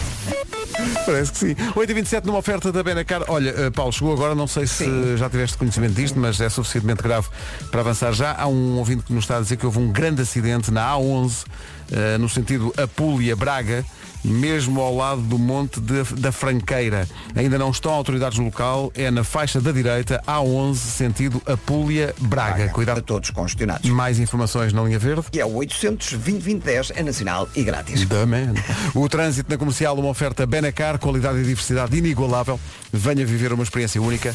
Parece 1.07 1.33
que 1.33 1.39
sim. 1.39 1.55
8h27 1.55 2.27
numa 2.27 2.39
oferta 2.39 2.71
da 2.71 2.83
Benacar. 2.83 3.25
Olha, 3.27 3.49
eh, 3.57 3.71
Paulo, 3.71 3.91
chegou 3.91 4.13
agora, 4.13 4.35
não 4.35 4.47
sei 4.47 4.67
se 4.67 5.17
já 5.17 5.31
tiveste 5.31 5.57
conhecimento 5.57 5.95
disto, 5.95 6.19
mas 6.19 6.39
é 6.39 6.49
suficientemente 6.51 7.03
grave 7.03 7.27
para 7.71 7.81
avançar 7.81 8.13
já. 8.13 8.35
Há 8.37 8.47
um 8.49 8.77
ouvinte 8.77 9.05
que 9.05 9.15
nos 9.15 9.25
está 9.25 9.39
a 9.39 9.41
dizer 9.41 9.57
que 9.57 9.65
houve 9.65 9.79
um 9.79 9.91
grande 9.91 10.21
acidente 10.21 10.71
na 10.71 10.93
A11, 10.93 11.45
eh, 11.91 12.19
no 12.19 12.29
sentido 12.29 12.71
Apulia-Braga, 12.77 13.83
mesmo 14.27 14.81
ao 14.81 14.95
lado 14.97 15.21
do 15.23 15.39
Monte 15.39 15.81
de- 15.81 16.03
da 16.17 16.33
Franqueira. 16.33 17.09
Ainda 17.35 17.57
não 17.59 17.71
estão 17.71 17.93
autoridades 17.93 18.39
no 18.39 18.45
local, 18.47 18.91
é 18.95 19.11
na 19.11 19.23
faixa 19.25 19.61
da 19.61 19.71
direita, 19.73 20.21
A11, 20.27 20.75
sentido 20.77 21.41
Apulia-Braga. 21.47 22.69
Cuidado. 22.71 23.03
todos 23.03 23.31
congestionados. 23.31 23.89
Mais 23.89 24.19
informações 24.19 24.73
na 24.73 24.83
linha 24.83 24.99
verde. 24.99 25.27
E 25.33 25.39
é 25.41 25.47
o 25.47 25.55
820 25.55 26.93
é 26.95 27.03
nacional 27.03 27.49
e 27.55 27.63
grátis. 27.63 28.05
Da 28.07 28.27
man. 28.27 28.53
O 28.95 29.09
trânsito 29.09 29.51
na 29.51 29.57
comercial, 29.57 29.97
uma 29.99 30.09
oferta 30.09 30.45
Benacar, 30.47 30.99
qualidade 30.99 31.39
e 31.39 31.45
diversidade 31.45 31.97
inigualável. 31.97 32.59
Venha 32.93 33.25
viver 33.25 33.53
uma 33.53 33.63
experiência 33.63 34.01
única 34.03 34.35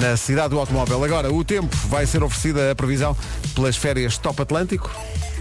na 0.00 0.16
cidade 0.16 0.50
do 0.50 0.58
automóvel. 0.58 1.02
Agora, 1.02 1.32
o 1.32 1.42
tempo 1.44 1.74
vai 1.88 2.04
ser 2.06 2.22
oferecida 2.22 2.70
a 2.72 2.74
previsão 2.74 3.16
pelas 3.54 3.76
férias 3.76 4.18
Top 4.18 4.40
Atlântico. 4.42 4.90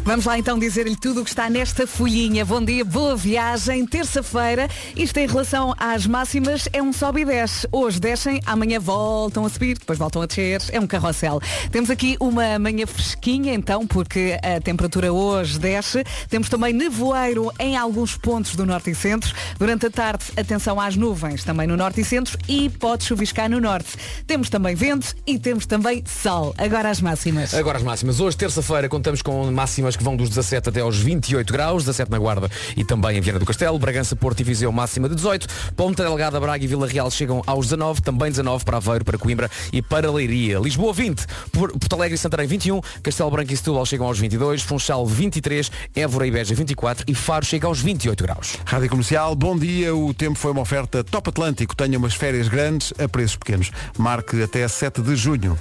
Vamos 0.04 0.26
lá 0.26 0.40
então 0.40 0.58
dizer-lhe 0.58 0.96
tudo 0.96 1.22
o 1.22 1.24
que 1.24 1.30
está 1.30 1.50
nesta 1.50 1.86
folhinha. 1.86 2.44
Bom 2.44 2.64
dia, 2.64 2.84
boa 2.84 3.16
viagem, 3.16 3.86
terça-feira. 3.86 4.68
Isto 4.96 5.18
em 5.18 5.28
relação 5.28 5.76
às 5.78 6.08
máximas 6.08 6.68
é 6.74 6.82
um 6.82 6.92
sobe 6.92 7.22
e 7.22 7.26
desce. 7.26 7.68
Hoje 7.72 8.00
descem, 8.00 8.40
amanhã 8.46 8.80
voltam 8.80 9.46
a 9.46 9.50
subir, 9.50 9.78
depois 9.78 10.00
voltam 10.00 10.22
a 10.22 10.26
descer. 10.26 10.62
É 10.72 10.80
um 10.80 10.88
carrossel. 10.88 11.40
Temos 11.72 11.92
aqui 11.92 12.18
uma 12.20 12.58
manhã 12.58 12.88
fresquinha 12.88 13.54
então, 13.54 13.86
porque 13.86 14.38
a 14.42 14.60
temperatura 14.60 15.14
hoje 15.14 15.60
desce. 15.60 16.04
Temos 16.28 16.50
também 16.50 16.74
nevoeiro 16.74 17.52
em 17.60 17.78
alguns 17.78 18.18
pontos 18.18 18.56
do 18.56 18.66
norte 18.66 18.90
e 18.90 18.96
centro. 18.96 19.32
Durante 19.60 19.86
a 19.86 19.92
tarde, 19.92 20.26
atenção 20.36 20.80
às 20.80 20.96
nuvens 20.96 21.44
também 21.44 21.68
no 21.68 21.78
norte 21.78 22.02
e 22.02 22.06
centro 22.06 22.38
e 22.48 22.68
pode 22.70 23.04
chuviscar 23.04 23.48
no 23.48 23.60
norte. 23.60 23.90
Temos 24.26 24.50
também 24.50 24.74
vento 24.74 25.14
e 25.28 25.38
temos 25.38 25.68
também 25.68 26.04
sol. 26.08 26.56
Agora 26.58 26.90
as 26.90 27.00
máximas. 27.00 27.54
Agora 27.54 27.78
as 27.78 27.84
máximas. 27.84 28.20
Hoje, 28.20 28.36
terça-feira, 28.36 28.90
contamos 28.90 29.22
com 29.22 29.52
máximas 29.52 29.89
que 29.96 30.04
vão 30.04 30.16
dos 30.16 30.30
17 30.30 30.70
até 30.70 30.82
aos 30.82 30.98
28 30.98 31.52
graus, 31.52 31.84
17 31.84 32.12
na 32.12 32.18
Guarda 32.20 32.50
e 32.76 32.84
também 32.84 33.18
em 33.18 33.22
Viana 33.22 33.40
do 33.40 33.46
Castelo, 33.46 33.78
Bragança, 33.80 34.16
Porto 34.16 34.40
e 34.40 34.44
Viseu 34.44 34.72
máxima 34.72 35.08
de 35.10 35.16
18, 35.16 35.48
Ponta 35.76 36.04
Delgada, 36.04 36.40
Braga 36.40 36.64
e 36.64 36.68
Vila 36.68 36.88
Real 36.88 37.10
chegam 37.12 37.42
aos 37.46 37.66
19, 37.68 38.02
também 38.02 38.30
19 38.30 38.64
para 38.66 38.78
Aveiro, 38.78 39.06
para 39.06 39.18
Coimbra 39.18 39.50
e 39.74 39.82
para 39.82 40.12
Leiria. 40.12 40.60
Lisboa 40.60 40.94
20, 40.94 41.26
Por- 41.52 41.72
Porto 41.72 41.94
Alegre 41.96 42.16
e 42.16 42.18
Santarém 42.18 42.48
21, 42.48 42.82
Castelo 43.04 43.32
Branco 43.32 43.52
e 43.54 43.58
Setúbal 43.58 43.86
chegam 43.86 44.08
aos 44.08 44.20
22, 44.20 44.62
Funchal 44.62 45.06
23, 45.06 45.72
Évora 45.96 46.28
e 46.28 46.32
Beja 46.32 46.54
24 46.56 47.06
e 47.08 47.16
Faro 47.16 47.46
chega 47.46 47.68
aos 47.68 47.80
28 47.82 48.24
graus. 48.24 48.58
Rádio 48.66 48.90
Comercial, 48.90 49.36
bom 49.36 49.58
dia. 49.58 49.96
O 49.96 50.14
tempo 50.14 50.38
foi 50.38 50.52
uma 50.52 50.62
oferta 50.62 51.04
Top 51.04 51.30
Atlântico. 51.30 51.76
Tenha 51.76 51.98
umas 51.98 52.14
férias 52.14 52.48
grandes 52.48 52.94
a 53.00 53.08
preços 53.08 53.36
pequenos. 53.36 53.72
Marque 53.98 54.42
até 54.42 54.68
7 54.68 55.02
de 55.02 55.16
junho. 55.16 55.58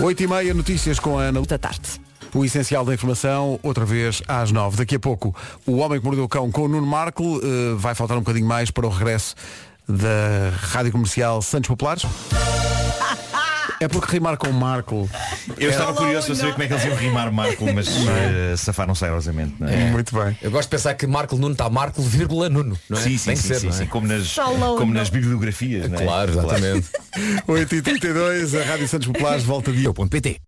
8 0.00 0.22
e 0.22 0.26
meia, 0.26 0.54
notícias 0.54 0.98
com 0.98 1.18
a 1.18 1.22
Ana. 1.24 1.42
Da 1.42 1.58
tarde. 1.58 1.80
O 2.34 2.44
essencial 2.44 2.84
da 2.84 2.94
informação, 2.94 3.60
outra 3.62 3.84
vez 3.84 4.22
às 4.26 4.50
9. 4.50 4.78
Daqui 4.78 4.96
a 4.96 5.00
pouco, 5.00 5.34
o 5.66 5.76
Homem 5.76 5.98
que 5.98 6.04
Mordeu 6.04 6.24
o 6.24 6.28
Cão 6.28 6.50
com 6.50 6.62
o 6.62 6.68
Nuno 6.68 6.86
Marco. 6.86 7.40
eh, 7.42 7.74
vai 7.76 7.94
faltar 7.94 8.16
um 8.16 8.20
bocadinho 8.20 8.46
mais 8.46 8.70
para 8.70 8.86
o 8.86 8.90
regresso 8.90 9.34
da 9.86 10.50
Rádio 10.56 10.92
Comercial 10.92 11.42
Santos 11.42 11.68
Populares. 11.68 12.04
É 13.82 13.88
porque 13.88 14.12
rimar 14.12 14.36
com 14.36 14.50
Marco. 14.52 15.08
Eu 15.58 15.68
é- 15.68 15.72
estava 15.72 15.92
curioso 15.92 16.26
para 16.28 16.36
saber 16.36 16.52
como 16.52 16.62
é 16.62 16.66
que 16.68 16.72
eles 16.74 16.84
iam 16.84 16.94
rimar 16.96 17.32
Marco, 17.32 17.64
mas 17.74 17.88
uh, 17.88 18.56
safaram-se 18.56 19.04
airosamente. 19.04 19.54
Não 19.58 19.68
é? 19.68 19.90
Muito 19.90 20.14
bem. 20.14 20.36
Eu 20.40 20.50
gosto 20.52 20.68
de 20.68 20.76
pensar 20.76 20.94
que 20.94 21.04
Marco 21.06 21.36
Nuno 21.36 21.52
está 21.52 21.68
Marco, 21.68 22.00
vírgula 22.00 22.48
Nuno. 22.48 22.78
Não 22.88 22.96
é? 22.98 23.00
Sim, 23.02 23.18
sim, 23.18 23.24
Tem 23.26 23.36
que 23.36 23.42
sim, 23.42 23.48
ser, 23.48 23.54
sim, 23.60 23.66
não 23.66 23.74
é? 23.74 23.78
sim, 23.78 23.86
como 23.86 24.06
nas, 24.06 24.34
como 24.78 24.94
nas 24.94 25.08
bibliografias. 25.10 25.88
não 25.90 25.98
é? 25.98 26.04
Claro, 26.04 26.30
exatamente. 26.30 26.88
8h32, 27.48 28.60
a 28.60 28.64
Rádio 28.64 28.88
Santos 28.88 29.06
Populares 29.08 29.42
volta 29.44 29.72
dia. 29.72 29.92
PT. 29.92 30.40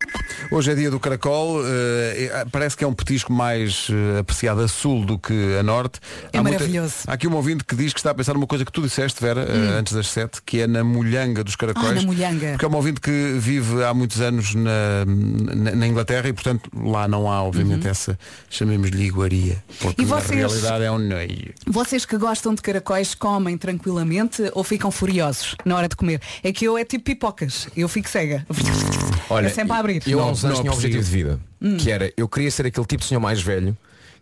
Hoje 0.50 0.72
é 0.72 0.74
dia 0.74 0.90
do 0.90 1.00
caracol, 1.00 1.60
eh, 1.64 2.44
parece 2.52 2.76
que 2.76 2.84
é 2.84 2.86
um 2.86 2.92
petisco 2.92 3.32
mais 3.32 3.88
eh, 3.90 4.20
apreciado 4.20 4.60
a 4.62 4.68
sul 4.68 5.04
do 5.04 5.18
que 5.18 5.56
a 5.58 5.62
norte. 5.62 6.00
É 6.32 6.38
Há 6.38 6.42
muita- 6.42 6.58
maravilhoso. 6.58 6.94
há 7.06 7.12
aqui 7.14 7.26
um 7.26 7.34
ouvinte 7.34 7.64
que 7.64 7.74
diz 7.74 7.92
que 7.92 7.98
está 8.00 8.10
a 8.10 8.14
pensar 8.14 8.34
numa 8.34 8.46
coisa 8.46 8.64
que 8.64 8.72
tu 8.72 8.82
disseste, 8.82 9.20
Vera, 9.20 9.40
eh, 9.42 9.52
Hum. 9.54 9.78
antes 9.78 9.92
das 9.92 10.08
sete, 10.08 10.40
que 10.44 10.60
é 10.60 10.66
na 10.66 10.84
molhanga 10.84 11.42
dos 11.42 11.56
caracóis. 11.56 11.88
Ah, 11.90 11.94
na 11.94 12.02
molhanga. 12.02 12.50
Porque 12.52 12.64
é 12.64 12.68
um 12.68 12.74
ouvinte 12.74 13.00
que 13.00 13.10
vive 13.38 13.82
há 13.84 13.92
muitos 13.94 14.20
anos 14.20 14.54
na, 14.54 15.04
na, 15.06 15.70
na 15.76 15.86
Inglaterra 15.86 16.28
e, 16.28 16.32
portanto, 16.32 16.70
lá 16.74 17.06
não 17.08 17.30
há, 17.30 17.42
obviamente, 17.42 17.86
essa, 17.88 18.18
chamemos-lhe 18.50 19.04
iguaria. 19.04 19.62
Porque 19.80 20.02
Uhum. 20.02 20.06
E 20.08 20.10
na 20.10 20.16
vocês? 20.20 20.38
realidade 20.38 20.84
é 20.84 20.90
um 20.90 20.98
noio. 20.98 21.52
Vocês 21.66 22.04
que 22.04 22.16
gostam 22.16 22.54
de 22.54 22.62
caracóis 22.62 23.14
comem 23.14 23.56
tranquilamente 23.58 24.42
ou 24.54 24.62
ficam 24.64 24.90
furiosos 24.90 25.54
na 25.64 25.76
hora 25.76 25.88
de 25.88 25.96
comer? 25.96 26.20
É 26.42 26.52
que 26.52 26.64
eu 26.64 26.76
é 26.78 26.84
tipo 26.84 27.04
pipocas, 27.04 27.68
eu 27.76 27.88
fico 27.88 28.08
cega. 28.08 28.46
Olha, 29.30 29.46
é 29.46 29.50
sempre 29.50 29.72
a 29.72 29.78
abrir. 29.78 30.02
Eu 30.06 30.20
há 30.20 30.24
Não- 30.26 30.32
uns 30.32 30.44
anos 30.44 30.60
tinha 30.60 30.70
um 30.70 30.74
objetivo 30.74 31.02
de 31.02 31.10
vida, 31.10 31.40
Hum. 31.60 31.76
que 31.78 31.90
era, 31.90 32.12
eu 32.16 32.28
queria 32.28 32.50
ser 32.50 32.66
aquele 32.66 32.86
tipo 32.86 33.02
de 33.02 33.08
senhor 33.08 33.20
mais 33.20 33.40
velho 33.40 33.76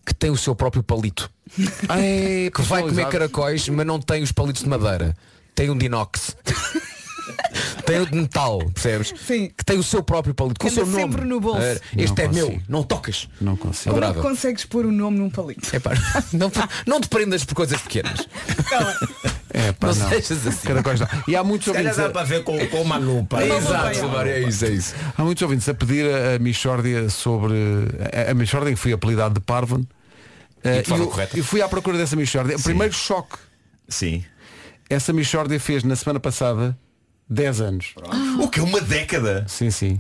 que 0.07 0.15
tem 0.15 0.31
o 0.31 0.37
seu 0.37 0.55
próprio 0.55 0.83
palito. 0.83 1.31
Ai, 1.89 2.51
que 2.55 2.63
vai 2.63 2.83
comer 2.83 3.09
caracóis, 3.09 3.69
mas 3.69 3.87
não 3.87 4.01
tem 4.01 4.23
os 4.23 4.33
palitos 4.33 4.63
de 4.63 4.69
madeira. 4.69 5.17
Tem 5.55 5.71
um 5.71 5.77
de 5.77 5.87
inox. 5.87 6.37
tem 7.87 8.01
o 8.01 8.07
de 8.07 8.15
metal, 8.17 8.59
percebes? 8.73 9.13
Sim. 9.27 9.51
Que 9.57 9.65
tem 9.65 9.79
o 9.79 9.83
seu 9.83 10.03
próprio 10.03 10.35
palito, 10.35 10.61
com 10.61 10.69
o 10.69 10.71
seu 10.71 10.87
nome. 10.87 11.01
sempre 11.03 11.25
no 11.25 11.41
bolso. 11.41 11.61
É, 11.63 11.81
Este 11.97 12.19
Não 12.19 12.25
é 12.25 12.29
meu, 12.35 12.47
consigo. 12.47 12.65
não 12.69 12.83
tocas. 12.83 13.29
Não 13.41 13.57
consigo. 13.57 13.95
Como 13.95 14.05
é 14.07 14.13
que 14.15 14.21
consegues 14.21 14.65
pôr 14.65 14.87
o 14.87 14.93
nome 14.93 15.19
num 15.19 15.31
palito? 15.31 15.75
Epá, 15.75 15.91
não, 16.33 16.51
não 16.87 17.01
te 17.01 17.09
prendas 17.09 17.45
por 17.45 17.55
coisas 17.55 17.81
pequenas. 17.81 18.27
É, 19.55 19.73
pá, 19.73 19.89
Não 19.89 19.95
não. 19.95 20.09
sejas 20.09 20.47
assim. 20.47 20.67
Caracóis 20.67 21.01
não. 21.01 21.09
E 21.29 21.37
há 21.37 21.45
muitos 21.45 21.69
ouvintes. 21.69 21.99
a- 21.99 22.09
ver 22.25 22.43
com, 22.45 22.59
com 22.69 22.83
uma 22.83 22.97
lupa. 22.97 23.45
Exato, 23.45 24.19
é 24.27 24.41
isso, 24.41 24.65
é 24.65 24.71
isso. 24.71 24.95
Há 25.17 25.23
muitos 25.23 25.43
ouvintes 25.43 25.69
a 25.69 25.75
pedir 25.75 26.07
a, 26.07 26.37
a 26.37 26.39
Michórdia 26.39 27.09
sobre. 27.11 27.55
A, 28.27 28.31
a 28.31 28.35
Michórdia 28.35 28.71
que 28.73 28.79
foi 28.79 28.93
apelidado 28.93 29.35
de 29.35 29.41
Parvon. 29.41 29.83
Eh, 30.65 30.81
de 30.83 30.89
forma 30.89 31.05
eu- 31.05 31.09
correta. 31.11 31.37
eu 31.37 31.45
fui 31.45 31.61
à 31.61 31.69
procura 31.69 31.99
dessa 31.99 32.17
Michórdia. 32.17 32.57
O 32.57 32.63
primeiro 32.63 32.95
choque. 32.95 33.37
Sim. 33.89 34.25
Essa 34.89 35.13
Michórdia 35.13 35.59
fez 35.61 35.83
na 35.85 35.97
semana 35.97 36.21
passada 36.21 36.77
10 37.29 37.61
anos. 37.61 37.95
O 38.41 38.49
que 38.49 38.61
é 38.61 38.63
uma 38.63 38.81
década? 38.81 39.45
Sim, 39.49 39.71
sim. 39.71 39.99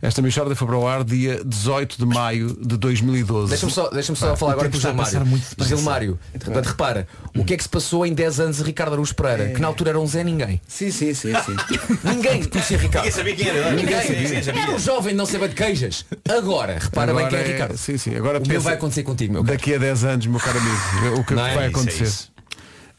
Esta 0.00 0.22
Michorda 0.22 0.54
foi 0.54 0.66
para 0.66 0.76
o 0.76 0.86
ar 0.86 1.02
dia 1.02 1.42
18 1.44 1.98
de 1.98 2.06
maio 2.06 2.54
de 2.54 2.76
2012. 2.76 3.48
Deixa-me 3.50 3.72
só, 3.72 3.88
deixa 3.90 4.14
só 4.14 4.30
Pá, 4.30 4.36
falar 4.36 4.52
agora 4.52 4.68
com 4.68 4.76
o 4.76 4.80
Gilmário. 4.80 5.26
Gilmário, 5.60 6.18
portanto, 6.32 6.66
repara, 6.66 7.08
o 7.36 7.44
que 7.44 7.54
é 7.54 7.56
que 7.56 7.62
se 7.62 7.68
passou 7.68 8.06
em 8.06 8.12
10 8.14 8.40
anos 8.40 8.56
de 8.58 8.62
Ricardo 8.62 8.92
Araújo 8.92 9.14
Pereira, 9.14 9.52
que 9.52 9.60
na 9.60 9.66
altura 9.66 9.90
era 9.90 10.00
um 10.00 10.06
Zé 10.06 10.22
Ninguém. 10.22 10.60
Sim, 10.68 10.90
sim, 10.90 11.14
sim, 11.14 11.32
sim. 11.34 11.56
Ninguém 12.04 12.44
conhecia 12.44 12.78
Ricardo. 12.78 13.06
Ninguém 13.06 13.10
sabia 13.12 13.36
quem 13.36 13.48
era. 13.48 13.70
Ninguém 13.72 14.00
Sim, 14.02 14.06
sim, 14.06 14.26
sim, 14.26 14.42
sabia. 14.42 14.62
Era 14.62 14.72
um 14.72 14.78
jovem 14.78 15.14
não 15.14 15.26
saber 15.26 15.48
de 15.48 15.54
queijas. 15.54 16.04
Agora, 16.28 16.78
repara 16.78 17.12
bem 17.12 17.24
Agora 17.26 17.30
quem 17.30 17.38
é 17.38 17.42
é- 17.42 17.52
Ricardo. 17.52 17.76
Sim, 17.76 17.98
sim. 17.98 18.14
Agora 18.14 18.38
o 18.38 18.40
meu 18.42 18.48
pensa- 18.50 18.60
vai 18.60 18.74
acontecer 18.74 19.02
contigo, 19.02 19.32
meu 19.32 19.42
caro. 19.44 19.56
Daqui 19.56 19.74
a 19.74 19.78
10 19.78 20.04
anos, 20.04 20.26
meu 20.26 20.38
caro 20.40 20.58
amigo, 20.58 21.20
o 21.20 21.24
que 21.24 21.34
vai 21.34 21.48
é? 21.50 21.52
Isso, 21.52 21.60
é 21.60 21.66
acontecer? 21.66 22.31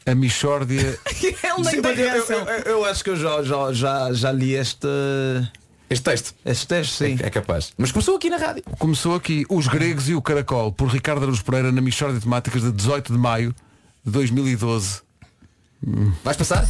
A 0.06 0.14
Michórdia. 0.14 0.98
Ele 1.22 1.36
nem 1.64 1.64
Sim, 1.64 1.82
tem 1.82 1.90
eu, 1.92 1.96
reação. 1.96 2.38
eu- 2.48 2.62
eu 2.72 2.84
acho 2.84 3.02
que 3.02 3.10
eu 3.10 3.16
já, 3.16 3.42
já, 3.42 3.72
já, 3.72 4.12
já 4.12 4.32
li 4.32 4.54
este. 4.54 4.86
Este 5.88 6.02
texto. 6.04 6.34
Este 6.44 6.66
texto, 6.66 6.92
sim. 6.92 7.16
É 7.22 7.30
capaz. 7.30 7.72
Mas 7.78 7.92
começou 7.92 8.16
aqui 8.16 8.28
na 8.30 8.36
rádio. 8.36 8.62
Começou 8.78 9.14
aqui 9.14 9.44
Os 9.48 9.66
Gregos 9.68 10.08
e 10.08 10.14
o 10.14 10.20
Caracol, 10.22 10.72
por 10.72 10.88
Ricardo 10.88 11.22
Araújo 11.22 11.44
Pereira, 11.44 11.70
na 11.70 11.80
Michórdia 11.80 12.18
de 12.18 12.24
Temáticas 12.24 12.62
de 12.62 12.72
18 12.72 13.12
de 13.12 13.18
maio 13.18 13.54
de 14.04 14.10
2012. 14.10 15.02
Vais 16.24 16.36
passar? 16.36 16.66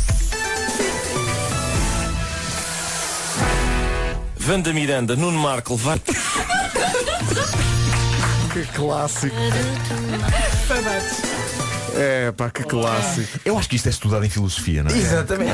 Vanda 4.37 4.73
Miranda, 4.73 5.17
Nuno 5.17 5.39
Marco, 5.39 5.77
vai. 5.77 6.01
Que 8.53 8.63
clássico. 8.73 9.35
É, 11.97 12.33
pá, 12.33 12.51
que 12.51 12.63
clássico. 12.65 13.41
Eu 13.45 13.59
acho 13.59 13.69
que 13.69 13.77
isto 13.77 13.87
é 13.87 13.91
estudado 13.91 14.25
em 14.25 14.31
filosofia, 14.31 14.83
não 14.83 14.91
é? 14.91 14.99
Exatamente. 14.99 15.53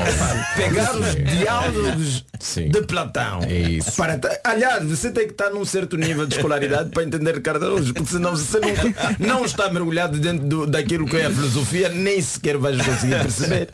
Pegar 0.56 0.94
os 0.96 1.14
diálogos 1.14 2.24
de 2.56 2.82
Platão. 2.82 3.40
É 3.42 3.58
isso. 3.58 3.92
Para 3.96 4.18
Aliás, 4.44 4.84
você 4.84 5.10
tem 5.10 5.26
que 5.26 5.32
estar 5.32 5.50
num 5.50 5.64
certo 5.64 5.96
nível 5.96 6.26
de 6.26 6.34
escolaridade 6.36 6.90
para 6.90 7.02
entender 7.04 7.34
Ricardo 7.34 7.64
Araújo, 7.64 7.92
porque 7.94 8.10
senão 8.10 8.34
você 8.36 8.58
nunca, 8.58 9.16
não 9.18 9.44
está 9.44 9.70
mergulhado 9.70 10.18
dentro 10.18 10.46
do- 10.46 10.66
daquilo 10.66 11.06
que 11.06 11.16
é 11.16 11.26
a 11.26 11.30
filosofia, 11.30 11.88
nem 11.88 12.20
sequer 12.20 12.56
vais 12.56 12.80
conseguir 12.84 13.18
perceber. 13.20 13.68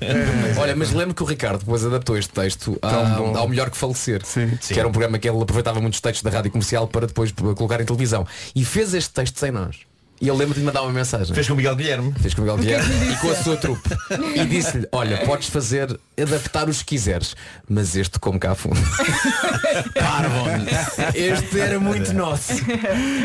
Olha, 0.59 0.75
mas 0.77 0.93
lembro 0.93 1.15
que 1.15 1.23
o 1.23 1.27
Ricardo 1.27 1.61
depois 1.61 1.85
adaptou 1.85 2.17
este 2.19 2.33
texto 2.33 2.79
a, 2.83 3.17
ao 3.39 3.49
Melhor 3.49 3.71
que 3.71 3.77
Falecer, 3.77 4.23
Sim. 4.25 4.59
que 4.61 4.79
era 4.79 4.89
um 4.89 4.93
programa 4.93 5.19
que 5.19 5.29
ele 5.29 5.41
aproveitava 5.41 5.81
muitos 5.81 6.01
textos 6.01 6.23
da 6.23 6.31
rádio 6.37 6.51
comercial 6.51 6.87
para 6.89 7.07
depois 7.07 7.31
p- 7.33 7.43
colocar 7.55 7.81
em 7.81 7.85
televisão. 7.85 8.27
E 8.55 8.65
fez 8.65 8.93
este 8.95 9.11
texto 9.11 9.39
sem 9.39 9.51
nós. 9.51 9.77
E 10.21 10.29
ele 10.29 10.39
lembra 10.39 10.55
de 10.55 10.65
mandar 10.65 10.83
uma 10.83 10.93
mensagem. 10.93 11.35
Fez 11.35 11.47
com 11.47 11.53
o 11.53 11.57
Miguel 11.57 11.77
Guilherme. 11.77 12.15
Fez 12.21 12.33
com 12.33 12.41
o 12.41 12.45
Miguel 12.45 12.59
que 12.59 12.73
é 12.73 12.79
que 12.79 12.87
Guilherme 12.87 13.07
lhe 13.07 13.13
e 13.13 13.17
com 13.19 13.31
a 13.31 13.35
sua 13.37 13.57
trupe. 13.57 13.91
E 14.35 14.45
disse-lhe, 14.47 14.89
olha, 14.91 15.19
podes 15.27 15.49
fazer, 15.51 15.99
adaptar 16.19 16.69
os 16.69 16.79
que 16.79 16.87
quiseres, 16.87 17.37
mas 17.69 17.95
este 17.95 18.19
como 18.19 18.39
cá 18.41 18.55
fundo. 18.55 18.81
Parvon. 19.95 20.49
Este 21.15 21.61
era 21.61 21.79
muito 21.79 22.15
nosso. 22.15 22.53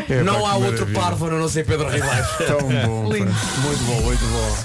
É, 0.10 0.22
não 0.22 0.42
pá, 0.42 0.50
há 0.50 0.56
outro 0.56 0.86
maravilha. 0.86 1.00
Parvon 1.00 1.28
a 1.28 1.40
não 1.40 1.48
ser 1.48 1.66
Pedro 1.66 1.88
Ribeiro. 1.88 2.28
Tão 2.46 2.60
bom. 2.60 3.04
Muito 3.04 3.84
bom, 3.86 4.02
muito 4.02 4.26
bom. 4.26 4.58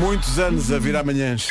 Muitos 0.00 0.38
anos 0.38 0.72
a 0.72 0.78
virar 0.78 1.04
manhãs. 1.04 1.48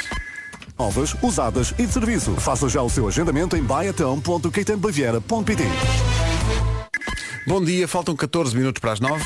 Novas, 0.78 1.16
usadas 1.22 1.74
e 1.78 1.86
de 1.86 1.94
serviço. 1.94 2.36
Faça 2.36 2.68
já 2.68 2.82
o 2.82 2.90
seu 2.90 3.08
agendamento 3.08 3.56
em 3.56 3.64
baiatão.caetanbaviera.pt 3.64 5.64
Bom 7.46 7.64
dia, 7.64 7.88
faltam 7.88 8.16
14 8.16 8.56
minutos 8.56 8.80
para 8.80 8.94
as 8.94 9.00
9. 9.00 9.24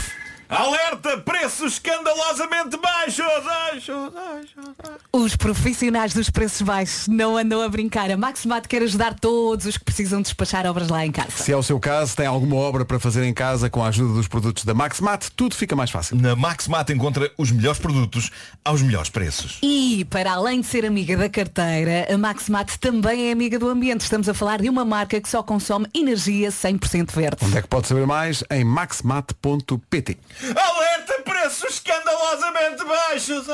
Alerta! 0.49 1.17
Preços 1.17 1.73
escandalosamente 1.73 2.77
baixos! 2.77 2.97
baixos, 3.07 4.13
baixos. 4.13 4.97
Os 5.13 5.35
profissionais 5.35 6.13
dos 6.13 6.29
preços 6.29 6.61
baixos 6.61 7.07
não 7.07 7.37
andam 7.37 7.61
a 7.61 7.69
brincar. 7.69 8.11
A 8.11 8.17
Maximat 8.17 8.67
quer 8.67 8.81
ajudar 8.81 9.13
todos 9.19 9.65
os 9.65 9.77
que 9.77 9.85
precisam 9.85 10.21
despachar 10.21 10.65
obras 10.65 10.89
lá 10.89 11.05
em 11.05 11.11
casa. 11.11 11.31
Se 11.31 11.51
é 11.51 11.57
o 11.57 11.63
seu 11.63 11.79
caso, 11.79 12.15
tem 12.15 12.25
alguma 12.25 12.55
obra 12.55 12.85
para 12.85 12.99
fazer 12.99 13.23
em 13.23 13.33
casa 13.33 13.69
com 13.69 13.83
a 13.83 13.87
ajuda 13.87 14.13
dos 14.13 14.27
produtos 14.27 14.65
da 14.65 14.73
Maxmat, 14.73 15.29
tudo 15.35 15.55
fica 15.55 15.75
mais 15.75 15.89
fácil. 15.89 16.17
Na 16.17 16.35
Maxmat 16.35 16.89
encontra 16.91 17.31
os 17.37 17.51
melhores 17.51 17.79
produtos 17.79 18.31
aos 18.63 18.81
melhores 18.81 19.09
preços. 19.09 19.59
E, 19.61 20.05
para 20.09 20.33
além 20.33 20.61
de 20.61 20.67
ser 20.67 20.85
amiga 20.85 21.15
da 21.15 21.29
carteira, 21.29 22.07
a 22.13 22.17
Maximat 22.17 22.77
também 22.77 23.29
é 23.29 23.31
amiga 23.31 23.57
do 23.57 23.69
ambiente. 23.69 24.01
Estamos 24.01 24.27
a 24.27 24.33
falar 24.33 24.61
de 24.61 24.69
uma 24.69 24.83
marca 24.83 25.19
que 25.21 25.29
só 25.29 25.41
consome 25.41 25.87
energia 25.93 26.49
100% 26.49 27.11
verde. 27.11 27.37
Onde 27.43 27.57
é 27.57 27.61
que 27.61 27.67
pode 27.67 27.87
saber 27.87 28.05
mais? 28.05 28.43
Em 28.51 28.63
maxmat.pt. 28.63 30.17
Alerta! 30.55 31.21
Preços 31.23 31.73
escandalosamente 31.75 32.83
baixos! 32.85 33.47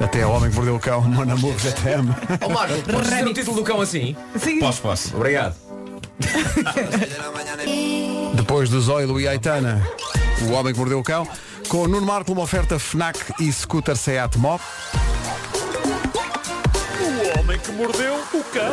Até 0.00 0.24
o 0.24 0.30
homem 0.30 0.50
que 0.50 0.56
mordeu 0.56 0.76
o 0.76 0.80
cão, 0.80 1.02
Mon 1.02 1.22
Amour, 1.22 1.58
já 1.58 1.72
te 1.72 1.88
amo. 1.90 2.14
Ó 2.40 2.48
Marco, 2.48 2.80
podes 2.82 3.10
dizer 3.10 3.26
o 3.26 3.34
título 3.34 3.56
do 3.56 3.64
cão 3.64 3.80
assim? 3.80 4.16
Sim. 4.38 4.60
Posso, 4.60 4.82
posso. 4.82 5.16
Obrigado. 5.16 5.56
Depois 8.34 8.68
do 8.68 8.80
Zoilo 8.80 9.20
e 9.20 9.28
Aitana, 9.28 9.82
o 10.48 10.52
homem 10.52 10.72
que 10.72 10.78
mordeu 10.78 10.98
o 10.98 11.02
cão, 11.02 11.26
com 11.68 11.82
o 11.82 11.88
Nuno 11.88 12.06
Marco 12.06 12.32
uma 12.32 12.42
oferta 12.42 12.78
FNAC 12.78 13.18
e 13.40 13.52
scooter 13.52 13.96
Seat 13.96 14.36
Mop. 14.38 14.62
O 17.00 17.38
homem 17.38 17.58
que 17.58 17.72
mordeu 17.72 18.14
o 18.14 18.44
cão. 18.44 18.72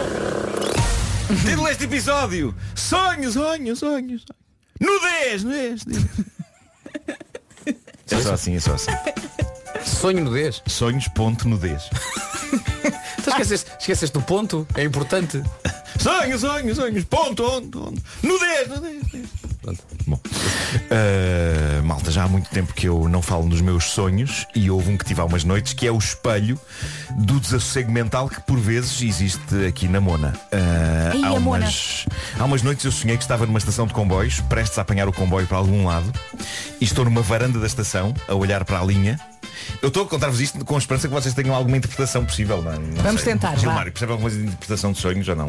Título 1.44 1.68
deste 1.68 1.86
episódio: 1.86 2.56
Sonhos, 2.76 3.34
sonhos, 3.34 3.80
sonhos. 3.80 4.26
Nudez, 4.80 5.44
nudez. 5.44 5.86
nudez. 5.86 6.06
É 8.12 8.22
só 8.22 8.34
assim, 8.34 8.56
é 8.56 8.60
só 8.60 8.74
assim. 8.74 8.92
Sonho 9.84 10.24
nudez. 10.24 10.62
Sonhos, 10.68 11.08
ponto, 11.10 11.48
nudez. 11.48 11.90
Tu 13.24 13.30
esqueceste, 13.30 13.72
esqueceste 13.80 14.14
do 14.14 14.22
ponto? 14.22 14.68
É 14.76 14.84
importante. 14.84 15.42
Sonhos, 16.00 16.42
sonhos, 16.42 16.78
sonhos. 16.78 17.04
Ponto, 17.06 17.44
onde, 17.44 17.78
onde. 17.78 18.04
Nudez, 18.22 18.68
nudez. 18.68 19.04
nudez. 19.04 19.30
Bom, 20.06 20.20
uh, 20.20 21.84
malta, 21.84 22.12
já 22.12 22.24
há 22.24 22.28
muito 22.28 22.50
tempo 22.50 22.74
que 22.74 22.88
eu 22.88 23.10
não 23.10 23.22
falo 23.22 23.46
nos 23.46 23.62
meus 23.62 23.86
sonhos 23.86 24.46
e 24.56 24.70
houve 24.70 24.92
um 24.92 24.98
que 24.98 25.06
tive 25.06 25.22
há 25.22 25.26
umas 25.26 25.44
noites 25.44 25.74
que 25.74 25.88
é 25.88 25.92
o 25.92 25.98
espelho 25.98 26.60
do 27.18 27.40
desassossego 27.40 27.92
mental 27.92 28.30
que 28.30 28.42
por 28.42 28.60
vezes 28.60 29.02
existe 29.02 29.66
aqui 29.68 29.88
na 29.88 30.00
Mona. 30.00 30.34
Uh, 30.52 31.16
Ei, 31.16 31.24
há, 31.24 31.28
a 31.30 31.40
Mona. 31.40 31.66
umas, 31.66 32.06
há 32.40 32.46
umas 32.46 32.62
noites 32.62 32.86
eu 32.86 32.92
sonhei 32.92 33.18
que 33.18 33.24
estava 33.24 33.46
numa 33.46 33.60
estação 33.60 33.88
de 33.88 33.94
comboios, 33.94 34.40
prestes 34.42 34.78
a 34.78 34.82
apanhar 34.84 35.08
o 35.08 35.14
comboio 35.14 35.48
para 35.48 35.58
algum 35.58 35.86
lado 35.86 36.12
e 36.80 36.84
estou 36.84 37.06
numa 37.06 37.22
varanda 37.22 37.60
da 37.60 37.66
estação 37.66 38.14
a 38.28 38.36
olhar 38.36 38.64
para 38.66 38.80
a 38.80 38.84
linha. 38.84 39.20
Eu 39.82 39.88
estou 39.90 40.04
a 40.04 40.08
contar-vos 40.08 40.40
isto 40.42 40.64
com 40.66 40.76
a 40.76 40.78
esperança 40.78 41.08
que 41.08 41.14
vocês 41.14 41.34
tenham 41.34 41.54
alguma 41.56 41.78
interpretação 41.78 42.26
possível. 42.26 42.62
Não, 42.62 42.74
não 42.74 43.04
Vamos 43.04 43.22
sei. 43.22 43.34
tentar, 43.34 43.56
Gilmar, 43.58 43.86
vá. 43.86 43.92
percebe 43.92 44.12
alguma 44.12 44.30
coisa 44.30 44.42
de 44.42 44.48
interpretação 44.48 44.92
de 44.92 45.00
sonhos 45.00 45.28
ou 45.28 45.36
não? 45.36 45.48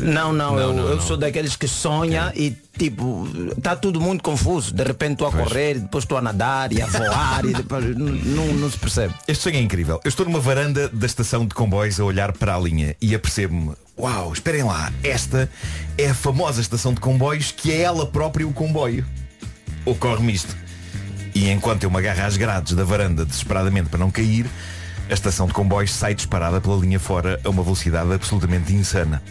Não, 0.00 0.32
não, 0.32 0.32
Não, 0.32 0.58
eu, 0.58 0.72
não, 0.72 0.88
eu 0.88 0.96
não. 0.96 1.02
sou 1.02 1.16
daqueles 1.16 1.56
que 1.56 1.66
sonha 1.68 2.32
e 2.36 2.50
tipo, 2.78 3.28
tá 3.62 3.74
tudo 3.74 4.00
muito 4.00 4.22
confuso. 4.22 4.72
De 4.72 4.82
repente 4.84 5.12
estou 5.14 5.26
a 5.28 5.32
correr, 5.32 5.78
depois 5.80 6.04
estou 6.04 6.16
a 6.18 6.22
nadar 6.22 6.72
e 6.72 6.80
a 6.80 6.86
voar 6.86 7.44
e 7.44 7.52
depois 7.52 7.84
não, 7.96 8.06
não, 8.06 8.46
não 8.54 8.70
se 8.70 8.78
percebe. 8.78 9.14
Este 9.26 9.42
sonho 9.44 9.56
é 9.56 9.60
incrível. 9.60 10.00
Eu 10.04 10.08
estou 10.08 10.24
numa 10.24 10.40
varanda 10.40 10.88
da 10.88 11.06
estação 11.06 11.44
de 11.46 11.54
comboios 11.54 11.98
a 11.98 12.04
olhar 12.04 12.32
para 12.32 12.54
a 12.54 12.58
linha 12.58 12.94
e 13.00 13.14
apercebo-me, 13.14 13.72
uau, 13.98 14.32
esperem 14.32 14.62
lá, 14.62 14.92
esta 15.02 15.50
é 15.96 16.10
a 16.10 16.14
famosa 16.14 16.60
estação 16.60 16.94
de 16.94 17.00
comboios 17.00 17.50
que 17.50 17.72
é 17.72 17.80
ela 17.80 18.06
própria 18.06 18.46
o 18.46 18.52
comboio. 18.52 19.04
Ocorre-me 19.84 20.32
isto. 20.34 20.54
E 21.38 21.48
enquanto 21.50 21.84
eu 21.84 21.90
me 21.90 21.98
agarro 21.98 22.24
às 22.26 22.36
grades 22.36 22.72
da 22.72 22.82
varanda 22.82 23.24
desesperadamente 23.24 23.88
para 23.88 24.00
não 24.00 24.10
cair, 24.10 24.50
a 25.08 25.14
estação 25.14 25.46
de 25.46 25.52
comboios 25.52 25.92
sai 25.92 26.12
disparada 26.12 26.60
pela 26.60 26.76
linha 26.76 26.98
fora 26.98 27.38
a 27.44 27.48
uma 27.48 27.62
velocidade 27.62 28.12
absolutamente 28.12 28.72
insana. 28.74 29.22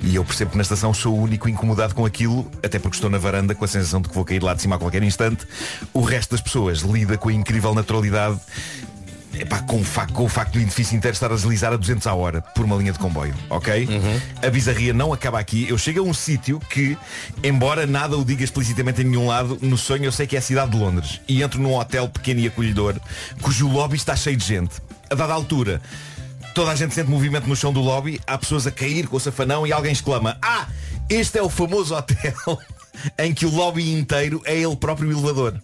E 0.00 0.16
eu 0.16 0.24
percebo 0.24 0.50
que 0.50 0.56
na 0.56 0.64
estação 0.64 0.92
sou 0.92 1.16
o 1.16 1.22
único 1.22 1.48
incomodado 1.48 1.94
com 1.94 2.04
aquilo, 2.04 2.50
até 2.64 2.80
porque 2.80 2.96
estou 2.96 3.08
na 3.08 3.16
varanda 3.16 3.54
com 3.54 3.64
a 3.64 3.68
sensação 3.68 4.00
de 4.00 4.08
que 4.08 4.14
vou 4.16 4.24
cair 4.24 4.42
lá 4.42 4.54
de 4.54 4.60
cima 4.60 4.74
a 4.74 4.78
qualquer 4.80 5.04
instante. 5.04 5.46
O 5.94 6.00
resto 6.00 6.32
das 6.32 6.40
pessoas 6.40 6.80
lida 6.80 7.16
com 7.16 7.28
a 7.28 7.32
incrível 7.32 7.72
naturalidade 7.72 8.40
Epá, 9.38 9.60
com, 9.60 9.80
o 9.80 9.84
facto, 9.84 10.12
com 10.12 10.24
o 10.24 10.28
facto 10.28 10.52
do 10.52 10.60
edifício 10.60 10.96
inteiro 10.96 11.14
estar 11.14 11.30
a 11.32 11.34
deslizar 11.34 11.72
a 11.72 11.76
200 11.76 12.06
a 12.06 12.14
hora 12.14 12.42
por 12.42 12.64
uma 12.64 12.76
linha 12.76 12.92
de 12.92 12.98
comboio, 12.98 13.34
ok? 13.48 13.88
A 14.46 14.50
bizarria 14.50 14.92
não 14.92 15.12
acaba 15.12 15.38
aqui. 15.38 15.66
Eu 15.68 15.78
chego 15.78 16.00
a 16.00 16.02
um 16.02 16.12
sítio 16.12 16.60
que, 16.60 16.96
embora 17.42 17.86
nada 17.86 18.16
o 18.16 18.24
diga 18.24 18.44
explicitamente 18.44 19.00
em 19.00 19.04
nenhum 19.04 19.26
lado, 19.26 19.58
no 19.62 19.78
sonho 19.78 20.04
eu 20.04 20.12
sei 20.12 20.26
que 20.26 20.36
é 20.36 20.38
a 20.38 20.42
cidade 20.42 20.72
de 20.72 20.76
Londres. 20.76 21.20
E 21.26 21.42
entro 21.42 21.60
num 21.60 21.74
hotel 21.74 22.08
pequeno 22.08 22.40
e 22.40 22.46
acolhedor, 22.46 22.94
cujo 23.40 23.68
lobby 23.68 23.96
está 23.96 24.14
cheio 24.14 24.36
de 24.36 24.44
gente. 24.44 24.76
A 25.10 25.14
dada 25.14 25.32
altura, 25.32 25.80
toda 26.54 26.70
a 26.70 26.74
gente 26.74 26.94
sente 26.94 27.10
movimento 27.10 27.48
no 27.48 27.56
chão 27.56 27.72
do 27.72 27.80
lobby, 27.80 28.20
há 28.26 28.36
pessoas 28.36 28.66
a 28.66 28.70
cair 28.70 29.06
com 29.06 29.16
o 29.16 29.20
safanão 29.20 29.66
e 29.66 29.72
alguém 29.72 29.92
exclama 29.92 30.36
Ah, 30.42 30.66
este 31.08 31.38
é 31.38 31.42
o 31.42 31.48
famoso 31.48 31.94
hotel 31.94 32.58
em 33.18 33.32
que 33.34 33.46
o 33.46 33.50
lobby 33.50 33.92
inteiro 33.92 34.42
é 34.44 34.56
ele 34.56 34.76
próprio 34.76 35.10
elevador. 35.10 35.60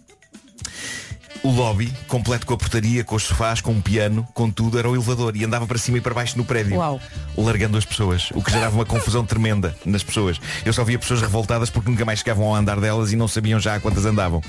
O 1.41 1.51
lobby, 1.51 1.93
completo 2.09 2.45
com 2.45 2.53
a 2.53 2.57
portaria, 2.57 3.01
com 3.01 3.15
os 3.15 3.23
sofás, 3.23 3.61
com 3.61 3.71
um 3.71 3.79
piano, 3.79 4.27
com 4.33 4.51
tudo, 4.51 4.77
era 4.77 4.89
o 4.89 4.93
elevador 4.93 5.37
e 5.37 5.45
andava 5.45 5.65
para 5.65 5.77
cima 5.77 5.97
e 5.97 6.01
para 6.01 6.13
baixo 6.13 6.37
no 6.37 6.43
prédio, 6.43 6.75
Uau. 6.75 6.99
largando 7.37 7.77
as 7.77 7.85
pessoas, 7.85 8.29
o 8.33 8.43
que 8.43 8.51
gerava 8.51 8.75
uma 8.75 8.85
confusão 8.85 9.25
tremenda 9.25 9.73
nas 9.85 10.03
pessoas. 10.03 10.37
Eu 10.65 10.73
só 10.73 10.83
via 10.83 10.99
pessoas 10.99 11.21
revoltadas 11.21 11.69
porque 11.69 11.89
nunca 11.89 12.03
mais 12.03 12.19
chegavam 12.19 12.45
ao 12.45 12.55
andar 12.55 12.81
delas 12.81 13.13
e 13.13 13.15
não 13.15 13.25
sabiam 13.25 13.57
já 13.57 13.75
a 13.75 13.79
quantas 13.79 14.05
andavam. 14.05 14.41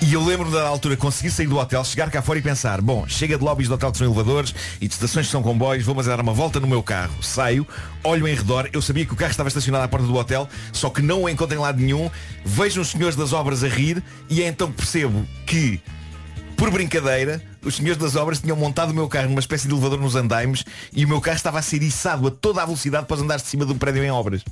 E 0.00 0.12
eu 0.12 0.24
lembro 0.24 0.50
da 0.50 0.66
altura 0.66 0.96
conseguir 0.96 1.30
sair 1.30 1.46
do 1.46 1.58
hotel, 1.58 1.84
chegar 1.84 2.10
cá 2.10 2.20
fora 2.20 2.40
e 2.40 2.42
pensar, 2.42 2.80
bom, 2.80 3.06
chega 3.06 3.38
de 3.38 3.44
lobbies 3.44 3.68
do 3.68 3.74
hotel 3.74 3.92
que 3.92 3.98
são 3.98 4.06
elevadores 4.08 4.52
e 4.80 4.88
de 4.88 4.94
estações 4.94 5.26
que 5.26 5.32
são 5.32 5.44
comboios, 5.44 5.84
vou 5.84 5.94
mas 5.94 6.06
dar 6.06 6.20
uma 6.20 6.32
volta 6.32 6.58
no 6.58 6.66
meu 6.66 6.82
carro. 6.82 7.22
Saio, 7.22 7.64
olho 8.02 8.26
em 8.26 8.34
redor, 8.34 8.68
eu 8.72 8.82
sabia 8.82 9.06
que 9.06 9.12
o 9.12 9.16
carro 9.16 9.30
estava 9.30 9.48
estacionado 9.48 9.84
à 9.84 9.88
porta 9.88 10.08
do 10.08 10.16
hotel, 10.16 10.48
só 10.72 10.90
que 10.90 11.02
não 11.02 11.22
o 11.22 11.28
encontro 11.28 11.56
em 11.56 11.60
lado 11.60 11.80
nenhum, 11.80 12.10
vejo 12.44 12.80
os 12.80 12.88
senhores 12.88 13.14
das 13.14 13.32
obras 13.32 13.62
a 13.62 13.68
rir 13.68 14.02
e 14.28 14.42
é 14.42 14.48
então 14.48 14.68
que 14.68 14.78
percebo 14.78 15.24
que 15.46 15.80
por 16.56 16.70
brincadeira, 16.70 17.42
os 17.64 17.76
senhores 17.76 17.96
das 17.96 18.16
obras 18.16 18.40
tinham 18.40 18.56
montado 18.56 18.90
o 18.90 18.94
meu 18.94 19.08
carro 19.08 19.28
numa 19.28 19.40
espécie 19.40 19.66
de 19.66 19.74
elevador 19.74 20.00
nos 20.00 20.14
andaimes 20.14 20.64
e 20.92 21.04
o 21.04 21.08
meu 21.08 21.20
carro 21.20 21.36
estava 21.36 21.58
a 21.58 21.62
ser 21.62 21.82
içado 21.82 22.26
a 22.26 22.30
toda 22.30 22.62
a 22.62 22.64
velocidade 22.64 23.06
para 23.06 23.16
os 23.16 23.22
andares 23.22 23.42
de 23.42 23.50
cima 23.50 23.66
de 23.66 23.72
um 23.72 23.78
prédio 23.78 24.04
em 24.04 24.10
obras. 24.10 24.42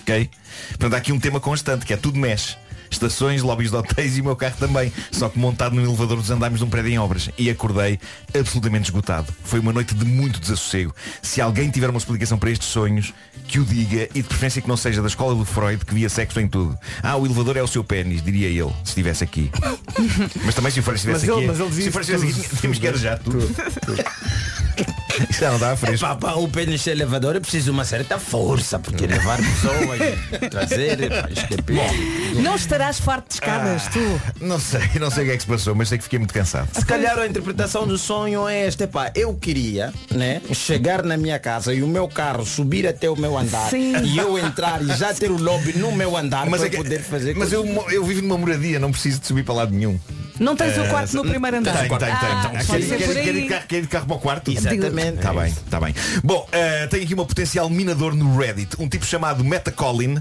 Ok? 0.00 0.30
Portanto, 0.70 0.94
há 0.94 0.96
aqui 0.98 1.12
um 1.12 1.18
tema 1.20 1.40
constante, 1.40 1.86
que 1.86 1.92
é 1.94 1.96
tudo 1.96 2.18
mexe. 2.18 2.56
Estações, 2.94 3.42
lobbies 3.42 3.70
de 3.70 3.76
hotéis 3.76 4.16
e 4.16 4.20
o 4.20 4.24
meu 4.24 4.36
carro 4.36 4.56
também. 4.58 4.92
Só 5.10 5.28
que 5.28 5.38
montado 5.38 5.74
no 5.74 5.82
elevador 5.82 6.16
dos 6.18 6.30
andaimes 6.30 6.58
de 6.58 6.64
um 6.64 6.70
prédio 6.70 6.90
em 6.92 6.98
obras. 6.98 7.28
E 7.38 7.50
acordei 7.50 7.98
absolutamente 8.38 8.84
esgotado. 8.84 9.26
Foi 9.44 9.60
uma 9.60 9.72
noite 9.72 9.94
de 9.94 10.04
muito 10.04 10.40
desassossego. 10.40 10.94
Se 11.22 11.40
alguém 11.40 11.70
tiver 11.70 11.90
uma 11.90 11.98
explicação 11.98 12.38
para 12.38 12.50
estes 12.50 12.68
sonhos, 12.68 13.12
que 13.46 13.58
o 13.58 13.64
diga 13.64 14.08
e 14.14 14.22
de 14.22 14.28
preferência 14.28 14.62
que 14.62 14.68
não 14.68 14.76
seja 14.76 15.00
da 15.02 15.08
escola 15.08 15.34
do 15.34 15.44
Freud, 15.44 15.84
que 15.84 15.94
via 15.94 16.08
sexo 16.08 16.40
em 16.40 16.48
tudo. 16.48 16.78
Ah, 17.02 17.16
o 17.16 17.26
elevador 17.26 17.56
é 17.56 17.62
o 17.62 17.66
seu 17.66 17.84
pênis, 17.84 18.22
diria 18.22 18.48
ele, 18.48 18.70
se 18.84 18.90
estivesse 18.90 19.22
aqui. 19.24 19.50
Mas 20.44 20.54
também 20.54 20.70
se 20.72 20.80
o 20.80 20.82
Freud 20.82 20.96
estivesse 20.96 21.26
Mas 21.26 21.36
ele- 21.36 21.46
aqui, 21.46 21.46
mas 21.46 21.60
ele 21.60 21.68
dizia 21.68 21.82
se 21.84 21.88
o 21.88 21.92
Freud 21.92 22.10
estivesse 22.10 22.32
tudo, 22.34 22.46
aqui, 22.46 22.56
tínhamos 22.60 22.78
que 22.78 22.88
arejar 22.88 23.18
tudo. 23.18 23.38
Isto 25.30 25.40
já 25.40 25.48
não 25.48 25.54
estava 25.56 25.76
fresco. 25.76 26.06
Pá, 26.06 26.16
pá, 26.16 26.32
o 26.34 26.48
pênis 26.48 26.86
elevador 26.86 27.36
é 27.36 27.40
preciso 27.40 27.70
uma 27.72 27.84
certa 27.84 28.18
força, 28.18 28.78
porque 28.78 29.06
levar 29.06 29.38
pessoas, 29.38 30.50
trazer, 30.50 31.08
pá, 31.08 31.28
escapar. 31.30 32.42
Não 32.42 32.54
estarás 32.56 32.98
farto 32.98 33.28
de 33.28 33.34
escadas, 33.34 33.82
Ah, 33.86 33.90
tu. 33.90 34.44
Não 34.44 34.58
sei, 34.58 34.80
não 35.00 35.10
sei 35.10 35.24
o 35.24 35.26
que 35.26 35.32
é 35.32 35.36
que 35.36 35.42
se 35.42 35.48
passou, 35.48 35.74
mas 35.74 35.88
sei 35.88 35.98
que 35.98 36.04
fiquei 36.04 36.18
muito 36.18 36.34
cansado. 36.34 36.68
Se 36.72 36.84
calhar 36.84 37.18
a 37.18 37.26
interpretação 37.26 37.86
do 37.86 37.96
sonho 37.98 38.48
é 38.48 38.66
esta, 38.66 38.86
pá, 38.86 39.10
eu 39.14 39.34
queria, 39.34 39.92
né, 40.10 40.40
chegar 40.52 41.02
na 41.02 41.16
minha 41.16 41.38
casa 41.38 41.72
e 41.74 41.82
o 41.82 41.86
meu 41.88 42.08
carro 42.08 42.44
subir 42.44 42.86
até 42.86 43.08
o 43.08 43.16
meu 43.16 43.36
andar 43.38 43.70
Sim. 43.70 43.94
e 44.04 44.18
eu 44.18 44.38
entrar 44.38 44.82
e 44.82 44.96
já 44.96 45.12
ter 45.14 45.30
o 45.30 45.40
lobby 45.40 45.72
no 45.78 45.92
meu 45.92 46.16
andar 46.16 46.48
Mas 46.48 46.60
para 46.60 46.68
é 46.68 46.70
que- 46.70 46.76
poder 46.76 47.00
fazer 47.02 47.34
Mas 47.36 47.52
eu, 47.52 47.64
eu 47.90 48.04
vivo 48.04 48.22
numa 48.22 48.38
moradia, 48.38 48.78
não 48.78 48.90
preciso 48.90 49.20
de 49.20 49.26
subir 49.26 49.44
para 49.44 49.54
lado 49.54 49.72
nenhum. 49.74 49.98
Não 50.40 50.56
tens 50.56 50.76
o 50.76 50.80
Eh, 50.82 50.88
quarto 50.88 51.14
no 51.16 51.22
primeiro 51.24 51.58
andar. 51.58 51.72
Ah, 51.76 52.50
Quer- 52.50 52.80
quer- 52.98 53.06
por 53.06 53.14
quer 53.14 53.26
ir 53.34 53.42
de 53.42 53.48
carro- 53.48 53.66
quer 53.68 53.76
ir 53.78 53.82
de 53.82 53.88
carro 53.88 54.06
para 54.06 54.16
o 54.16 54.20
quarto? 54.20 54.50
Exatamente. 54.50 55.16
Está 55.18 55.32
bem, 55.32 55.46
está 55.50 55.80
bem. 55.80 55.94
Bom, 56.24 56.48
eh, 56.52 56.86
tenho 56.88 57.04
aqui 57.04 57.14
uma 57.14 57.24
potencial 57.24 57.70
minador 57.70 58.14
no 58.14 58.36
Reddit. 58.36 58.76
Um 58.80 58.88
tipo 58.88 59.04
chamado 59.06 59.44
Metacolin. 59.44 60.18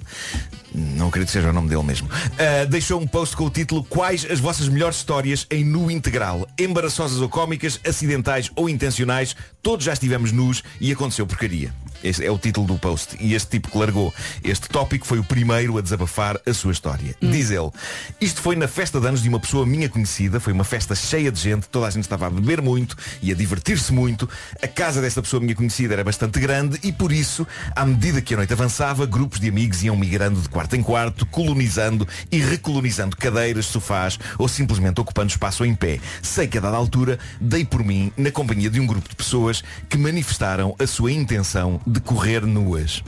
Não 0.76 1.08
acredito 1.10 1.28
que 1.28 1.34
seja 1.34 1.50
o 1.50 1.54
nome 1.54 1.70
dele 1.70 1.84
mesmo. 1.84 2.10
eh, 2.38 2.66
deixou 2.66 3.00
um 3.00 3.06
post 3.08 3.36
com 3.36 3.46
o 3.46 3.50
título 3.50 3.84
Quais 3.84 4.26
as 4.30 4.40
vossas 4.40 4.68
melhores 4.68 4.98
histórias 4.98 5.46
em 5.52 5.64
nu 5.64 5.90
integral? 5.92 6.48
Embaraçosas 6.60 7.20
ou 7.20 7.30
cómicas, 7.30 7.80
acidentais 7.88 8.50
ou 8.56 8.68
intencionais, 8.70 9.36
todos 9.62 9.86
já 9.86 9.94
estivemos 9.94 10.32
nus 10.32 10.64
e 10.80 10.92
aconteceu 10.92 11.26
porcaria. 11.28 11.74
Esse 12.04 12.26
é 12.26 12.30
o 12.30 12.38
título 12.38 12.68
do 12.68 12.78
post. 12.78 13.16
E 13.20 13.34
este 13.34 13.52
tipo 13.52 13.72
que 13.72 13.78
largou 13.78 14.14
este 14.44 14.68
tópico 14.68 15.08
foi 15.08 15.20
o 15.20 15.24
primeiro 15.24 15.78
a 15.78 15.82
desabafar 15.82 16.40
a 16.46 16.54
sua 16.54 16.72
história. 16.72 17.16
Diz 17.22 17.50
ele, 17.50 17.72
isto 18.20 18.42
foi 18.42 18.56
na 18.56 18.68
festa 18.68 19.00
de 19.00 19.08
anos 19.08 19.24
de 19.24 19.30
uma 19.30 19.40
pessoa 19.40 19.66
minha 19.66 19.88
conhecida, 19.88 20.40
foi 20.40 20.52
uma 20.52 20.64
festa 20.64 20.94
cheia 20.96 21.32
de 21.32 21.40
gente, 21.40 21.68
toda 21.70 21.88
a 21.88 21.90
gente 21.90 22.04
estava 22.04 22.28
a 22.28 22.30
beber 22.30 22.62
muito 22.62 22.98
e 23.22 23.32
a 23.32 23.36
divertir-se 23.36 23.94
muito. 23.94 24.30
A 24.62 24.68
casa 24.68 25.02
desta 25.02 25.22
pessoa 25.22 25.40
minha 25.42 25.56
conhecida 25.56 25.94
era 25.94 26.04
bastante 26.04 26.40
grande 26.40 26.80
e 26.84 26.92
por 26.92 27.12
isso, 27.12 27.48
à 27.76 27.86
medida 27.86 28.22
que 28.22 28.34
a 28.34 28.38
noite 28.38 28.54
avançava, 28.54 29.06
grupos 29.06 29.40
de 29.40 29.48
amigos 29.48 29.84
iam 29.84 29.96
migrando 29.96 30.42
de 30.42 30.50
quarto 30.50 30.76
em 30.76 30.84
quarto, 30.84 31.26
colonizando 31.26 32.08
e 32.32 32.40
recolonizando 32.40 33.16
cadeiras, 33.16 33.66
sofás 33.68 34.20
ou 34.38 34.48
simplesmente 34.48 35.00
ocupando 35.00 35.30
espaço 35.30 35.64
em 35.64 35.74
pé. 35.74 36.00
Sei 36.22 36.48
que 36.48 36.58
a 36.58 36.62
dada 36.62 36.76
altura 36.76 37.18
dei 37.40 37.64
por 37.64 37.84
mim 37.84 38.12
na 38.18 38.32
companhia 38.32 38.70
de 38.70 38.80
um 38.80 38.86
grupo 38.86 39.08
de 39.08 39.16
pessoas 39.16 39.64
que 39.90 39.98
manifestaram 39.98 40.76
a 40.80 40.88
sua 40.88 41.12
intenção 41.12 41.80
de 41.86 41.93
correr 42.00 42.46
nuas. 42.46 43.04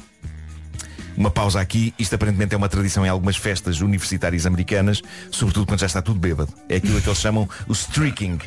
Uma 1.18 1.32
pausa 1.32 1.62
aqui, 1.62 1.94
isto 1.98 2.14
aparentemente 2.14 2.54
é 2.54 2.58
uma 2.58 2.68
tradição 2.68 3.06
em 3.06 3.10
algumas 3.10 3.38
festas 3.38 3.80
universitárias 3.80 4.46
americanas, 4.46 5.02
sobretudo 5.32 5.66
quando 5.66 5.80
já 5.80 5.86
está 5.86 6.02
tudo 6.02 6.20
bêbado. 6.20 6.52
É 6.68 6.76
aquilo 6.76 7.02
que 7.02 7.08
eles 7.08 7.20
chamam 7.20 7.48
o 7.68 7.72
streaking. 7.72 8.38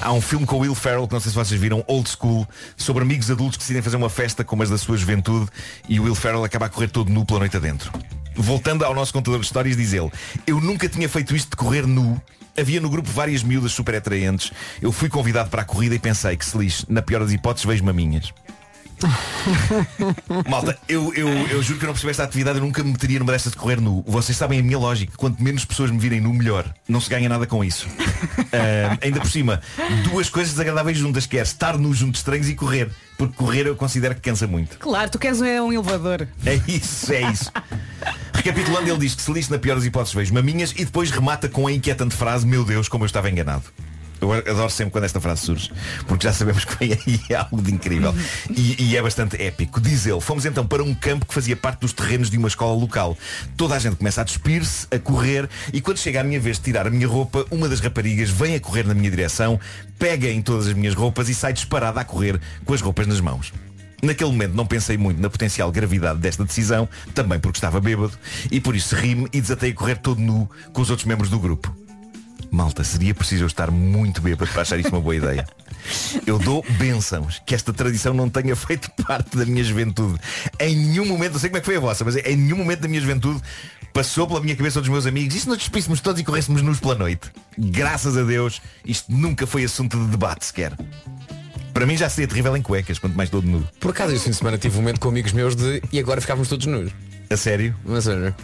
Há 0.00 0.12
um 0.12 0.20
filme 0.20 0.44
com 0.44 0.58
Will 0.58 0.74
Ferrell, 0.74 1.06
que 1.08 1.14
não 1.14 1.20
sei 1.20 1.30
se 1.30 1.36
vocês 1.36 1.58
viram, 1.58 1.82
Old 1.86 2.08
School, 2.08 2.46
sobre 2.76 3.02
amigos 3.02 3.30
adultos 3.30 3.56
que 3.56 3.62
decidem 3.62 3.80
fazer 3.80 3.96
uma 3.96 4.10
festa 4.10 4.44
como 4.44 4.62
as 4.62 4.68
da 4.68 4.76
sua 4.76 4.96
juventude 4.98 5.48
e 5.88 5.98
o 5.98 6.04
Will 6.04 6.14
Ferrell 6.14 6.44
acaba 6.44 6.66
a 6.66 6.68
correr 6.68 6.88
todo 6.88 7.10
nu 7.10 7.24
pela 7.24 7.38
noite 7.40 7.56
adentro. 7.56 7.90
Voltando 8.36 8.84
ao 8.84 8.94
nosso 8.94 9.12
contador 9.12 9.40
de 9.40 9.46
histórias, 9.46 9.76
diz 9.76 9.94
ele, 9.94 10.10
eu 10.46 10.60
nunca 10.60 10.88
tinha 10.88 11.08
feito 11.08 11.34
isto 11.34 11.50
de 11.50 11.56
correr 11.56 11.86
nu, 11.86 12.20
Havia 12.58 12.80
no 12.80 12.90
grupo 12.90 13.08
várias 13.08 13.44
miúdas 13.44 13.70
super 13.70 13.94
atraentes. 13.94 14.50
Eu 14.82 14.90
fui 14.90 15.08
convidado 15.08 15.48
para 15.48 15.62
a 15.62 15.64
corrida 15.64 15.94
e 15.94 15.98
pensei 15.98 16.36
que 16.36 16.44
se 16.44 16.58
lixe, 16.58 16.84
na 16.88 17.00
pior 17.00 17.20
das 17.20 17.32
hipóteses, 17.32 17.64
vejo 17.64 17.84
maminhas. 17.84 18.34
Malta, 20.48 20.78
eu, 20.88 21.12
eu, 21.14 21.28
eu 21.28 21.62
juro 21.62 21.78
que 21.78 21.84
eu 21.84 21.88
não 21.88 21.94
percebi 21.94 22.10
esta 22.10 22.24
atividade, 22.24 22.58
eu 22.58 22.64
nunca 22.64 22.82
me 22.82 22.92
meteria 22.92 23.18
numa 23.18 23.32
destas 23.32 23.52
de 23.52 23.58
correr 23.58 23.80
nu. 23.80 24.04
Vocês 24.06 24.36
sabem 24.36 24.58
a 24.58 24.62
minha 24.62 24.78
lógica, 24.78 25.12
quanto 25.16 25.42
menos 25.42 25.64
pessoas 25.64 25.90
me 25.90 25.98
virem 25.98 26.20
nu, 26.20 26.32
melhor. 26.32 26.72
Não 26.88 27.00
se 27.00 27.08
ganha 27.08 27.28
nada 27.28 27.46
com 27.46 27.64
isso. 27.64 27.86
Ah, 28.50 28.96
ainda 29.02 29.20
por 29.20 29.30
cima, 29.30 29.60
duas 30.04 30.30
coisas 30.30 30.52
desagradáveis 30.52 30.96
juntas, 30.96 31.26
que 31.26 31.36
é 31.36 31.42
estar 31.42 31.76
nu 31.76 31.92
junto 31.92 32.12
de 32.12 32.18
estranhos 32.18 32.48
e 32.48 32.54
correr. 32.54 32.88
Porque 33.18 33.34
correr 33.34 33.66
eu 33.66 33.76
considero 33.76 34.14
que 34.14 34.22
cansa 34.22 34.46
muito. 34.46 34.78
Claro, 34.78 35.10
tu 35.10 35.18
queres 35.18 35.40
um 35.40 35.70
elevador. 35.70 36.26
É 36.46 36.54
isso, 36.66 37.12
é 37.12 37.30
isso. 37.30 37.52
Recapitulando, 38.32 38.88
ele 38.88 38.98
diz 38.98 39.14
que 39.14 39.20
se 39.20 39.30
lixe 39.30 39.50
na 39.50 39.58
pior 39.58 39.74
das 39.74 39.84
hipóteses 39.84 40.14
vejo 40.14 40.32
maminhas 40.32 40.72
e 40.72 40.84
depois 40.84 41.10
remata 41.10 41.48
com 41.48 41.66
a 41.66 41.72
inquietante 41.72 42.16
frase, 42.16 42.46
meu 42.46 42.64
Deus, 42.64 42.88
como 42.88 43.04
eu 43.04 43.06
estava 43.06 43.28
enganado. 43.28 43.64
Eu 44.20 44.32
adoro 44.32 44.70
sempre 44.70 44.92
quando 44.92 45.04
esta 45.04 45.20
frase 45.20 45.42
surge, 45.42 45.70
porque 46.06 46.26
já 46.26 46.32
sabemos 46.32 46.64
que 46.64 46.76
vem 46.76 46.92
aí 46.92 47.20
algo 47.36 47.62
de 47.62 47.72
incrível. 47.72 48.14
E, 48.50 48.82
e 48.82 48.96
é 48.96 49.02
bastante 49.02 49.40
épico. 49.40 49.80
Diz 49.80 50.06
ele, 50.06 50.20
fomos 50.20 50.44
então 50.44 50.66
para 50.66 50.82
um 50.82 50.94
campo 50.94 51.26
que 51.26 51.34
fazia 51.34 51.56
parte 51.56 51.80
dos 51.80 51.92
terrenos 51.92 52.30
de 52.30 52.36
uma 52.36 52.48
escola 52.48 52.74
local. 52.78 53.16
Toda 53.56 53.74
a 53.74 53.78
gente 53.78 53.96
começa 53.96 54.20
a 54.20 54.24
despir-se, 54.24 54.86
a 54.90 54.98
correr, 54.98 55.48
e 55.72 55.80
quando 55.80 55.98
chega 55.98 56.20
a 56.20 56.24
minha 56.24 56.40
vez 56.40 56.56
de 56.56 56.64
tirar 56.64 56.86
a 56.86 56.90
minha 56.90 57.06
roupa, 57.06 57.46
uma 57.50 57.68
das 57.68 57.80
raparigas 57.80 58.30
vem 58.30 58.54
a 58.54 58.60
correr 58.60 58.86
na 58.86 58.94
minha 58.94 59.10
direção, 59.10 59.58
pega 59.98 60.28
em 60.28 60.42
todas 60.42 60.66
as 60.66 60.74
minhas 60.74 60.94
roupas 60.94 61.28
e 61.28 61.34
sai 61.34 61.52
disparada 61.52 62.00
a 62.00 62.04
correr 62.04 62.40
com 62.64 62.74
as 62.74 62.80
roupas 62.80 63.06
nas 63.06 63.20
mãos. 63.20 63.52
Naquele 64.02 64.30
momento 64.30 64.54
não 64.54 64.66
pensei 64.66 64.96
muito 64.96 65.20
na 65.20 65.28
potencial 65.28 65.72
gravidade 65.72 66.20
desta 66.20 66.44
decisão, 66.44 66.88
também 67.14 67.40
porque 67.40 67.56
estava 67.56 67.80
bêbado, 67.80 68.12
e 68.50 68.60
por 68.60 68.76
isso 68.76 68.94
ri-me 68.94 69.26
e 69.32 69.40
desatei 69.40 69.70
a 69.70 69.74
correr 69.74 69.96
todo 69.96 70.20
nu 70.20 70.48
com 70.72 70.80
os 70.80 70.90
outros 70.90 71.06
membros 71.06 71.30
do 71.30 71.38
grupo. 71.38 71.74
Malta, 72.50 72.82
seria 72.82 73.14
preciso 73.14 73.44
eu 73.44 73.46
estar 73.46 73.70
muito 73.70 74.20
bêbado 74.20 74.50
para 74.50 74.62
achar 74.62 74.78
isto 74.78 74.90
uma 74.90 75.00
boa 75.00 75.14
ideia. 75.14 75.46
Eu 76.26 76.38
dou 76.38 76.64
bênçãos 76.78 77.40
que 77.44 77.54
esta 77.54 77.72
tradição 77.72 78.14
não 78.14 78.28
tenha 78.28 78.56
feito 78.56 78.90
parte 79.06 79.36
da 79.36 79.44
minha 79.44 79.62
juventude. 79.62 80.18
Em 80.58 80.74
nenhum 80.74 81.06
momento, 81.06 81.32
não 81.32 81.40
sei 81.40 81.50
como 81.50 81.58
é 81.58 81.60
que 81.60 81.66
foi 81.66 81.76
a 81.76 81.80
vossa, 81.80 82.04
mas 82.04 82.16
em 82.16 82.36
nenhum 82.36 82.56
momento 82.56 82.80
da 82.80 82.88
minha 82.88 83.00
juventude 83.00 83.40
passou 83.92 84.26
pela 84.26 84.40
minha 84.40 84.56
cabeça 84.56 84.80
dos 84.80 84.88
meus 84.88 85.06
amigos. 85.06 85.34
E 85.34 85.40
se 85.40 85.48
nós 85.48 85.58
despíssemos 85.58 86.00
todos 86.00 86.20
e 86.20 86.24
corrêssemos 86.24 86.62
nus 86.62 86.80
pela 86.80 86.94
noite? 86.94 87.30
Graças 87.56 88.16
a 88.16 88.22
Deus, 88.22 88.60
isto 88.84 89.12
nunca 89.12 89.46
foi 89.46 89.64
assunto 89.64 89.98
de 89.98 90.06
debate 90.06 90.46
sequer. 90.46 90.72
Para 91.72 91.86
mim 91.86 91.96
já 91.96 92.08
seria 92.08 92.26
terrível 92.26 92.56
em 92.56 92.62
cuecas, 92.62 92.98
quanto 92.98 93.16
mais 93.16 93.30
todo 93.30 93.46
nu. 93.46 93.66
Por 93.78 93.90
acaso, 93.90 94.12
este 94.12 94.24
fim 94.24 94.30
de 94.30 94.36
semana 94.36 94.58
tive 94.58 94.76
um 94.76 94.80
momento 94.80 95.00
com 95.00 95.08
amigos 95.08 95.32
meus 95.32 95.54
de 95.54 95.82
e 95.92 95.98
agora 95.98 96.20
ficávamos 96.20 96.48
todos 96.48 96.66
nus. 96.66 96.90
A 97.30 97.36
sério? 97.36 97.74
Mas, 97.84 98.04
sério. 98.04 98.34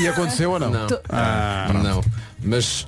E 0.00 0.08
aconteceu 0.08 0.50
ou 0.50 0.58
não? 0.58 0.70
Não. 0.70 0.86
Ah, 1.08 1.70
não. 1.72 2.02
Mas. 2.42 2.86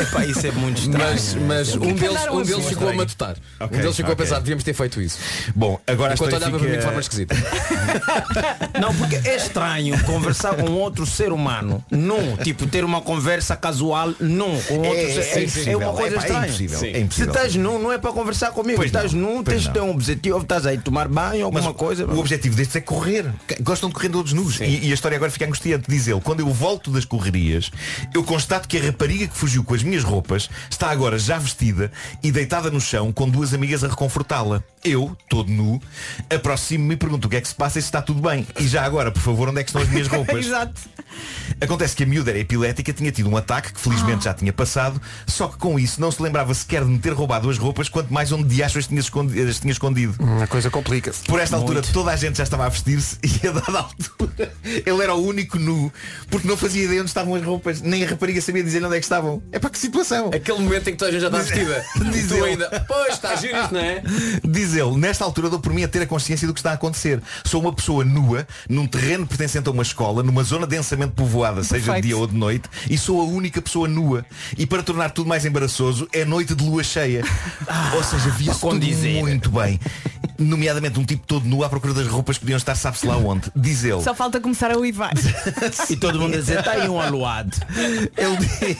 Epá, 0.00 0.24
isso 0.26 0.46
é 0.46 0.50
muito 0.52 0.80
estranho. 0.82 1.10
Mas, 1.10 1.34
mas 1.34 1.74
um 1.76 1.92
deles, 1.94 2.20
um 2.30 2.42
deles 2.42 2.66
ficou 2.68 2.88
a 2.88 2.92
matutar. 2.92 3.36
Um 3.60 3.66
deles 3.68 3.96
ficou 3.96 4.12
a 4.12 4.16
pensar, 4.16 4.38
devíamos 4.38 4.64
ter 4.64 4.74
feito 4.74 5.00
isso. 5.00 5.18
Bom, 5.54 5.80
agora 5.86 6.12
a 6.12 6.14
Enquanto 6.14 6.32
história 6.34 6.46
olhava 6.48 6.58
para 6.58 6.66
mim 6.66 6.66
de 6.66 6.72
fica- 6.72 6.82
forma 6.84 7.00
esquisita. 7.00 7.34
Não, 8.80 8.94
porque 8.94 9.16
é 9.16 9.36
estranho 9.36 10.02
conversar 10.04 10.54
com 10.56 10.70
outro 10.72 11.06
ser 11.06 11.32
humano. 11.32 11.84
Não, 11.90 12.36
tipo, 12.36 12.66
ter 12.66 12.84
uma 12.84 13.00
conversa 13.00 13.56
casual, 13.56 14.12
não, 14.20 14.60
com 14.62 14.78
outro 14.78 14.94
É, 14.94 15.22
ser 15.22 15.68
é 15.68 15.72
é, 15.72 15.76
uma 15.76 15.92
coisa 15.92 16.16
É 16.16 16.18
pá, 16.18 16.24
é 16.24 16.26
estranha. 16.26 16.46
impossível, 16.46 16.78
é 16.78 16.80
Se 16.92 16.98
impossível. 17.00 17.32
estás 17.32 17.56
nu, 17.56 17.78
não 17.78 17.92
é 17.92 17.98
para 17.98 18.12
conversar 18.12 18.50
comigo. 18.50 18.76
Pois 18.76 18.88
estás 18.88 19.12
não, 19.12 19.36
nu, 19.36 19.42
tens 19.42 19.62
de 19.62 19.70
ter 19.70 19.80
um 19.80 19.90
objetivo, 19.90 20.38
estás 20.38 20.66
aí 20.66 20.78
tomar 20.78 21.08
banho, 21.08 21.44
alguma 21.46 21.62
Mas 21.62 21.74
coisa. 21.76 22.06
O 22.06 22.18
objetivo 22.18 22.54
destes 22.56 22.76
é 22.76 22.80
correr. 22.80 23.26
Gostam 23.60 23.88
de 23.88 23.94
correr 23.94 24.08
todos 24.10 24.32
nus. 24.32 24.60
E, 24.60 24.86
e 24.86 24.90
a 24.90 24.94
história 24.94 25.16
agora 25.16 25.30
fica 25.30 25.44
angustiante. 25.46 25.84
Diz 25.88 26.06
ele, 26.06 26.20
quando 26.20 26.40
eu 26.40 26.48
volto 26.48 26.90
das 26.90 27.04
correrias, 27.04 27.70
eu 28.14 28.22
constato 28.22 28.68
que 28.68 28.76
a 28.76 28.80
rapariga 28.96 29.28
que 29.28 29.36
fugiu 29.36 29.62
com 29.62 29.74
as 29.74 29.82
minhas 29.82 30.02
roupas 30.02 30.48
está 30.70 30.88
agora 30.90 31.18
já 31.18 31.38
vestida 31.38 31.92
e 32.22 32.32
deitada 32.32 32.70
no 32.70 32.80
chão 32.80 33.12
com 33.12 33.28
duas 33.28 33.52
amigas 33.52 33.84
a 33.84 33.88
reconfortá-la. 33.88 34.62
Eu, 34.82 35.16
todo 35.28 35.50
nu, 35.50 35.82
aproximo-me 36.32 36.94
e 36.94 36.96
pergunto 36.96 37.26
o 37.26 37.30
que 37.30 37.36
é 37.36 37.40
que 37.40 37.48
se 37.48 37.54
passa 37.54 37.78
e 37.78 37.82
se 37.82 37.88
está 37.88 38.00
tudo 38.00 38.22
bem. 38.22 38.46
E 38.58 38.66
já 38.66 38.84
agora, 38.84 39.10
por 39.10 39.20
favor, 39.20 39.48
onde 39.48 39.60
é 39.60 39.64
que 39.64 39.68
estão 39.68 39.82
as 39.82 39.88
minhas 39.88 40.06
roupas? 40.08 40.46
Exato. 40.46 40.80
Acontece 41.60 41.96
que 41.96 42.04
a 42.04 42.06
miúda 42.06 42.30
era 42.30 42.38
epilética, 42.38 42.92
tinha 42.92 43.10
tido 43.10 43.28
um 43.28 43.36
ataque 43.36 43.72
que 43.72 43.80
felizmente 43.80 44.24
já 44.24 44.32
tinha 44.32 44.52
passado, 44.52 45.00
só 45.26 45.48
que 45.48 45.56
com 45.58 45.78
isso 45.78 46.00
não 46.00 46.10
se 46.10 46.22
lembrava 46.22 46.54
sequer 46.54 46.84
de 46.84 46.90
me 46.90 46.98
ter 46.98 47.12
roubado 47.12 47.50
as 47.50 47.58
roupas, 47.58 47.88
quanto 47.88 48.12
mais 48.12 48.30
onde 48.32 48.44
de 48.44 48.62
acho 48.62 48.78
as 48.78 48.86
tinha 48.86 49.00
escondido. 49.00 49.50
As 49.50 49.58
tinha 49.58 49.72
escondido. 49.72 50.14
A 50.40 50.46
coisa 50.46 50.70
complica-se. 50.70 51.24
Por 51.24 51.40
esta 51.40 51.56
altura 51.56 51.80
Muito. 51.80 51.92
toda 51.92 52.12
a 52.12 52.16
gente 52.16 52.36
já 52.36 52.44
estava 52.44 52.64
a 52.66 52.68
vestir-se 52.68 53.18
e 53.42 53.46
a 53.46 53.50
dada 53.50 53.78
altura 53.78 54.54
ele 54.64 55.02
era 55.02 55.14
o 55.14 55.26
único 55.26 55.58
nu, 55.58 55.92
porque 56.30 56.46
não 56.46 56.56
fazia 56.56 56.84
ideia 56.84 57.00
onde 57.00 57.10
estavam 57.10 57.34
as 57.34 57.42
roupas, 57.42 57.80
nem 57.82 58.04
a 58.04 58.08
rapariga 58.08 58.40
sabia 58.40 58.62
dizer 58.62 58.80
onde 58.86 58.96
é 58.96 58.98
que 58.98 59.04
estavam. 59.04 59.42
É 59.52 59.58
para 59.58 59.70
que 59.70 59.78
situação? 59.78 60.30
Aquele 60.32 60.58
momento 60.58 60.88
em 60.88 60.92
que 60.92 60.98
toda 60.98 61.10
a 61.10 61.12
gente 61.12 61.20
já 61.20 61.28
está 61.28 61.38
vestida. 61.38 61.84
Diz 62.12 62.28
tu 62.28 62.34
ele. 62.34 62.44
ainda. 62.44 62.84
Pois, 62.86 63.14
está 63.14 63.30
a 63.30 63.36
giro 63.36 63.58
isto, 63.58 63.74
não 63.74 63.80
é? 63.80 64.02
Diz 64.44 64.74
ele, 64.74 64.96
nesta 64.96 65.24
altura 65.24 65.50
dou 65.50 65.60
por 65.60 65.72
mim 65.72 65.84
a 65.84 65.88
ter 65.88 66.02
a 66.02 66.06
consciência 66.06 66.46
do 66.46 66.54
que 66.54 66.60
está 66.60 66.70
a 66.70 66.74
acontecer. 66.74 67.20
Sou 67.44 67.60
uma 67.60 67.72
pessoa 67.72 68.04
nua, 68.04 68.46
num 68.68 68.86
terreno 68.86 69.26
pertencente 69.26 69.68
a 69.68 69.72
uma 69.72 69.82
escola, 69.82 70.22
numa 70.22 70.42
zona 70.42 70.66
densamente 70.66 71.12
povoada, 71.12 71.62
seja 71.62 71.80
de 71.80 71.84
Perfeito. 71.86 72.04
dia 72.06 72.16
ou 72.16 72.26
de 72.26 72.34
noite, 72.34 72.68
e 72.88 72.96
sou 72.96 73.20
a 73.20 73.24
única 73.24 73.60
pessoa 73.60 73.88
nua. 73.88 74.24
E 74.56 74.66
para 74.66 74.82
tornar 74.82 75.10
tudo 75.10 75.28
mais 75.28 75.44
embaraçoso, 75.44 76.08
é 76.12 76.24
noite 76.24 76.54
de 76.54 76.64
lua 76.64 76.82
cheia. 76.82 77.24
ou 77.94 78.02
seja, 78.02 78.30
via-se 78.30 78.60
tudo 78.60 78.86
muito 79.20 79.50
bem. 79.50 79.80
Nomeadamente 80.38 81.00
um 81.00 81.04
tipo 81.04 81.26
todo 81.26 81.46
nu 81.46 81.64
à 81.64 81.68
procura 81.68 81.94
das 81.94 82.06
roupas 82.06 82.36
que 82.36 82.44
podiam 82.44 82.58
estar 82.58 82.74
sabe-se 82.74 83.06
lá 83.06 83.16
onde. 83.16 83.50
Diz 83.54 83.84
ele. 83.84 84.02
Só 84.02 84.14
falta 84.14 84.40
começar 84.40 84.70
a 84.70 84.76
uivar. 84.76 85.12
E 85.88 85.96
todo 85.96 86.18
mundo 86.20 86.34
a 86.34 86.38
dizer, 86.38 86.58
está 86.58 86.72
aí 86.72 86.88
um 86.88 87.00
aluado. 87.00 87.56
Ele 88.16 88.75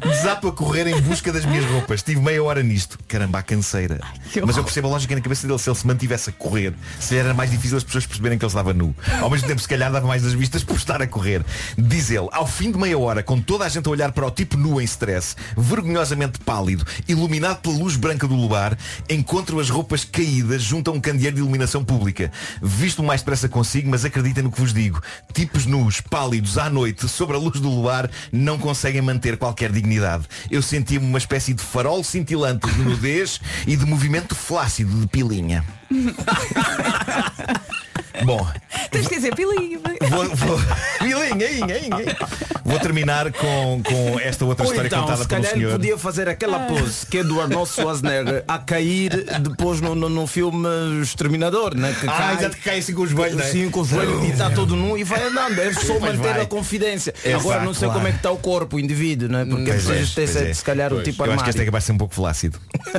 desato 0.00 0.48
a 0.48 0.52
correr 0.52 0.86
em 0.86 1.00
busca 1.00 1.32
das 1.32 1.44
minhas 1.44 1.64
roupas. 1.66 2.02
Tive 2.02 2.20
meia 2.20 2.42
hora 2.42 2.62
nisto. 2.62 2.98
Caramba, 3.06 3.38
a 3.38 3.42
canseira. 3.42 4.00
que 4.32 4.40
Mas 4.40 4.56
eu 4.56 4.64
percebo 4.64 4.88
a 4.88 4.90
lógica 4.90 5.14
na 5.14 5.20
cabeça 5.20 5.46
dele. 5.46 5.58
Se 5.58 5.70
ele 5.70 5.76
se 5.76 5.86
mantivesse 5.86 6.30
a 6.30 6.32
correr, 6.32 6.74
se 6.98 7.16
era 7.16 7.34
mais 7.34 7.50
difícil 7.50 7.76
as 7.76 7.84
pessoas 7.84 8.06
perceberem 8.06 8.38
que 8.38 8.44
ele 8.44 8.50
estava 8.50 8.72
nu. 8.72 8.94
Ao 9.20 9.30
mesmo 9.30 9.46
tempo, 9.46 9.60
se 9.60 9.68
calhar 9.68 9.90
dava 9.90 10.06
mais 10.06 10.22
das 10.22 10.32
vistas 10.32 10.64
por 10.64 10.76
estar 10.76 11.00
a 11.02 11.06
correr. 11.06 11.44
Diz 11.76 12.10
ele, 12.10 12.28
ao 12.32 12.46
fim 12.46 12.70
de 12.70 12.78
meia 12.78 12.98
hora, 12.98 13.22
com 13.22 13.40
toda 13.40 13.64
a 13.64 13.68
gente 13.68 13.86
a 13.86 13.90
olhar 13.90 14.12
para 14.12 14.26
o 14.26 14.30
tipo 14.30 14.56
nu 14.56 14.80
em 14.80 14.84
stress, 14.84 15.36
vergonhosamente 15.56 16.38
pálido, 16.40 16.84
iluminado 17.08 17.60
pela 17.60 17.76
luz 17.76 17.96
branca 17.96 18.26
do 18.26 18.34
luar, 18.34 18.76
encontro 19.08 19.60
as 19.60 19.70
roupas 19.70 20.04
caídas 20.04 20.62
junto 20.62 20.90
a 20.90 20.94
um 20.94 21.00
candeeiro 21.00 21.36
de 21.36 21.42
iluminação 21.42 21.84
pública. 21.84 22.30
Visto 22.62 23.00
o 23.00 23.04
mais 23.04 23.20
depressa 23.20 23.48
consigo, 23.48 23.90
mas 23.90 24.04
acreditem 24.04 24.44
no 24.44 24.52
que 24.52 24.60
vos 24.60 24.72
digo. 24.72 25.00
Tipos 25.32 25.66
nus, 25.66 26.00
pálidos, 26.00 26.58
à 26.58 26.68
noite, 26.68 27.08
sobre 27.08 27.36
a 27.36 27.38
luz 27.38 27.60
do 27.60 27.68
luar, 27.68 28.10
não 28.32 28.58
conseguem 28.58 29.00
manter 29.10 29.36
qualquer 29.36 29.72
dignidade. 29.72 30.24
Eu 30.50 30.62
sentia-me 30.62 31.04
uma 31.04 31.18
espécie 31.18 31.52
de 31.52 31.62
farol 31.62 32.04
cintilante 32.04 32.70
de 32.70 32.82
nudez 32.82 33.40
e 33.66 33.76
de 33.76 33.84
movimento 33.84 34.34
flácido 34.34 35.00
de 35.00 35.06
pilinha. 35.08 35.64
Bom, 38.24 38.46
Tens 38.90 39.06
que 39.08 39.14
dizer 39.16 39.34
pilinho. 39.34 39.80
vou, 40.08 40.24
vou... 40.36 40.60
Pilinha, 40.98 41.50
inha, 41.50 41.78
inha. 41.78 42.16
Vou 42.64 42.78
terminar 42.78 43.32
com, 43.32 43.82
com 43.84 44.20
esta 44.20 44.44
outra 44.44 44.64
Ou 44.66 44.70
história 44.72 44.88
então, 44.88 45.02
contada 45.02 45.22
se 45.22 45.28
pelo 45.28 45.40
calhar 45.42 45.54
senhor. 45.56 45.72
podia 45.72 45.98
fazer 45.98 46.28
aquela 46.28 46.60
pose 46.60 47.06
que 47.06 47.18
é 47.18 47.24
do 47.24 47.40
Arnold 47.40 47.68
Schwarzenegger 47.70 48.44
a 48.46 48.58
cair 48.58 49.24
depois 49.40 49.80
no, 49.80 49.94
no, 49.94 50.08
no 50.08 50.26
filme 50.26 50.68
Exterminador, 51.02 51.74
né? 51.74 51.94
Que 51.98 52.06
Ah, 52.08 52.12
cai, 52.12 52.34
exato, 52.36 52.56
que 52.56 52.62
cai 52.62 52.78
assim 52.78 52.94
com 52.94 53.02
os 53.02 53.10
joelhos, 53.10 53.36
né? 53.36 53.44
Sim, 53.46 53.70
com 53.70 53.80
os 53.80 53.88
joelhos 53.88 54.24
e 54.24 54.30
está 54.30 54.50
todo 54.50 54.76
nu 54.76 54.96
e 54.98 55.04
vai 55.04 55.22
andando. 55.22 55.58
É 55.58 55.72
só 55.72 55.94
Pois 55.94 56.16
manter 56.16 56.32
vai. 56.34 56.40
a 56.42 56.46
confidência. 56.46 57.14
É, 57.24 57.32
Agora 57.34 57.64
não 57.64 57.72
sei 57.74 57.86
claro. 57.88 57.94
como 57.94 58.08
é 58.08 58.10
que 58.12 58.16
está 58.18 58.30
o 58.30 58.36
corpo, 58.38 58.76
o 58.76 58.80
indivíduo, 58.80 59.28
né? 59.28 59.44
Porque 59.44 59.64
Pois 59.70 59.84
é, 59.88 59.92
precisas 59.94 60.14
ter 60.14 60.24
pois 60.32 60.36
é. 60.36 60.54
se 60.54 60.64
calhar 60.64 60.92
o 60.92 61.02
tipo 61.02 61.22
Eu 61.22 61.24
acho 61.24 61.26
que 61.26 61.30
armário. 61.32 61.50
esta 61.50 61.62
é 61.62 61.64
que 61.64 61.70
vai 61.70 61.80
ser 61.80 61.92
um 61.92 61.98
pouco 61.98 62.14
flácido. 62.14 62.58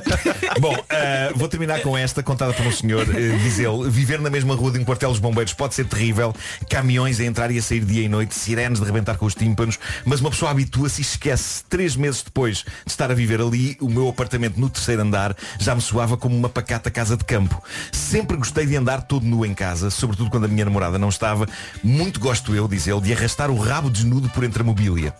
Bom, 0.59 0.75
eh, 0.89 1.31
vou 1.35 1.47
terminar 1.47 1.81
com 1.81 1.97
esta, 1.97 2.21
contada 2.23 2.53
por 2.53 2.65
um 2.65 2.71
senhor. 2.71 3.03
eh, 3.15 3.37
diz 3.43 3.59
ele, 3.59 3.89
viver 3.89 4.19
na 4.19 4.29
mesma 4.29 4.55
rua 4.55 4.71
de 4.71 4.79
um 4.79 4.83
quartel 4.83 5.10
dos 5.11 5.19
bombeiros 5.19 5.53
pode 5.53 5.75
ser 5.75 5.85
terrível. 5.85 6.33
Caminhões 6.69 7.19
a 7.19 7.25
entrar 7.25 7.51
e 7.51 7.57
a 7.57 7.61
sair 7.61 7.83
dia 7.85 8.03
e 8.03 8.09
noite, 8.09 8.35
sirenes 8.35 8.79
de 8.79 8.85
rebentar 8.85 9.17
com 9.17 9.25
os 9.25 9.35
tímpanos, 9.35 9.79
mas 10.05 10.19
uma 10.19 10.29
pessoa 10.29 10.51
habitua-se 10.51 11.01
e 11.01 11.03
esquece. 11.03 11.63
Três 11.69 11.95
meses 11.95 12.21
depois 12.21 12.57
de 12.85 12.91
estar 12.91 13.11
a 13.11 13.13
viver 13.13 13.41
ali, 13.41 13.77
o 13.79 13.89
meu 13.89 14.09
apartamento 14.09 14.59
no 14.59 14.69
terceiro 14.69 15.01
andar 15.01 15.35
já 15.59 15.75
me 15.75 15.81
soava 15.81 16.17
como 16.17 16.35
uma 16.35 16.49
pacata 16.49 16.89
casa 16.89 17.17
de 17.17 17.23
campo. 17.23 17.61
Sempre 17.91 18.37
gostei 18.37 18.65
de 18.65 18.75
andar 18.75 19.01
todo 19.03 19.25
nu 19.25 19.45
em 19.45 19.53
casa, 19.53 19.89
sobretudo 19.89 20.29
quando 20.29 20.45
a 20.45 20.47
minha 20.47 20.65
namorada 20.65 20.97
não 20.97 21.09
estava. 21.09 21.47
Muito 21.83 22.19
gosto 22.19 22.55
eu, 22.55 22.67
diz 22.67 22.87
ele, 22.87 23.01
de 23.01 23.13
arrastar 23.13 23.49
o 23.49 23.57
rabo 23.57 23.89
desnudo 23.89 24.29
por 24.29 24.43
entre 24.43 24.61
a 24.61 24.65
mobília. 24.65 25.13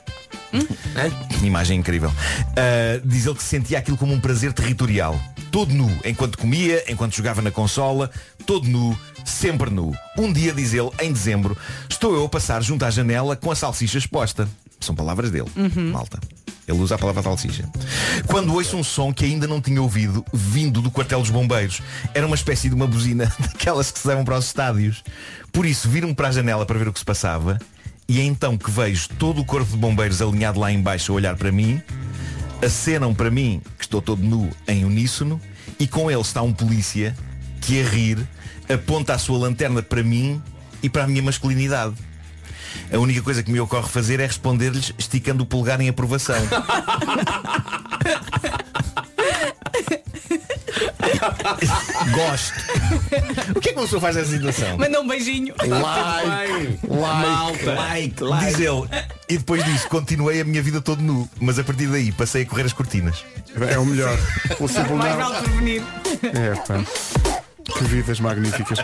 Que 1.39 1.45
imagem 1.45 1.79
incrível. 1.79 2.09
Uh, 2.09 3.05
diz 3.05 3.25
ele 3.25 3.35
que 3.35 3.43
sentia 3.43 3.79
aquilo 3.79 3.97
como 3.97 4.13
um 4.13 4.19
prazer 4.19 4.53
territorial. 4.53 5.19
Todo 5.49 5.73
nu, 5.73 5.89
enquanto 6.05 6.37
comia, 6.37 6.83
enquanto 6.87 7.15
jogava 7.15 7.41
na 7.41 7.51
consola, 7.51 8.09
todo 8.45 8.67
nu, 8.67 8.97
sempre 9.25 9.69
nu. 9.69 9.95
Um 10.17 10.31
dia, 10.31 10.53
diz 10.53 10.73
ele, 10.73 10.89
em 11.01 11.11
dezembro, 11.11 11.57
estou 11.89 12.15
eu 12.15 12.25
a 12.25 12.29
passar 12.29 12.61
junto 12.61 12.85
à 12.85 12.89
janela 12.89 13.35
com 13.35 13.51
a 13.51 13.55
salsicha 13.55 13.97
exposta. 13.97 14.47
São 14.79 14.95
palavras 14.95 15.29
dele, 15.29 15.49
malta. 15.91 16.19
Ele 16.67 16.79
usa 16.79 16.95
a 16.95 16.97
palavra 16.97 17.21
salsicha. 17.21 17.67
Quando 18.27 18.53
ouço 18.53 18.77
um 18.77 18.83
som 18.83 19.13
que 19.13 19.25
ainda 19.25 19.47
não 19.47 19.59
tinha 19.59 19.81
ouvido, 19.81 20.23
vindo 20.31 20.81
do 20.81 20.89
quartel 20.89 21.19
dos 21.19 21.29
bombeiros, 21.29 21.81
era 22.13 22.25
uma 22.25 22.35
espécie 22.35 22.69
de 22.69 22.75
uma 22.75 22.87
buzina 22.87 23.25
daquelas 23.39 23.91
que 23.91 23.99
se 23.99 24.07
levam 24.07 24.23
para 24.23 24.37
os 24.37 24.45
estádios. 24.45 25.03
Por 25.51 25.65
isso, 25.65 25.89
viro-me 25.89 26.13
para 26.13 26.29
a 26.29 26.31
janela 26.31 26.65
para 26.65 26.79
ver 26.79 26.87
o 26.87 26.93
que 26.93 26.99
se 26.99 27.05
passava 27.05 27.59
e 28.11 28.19
é 28.19 28.23
então 28.25 28.57
que 28.57 28.69
vejo 28.69 29.07
todo 29.17 29.39
o 29.39 29.45
corpo 29.45 29.71
de 29.71 29.77
bombeiros 29.77 30.21
alinhado 30.21 30.59
lá 30.59 30.69
em 30.69 30.81
baixo 30.81 31.13
a 31.13 31.15
olhar 31.15 31.37
para 31.37 31.49
mim, 31.49 31.81
acenam 32.61 33.13
para 33.13 33.31
mim 33.31 33.61
que 33.77 33.85
estou 33.85 34.01
todo 34.01 34.21
nu 34.21 34.49
em 34.67 34.83
uníssono 34.83 35.39
e 35.79 35.87
com 35.87 36.11
ele 36.11 36.19
está 36.19 36.41
um 36.41 36.51
polícia 36.51 37.15
que 37.61 37.79
a 37.79 37.87
rir 37.87 38.17
aponta 38.71 39.13
a 39.13 39.17
sua 39.17 39.37
lanterna 39.37 39.81
para 39.81 40.03
mim 40.03 40.41
e 40.81 40.89
para 40.89 41.03
a 41.03 41.07
minha 41.07 41.21
masculinidade. 41.21 41.95
A 42.91 42.97
única 42.97 43.21
coisa 43.21 43.43
que 43.43 43.51
me 43.51 43.59
ocorre 43.59 43.87
fazer 43.89 44.19
é 44.19 44.25
responder-lhes 44.25 44.93
esticando 44.97 45.43
o 45.43 45.45
polegar 45.45 45.79
em 45.81 45.89
aprovação. 45.89 46.35
Gosto. 52.13 52.53
O 53.55 53.59
que 53.59 53.69
é 53.69 53.73
que 53.73 53.79
uma 53.79 53.83
pessoa 53.83 54.01
faz 54.01 54.15
nessa 54.15 54.31
situação? 54.31 54.77
Manda 54.77 54.99
um 54.99 55.07
beijinho. 55.07 55.53
Like, 55.59 56.87
Malta. 56.87 57.73
Like, 57.73 58.23
like. 58.23 58.45
Diz 58.45 58.59
ele. 58.59 58.87
E 59.29 59.37
depois 59.37 59.63
disso 59.63 59.87
continuei 59.87 60.41
a 60.41 60.43
minha 60.43 60.61
vida 60.61 60.81
todo 60.81 61.01
nu. 61.01 61.29
Mas 61.39 61.59
a 61.59 61.63
partir 61.63 61.87
daí 61.87 62.11
passei 62.11 62.43
a 62.43 62.45
correr 62.45 62.63
as 62.63 62.73
cortinas. 62.73 63.23
É 63.69 63.77
o 63.77 63.85
melhor. 63.85 64.17
O 64.59 64.95
Mais 64.95 65.15
vale 65.15 65.41
prevenir. 65.41 65.83
É, 66.23 66.55
pá. 66.55 67.30
Que 67.65 67.83
vidas 67.83 68.19
magníficas. 68.19 68.79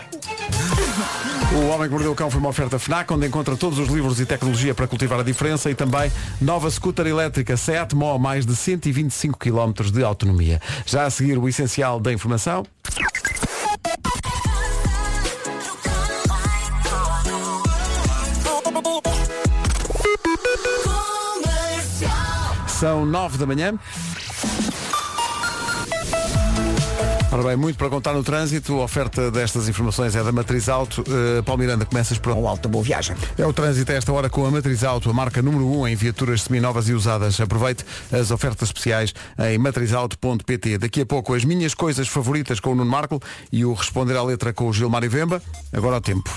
O 1.52 1.68
Homem 1.68 1.88
que 1.88 1.94
Mordeu 1.94 2.12
o 2.12 2.14
Cão 2.14 2.30
foi 2.30 2.40
uma 2.40 2.50
oferta 2.50 2.78
FNAC, 2.78 3.12
onde 3.12 3.26
encontra 3.26 3.56
todos 3.56 3.78
os 3.78 3.88
livros 3.88 4.20
e 4.20 4.26
tecnologia 4.26 4.74
para 4.74 4.86
cultivar 4.86 5.18
a 5.18 5.22
diferença 5.22 5.70
e 5.70 5.74
também 5.74 6.12
nova 6.40 6.70
scooter 6.70 7.06
elétrica 7.06 7.56
Seat 7.56 7.94
Mó, 7.94 8.18
mais 8.18 8.44
de 8.44 8.54
125 8.54 9.38
km 9.38 9.90
de 9.90 10.04
autonomia. 10.04 10.60
Já 10.84 11.06
a 11.06 11.10
seguir 11.10 11.38
o 11.38 11.48
essencial 11.48 11.98
da 11.98 12.12
informação. 12.12 12.64
São 22.66 23.04
9 23.04 23.38
da 23.38 23.46
manhã. 23.46 23.74
Ora 27.30 27.42
bem, 27.42 27.56
muito 27.56 27.76
para 27.76 27.90
contar 27.90 28.14
no 28.14 28.22
trânsito. 28.22 28.80
A 28.80 28.84
oferta 28.84 29.30
destas 29.30 29.68
informações 29.68 30.16
é 30.16 30.24
da 30.24 30.32
Matriz 30.32 30.66
Auto. 30.66 31.02
Uh, 31.02 31.42
Paulo 31.42 31.60
Miranda, 31.60 31.84
começas 31.84 32.18
por... 32.18 32.32
Um 32.32 32.48
alta 32.48 32.68
boa 32.68 32.82
viagem. 32.82 33.14
É 33.36 33.46
o 33.46 33.52
trânsito 33.52 33.92
a 33.92 33.96
esta 33.96 34.10
hora 34.12 34.30
com 34.30 34.46
a 34.46 34.50
Matriz 34.50 34.82
Auto, 34.82 35.10
a 35.10 35.12
marca 35.12 35.42
número 35.42 35.66
1 35.66 35.80
um 35.80 35.88
em 35.88 35.94
viaturas 35.94 36.42
seminovas 36.42 36.88
e 36.88 36.94
usadas. 36.94 37.38
Aproveite 37.38 37.84
as 38.10 38.30
ofertas 38.30 38.68
especiais 38.68 39.12
em 39.38 39.58
matrizauto.pt. 39.58 40.78
Daqui 40.78 41.02
a 41.02 41.06
pouco 41.06 41.34
as 41.34 41.44
minhas 41.44 41.74
coisas 41.74 42.08
favoritas 42.08 42.60
com 42.60 42.72
o 42.72 42.74
Nuno 42.74 42.90
Marco 42.90 43.20
e 43.52 43.62
o 43.62 43.74
responder 43.74 44.16
à 44.16 44.22
letra 44.22 44.52
com 44.54 44.66
o 44.66 44.72
Gilmar 44.72 45.04
e 45.04 45.08
Vemba. 45.08 45.42
Agora 45.72 45.96
ao 45.96 46.00
tempo. 46.00 46.30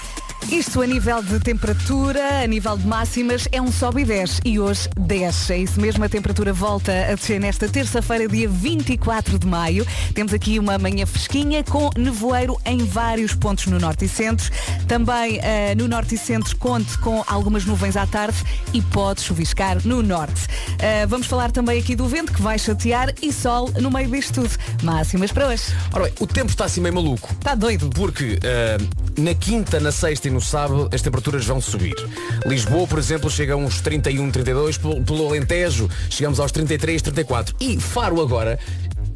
Isto 0.50 0.82
a 0.82 0.88
nível 0.88 1.24
de 1.24 1.40
temperatura, 1.40 2.42
a 2.44 2.48
nível 2.48 2.78
de 2.78 2.86
máximas, 2.86 3.48
é 3.52 3.62
um 3.62 3.72
sobe 3.72 4.02
e 4.02 4.06
desce. 4.06 4.42
E 4.44 4.60
hoje 4.60 4.90
desce. 5.00 5.54
É 5.54 5.58
isso 5.60 5.80
mesmo, 5.80 6.04
a 6.04 6.10
temperatura 6.10 6.52
volta 6.52 6.92
a 7.10 7.16
descer 7.16 7.40
nesta 7.40 7.70
terça-feira, 7.70 8.28
dia 8.28 8.50
24 8.50 9.40
de 9.40 9.48
maio. 9.48 9.86
Temos 10.14 10.34
aqui 10.34 10.60
uma 10.60 10.78
manhã 10.78 11.06
fresquinha 11.06 11.64
com 11.64 11.90
nevoeiro 11.96 12.60
em 12.66 12.80
vários 12.80 13.34
pontos 13.34 13.68
no 13.68 13.80
norte 13.80 14.06
e 14.06 14.10
centro. 14.10 14.52
Também 14.88 15.40
eh, 15.42 15.74
no 15.76 15.88
norte 15.88 16.16
e 16.16 16.18
centro 16.18 16.56
conte 16.58 16.98
com 16.98 17.24
algumas 17.28 17.64
nuvens 17.66 17.96
à 17.96 18.06
tarde 18.06 18.38
e 18.74 18.82
pode 18.82 19.22
chuviscar 19.22 19.78
no 19.86 20.04
norte. 20.04 20.48
Eh, 20.80 21.06
vamos 21.06 21.28
falar 21.28 21.52
também 21.52 21.80
aqui 21.80 21.96
do 21.96 22.08
vento 22.08 22.34
que 22.34 22.42
vai 22.42 22.60
chatear 22.60 23.14
e 23.22 23.32
sol 23.32 23.70
no 23.80 23.90
meio 23.90 24.10
disto 24.10 24.42
tudo. 24.42 24.56
Máximas 24.84 25.32
para 25.32 25.48
hoje. 25.48 25.64
Ora 25.94 26.06
bem, 26.06 26.14
o 26.20 26.28
tempo 26.28 26.50
está 26.50 26.66
assim 26.66 26.82
meio 26.82 26.96
maluco. 26.96 27.32
Está 27.34 27.56
doido. 27.56 27.90
Porque 27.92 28.38
eh, 28.44 28.78
na 29.18 29.34
quinta, 29.34 29.80
na 29.80 29.92
sexta 29.92 30.28
e 30.28 30.31
no 30.32 30.42
sábado 30.42 30.90
as 30.92 31.02
temperaturas 31.02 31.46
vão 31.46 31.62
subir. 31.62 31.96
Lisboa, 32.46 32.88
por 32.88 33.00
exemplo, 33.00 33.30
chega 33.30 33.54
a 33.54 33.58
uns 33.58 33.82
31, 33.82 34.32
32, 34.32 34.78
pelo, 34.78 35.28
Alentejo 35.28 35.90
chegamos 36.10 36.40
aos 36.40 36.52
33, 36.52 37.02
34. 37.02 37.56
E 37.60 37.80
Faro 37.80 38.22
agora 38.22 38.60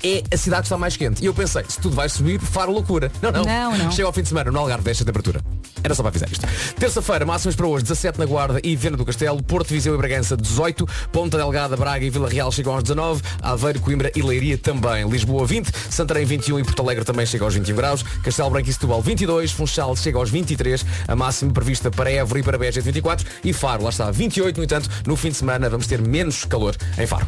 é 0.04 0.24
a 0.34 0.38
cidade 0.38 0.64
que 0.64 0.68
está 0.68 0.78
mais 0.78 0.98
quente. 0.98 1.24
E 1.24 1.26
eu 1.26 1.34
pensei, 1.34 1.64
se 1.68 1.80
tudo 1.80 1.96
vai 1.96 2.10
subir, 2.10 2.40
Faro 2.40 2.72
loucura. 2.72 3.12
Não, 3.22 3.32
não. 3.32 3.44
Não, 3.44 3.78
não. 3.78 3.92
Chega 3.92 4.08
ao 4.08 4.14
fim 4.14 4.22
de 4.22 4.30
semana, 4.30 4.52
no 4.52 4.60
Algarve 4.60 4.84
desta 4.84 5.06
temperatura. 5.06 5.42
Era 5.84 5.94
só 5.94 6.02
para 6.02 6.10
avisar 6.10 6.32
isto. 6.32 6.48
Terça-feira, 6.80 7.26
máximas 7.26 7.56
para 7.56 7.68
hoje, 7.68 7.84
17 7.84 8.18
na 8.18 8.26
Guarda 8.26 8.60
e 8.64 8.76
Viana 8.76 8.98
do 8.98 9.06
Castelo, 9.06 9.42
Porto, 9.44 9.70
Viseu 9.70 9.94
e 9.94 9.98
Bragança, 9.98 10.36
18, 10.36 10.88
Ponta 11.12 11.38
Delgada, 11.38 11.78
Braga 11.78 12.04
e 12.04 12.10
Vila 12.10 12.28
Real 12.28 12.52
chegam 12.52 12.74
aos 12.74 12.84
19, 12.84 13.22
Aveiro, 13.42 13.80
Coimbra 13.80 14.12
e 14.16 14.22
Leiria 14.22 14.58
também. 14.58 15.08
Lisboa, 15.08 15.46
20, 15.46 15.72
Santarém, 15.90 16.26
21 16.26 16.60
e 16.60 16.64
Porto 16.64 16.82
Alegre 16.82 17.06
também 17.06 17.26
chega 17.26 17.44
aos 17.44 17.54
21 17.54 17.76
graus, 17.76 18.04
Castelo 18.24 18.50
Branco 18.50 18.70
e 18.70 18.74
Setúbal, 18.74 19.02
22, 19.02 19.52
Funchal 19.52 19.96
chega 19.96 20.18
aos 20.18 20.30
23, 20.30 20.84
a 21.08 21.16
máxima 21.16 21.54
prevista 21.54 21.92
para 21.92 22.12
Évora 22.12 22.40
e 22.40 22.44
para 22.44 22.58
Beja, 22.58 22.80
é 22.80 22.82
de 22.82 22.86
24 22.86 23.28
e 23.44 23.54
Faro, 23.54 23.84
lá 23.84 23.90
está, 23.90 24.10
28, 24.10 24.58
no 24.58 24.64
entanto, 24.64 24.90
no 25.06 25.16
fim 25.16 25.30
de 25.30 25.36
semana 25.36 25.70
vamos 25.70 25.86
ter 25.86 26.02
menos 26.02 26.46
calor 26.46 26.76
em 26.98 27.06
Faro. 27.06 27.28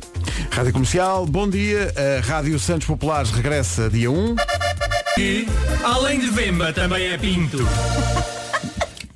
Rádio 0.52 0.74
Comercial, 0.74 1.26
bom 1.26 1.48
dia. 1.48 1.94
A 1.96 2.26
Rádio 2.26 2.57
Santos 2.60 2.88
Populares 2.88 3.32
regressa 3.32 3.90
dia 3.90 4.10
1. 4.12 4.36
E, 5.18 5.48
além 5.84 6.20
de 6.20 6.28
Vemba, 6.30 6.72
também 6.74 7.08
é 7.08 7.18
Pinto. 7.18 7.58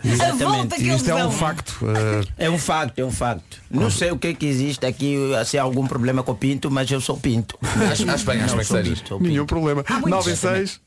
Exatamente. 0.03 0.81
Isto 0.83 1.11
é 1.11 1.25
um 1.25 1.31
facto. 1.31 1.77
eh, 1.95 2.45
É 2.45 2.49
um 2.49 2.57
facto, 2.57 2.97
é 2.99 3.05
um 3.05 3.11
facto. 3.11 3.57
Não 3.69 3.89
sei 3.91 4.09
o 4.11 4.17
que 4.17 4.29
é 4.29 4.33
que 4.33 4.45
existe 4.47 4.83
aqui, 4.85 5.15
se 5.45 5.59
há 5.59 5.61
algum 5.63 5.85
problema 5.85 6.23
com 6.23 6.31
o 6.31 6.35
Pinto, 6.35 6.71
mas 6.71 6.89
eu 6.89 6.99
sou 6.99 7.17
Pinto. 7.17 7.57
Acho- 7.91 8.09
acho 8.09 8.25
bem, 8.25 8.41
acho 8.41 8.55
bem 8.55 8.65
que 8.95 9.13
nenhum 9.23 9.45
problema. 9.45 9.83
muitos. 9.87 10.09
9 10.09 10.31
e 10.31 10.35
6. 10.35 10.81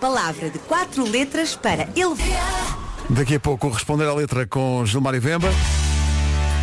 Palavra 0.00 0.50
de 0.50 0.58
quatro 0.60 1.08
letras 1.08 1.54
para 1.54 1.82
ele. 1.94 2.14
Daqui 3.10 3.36
a 3.36 3.40
pouco 3.40 3.68
responder 3.68 4.06
à 4.08 4.14
letra 4.14 4.46
com 4.46 4.84
Gilmar 4.84 5.14
e 5.14 5.20
Vemba. 5.20 5.48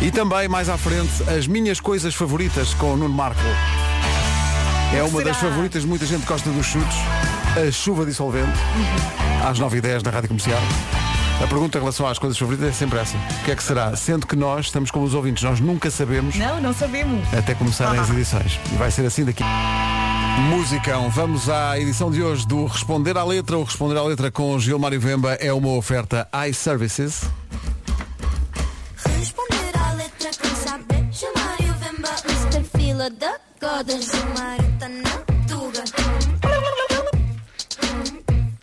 E 0.02 0.10
também 0.10 0.46
mais 0.48 0.68
à 0.68 0.76
frente 0.76 1.10
as 1.36 1.46
minhas 1.46 1.80
coisas 1.80 2.14
favoritas 2.14 2.74
com 2.74 2.92
o 2.92 2.96
Nuno 2.98 3.14
Marco. 3.14 3.40
É 4.94 5.02
uma 5.02 5.22
das 5.22 5.36
favoritas, 5.36 5.84
muita 5.84 6.06
gente 6.06 6.24
gosta 6.26 6.48
dos 6.50 6.66
chutes. 6.66 6.96
A 7.56 7.70
chuva 7.70 8.04
dissolvente. 8.06 8.58
Às 9.46 9.58
9h10 9.58 10.02
na 10.04 10.10
Rádio 10.10 10.28
Comercial. 10.28 10.58
A 11.42 11.46
pergunta 11.46 11.76
em 11.76 11.80
relação 11.80 12.06
às 12.06 12.18
coisas 12.18 12.38
favoritas 12.38 12.68
é 12.68 12.72
sempre 12.72 12.98
essa. 12.98 13.16
O 13.16 13.44
que 13.44 13.50
é 13.50 13.56
que 13.56 13.62
será? 13.62 13.94
Sendo 13.94 14.26
que 14.26 14.34
nós 14.34 14.66
estamos 14.66 14.90
como 14.90 15.04
os 15.04 15.12
ouvintes, 15.12 15.42
nós 15.42 15.60
nunca 15.60 15.90
sabemos 15.90 16.34
Não, 16.36 16.60
não 16.60 16.72
sabemos. 16.72 17.22
até 17.34 17.54
começarem 17.54 18.00
as 18.00 18.08
edições. 18.08 18.58
E 18.72 18.76
vai 18.76 18.90
ser 18.90 19.04
assim 19.04 19.24
daqui. 19.24 19.42
Musicão, 20.50 21.10
vamos 21.10 21.48
à 21.50 21.78
edição 21.78 22.10
de 22.10 22.22
hoje 22.22 22.46
do 22.46 22.64
Responder 22.66 23.16
à 23.18 23.24
Letra. 23.24 23.58
O 23.58 23.64
Responder 23.64 23.98
à 23.98 24.02
Letra 24.02 24.30
com 24.30 24.58
Gilmário 24.58 25.00
Vemba 25.00 25.34
é 25.34 25.52
uma 25.52 25.68
oferta 25.70 26.26
iServices. 26.48 27.22
Responder 29.18 29.72
à 29.78 29.92
letra 29.92 30.30
quem 30.40 30.54
sabe 30.54 30.84
Chamar 31.12 31.56
o 31.60 31.74
Vemba 31.74 32.08
Mr. 32.28 32.64
Fila 32.78 33.10
da 33.10 33.34
Tá 33.66 33.82
na 34.88 35.10
Tuga 35.48 35.82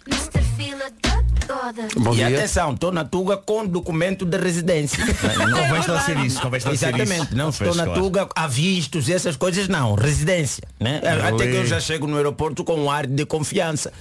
Mr. 0.08 0.42
Fila 0.56 0.86
da 1.02 1.22
Goda 1.46 1.88
Bom 1.98 2.14
e 2.14 2.16
dia. 2.16 2.28
atenção, 2.30 2.74
estou 2.74 2.90
na 2.90 3.04
Tuga 3.04 3.36
com 3.36 3.68
documento 3.68 4.26
de 4.26 4.38
residência. 4.38 5.06
Convém 5.06 5.80
esclarecer 5.82 6.26
isso, 6.26 6.42
convém 6.42 6.58
esclarecer 6.58 6.88
Exatamente, 6.88 7.26
isso. 7.26 7.36
não 7.36 7.50
estou 7.50 7.76
na. 7.76 7.88
Tuga 7.88 8.30
a 8.34 8.48
vistos 8.48 9.10
e 9.10 9.14
essas 9.14 9.36
coisas 9.36 9.68
não, 9.68 9.94
residência. 9.94 10.64
Né? 10.80 11.02
Até 11.22 11.52
que 11.52 11.58
eu 11.58 11.66
já 11.66 11.82
chego 11.82 12.08
no 12.08 12.16
aeroporto 12.16 12.64
com 12.64 12.80
um 12.80 12.90
ar 12.90 13.06
de 13.06 13.26
confiança. 13.26 13.92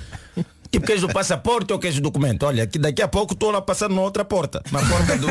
Tipo, 0.73 0.87
queres 0.87 1.03
o 1.03 1.09
passaporte 1.09 1.71
ou 1.71 1.79
queres 1.79 1.99
o 1.99 2.01
documento? 2.01 2.45
Olha, 2.47 2.67
que 2.67 2.79
daqui 2.79 3.03
a 3.03 3.07
pouco 3.09 3.35
estou 3.35 3.51
lá 3.51 3.61
passando 3.61 3.95
na 3.95 4.01
outra 4.01 4.25
porta. 4.25 4.63
Na 4.73 4.81
porta 4.81 5.19
do. 5.19 5.29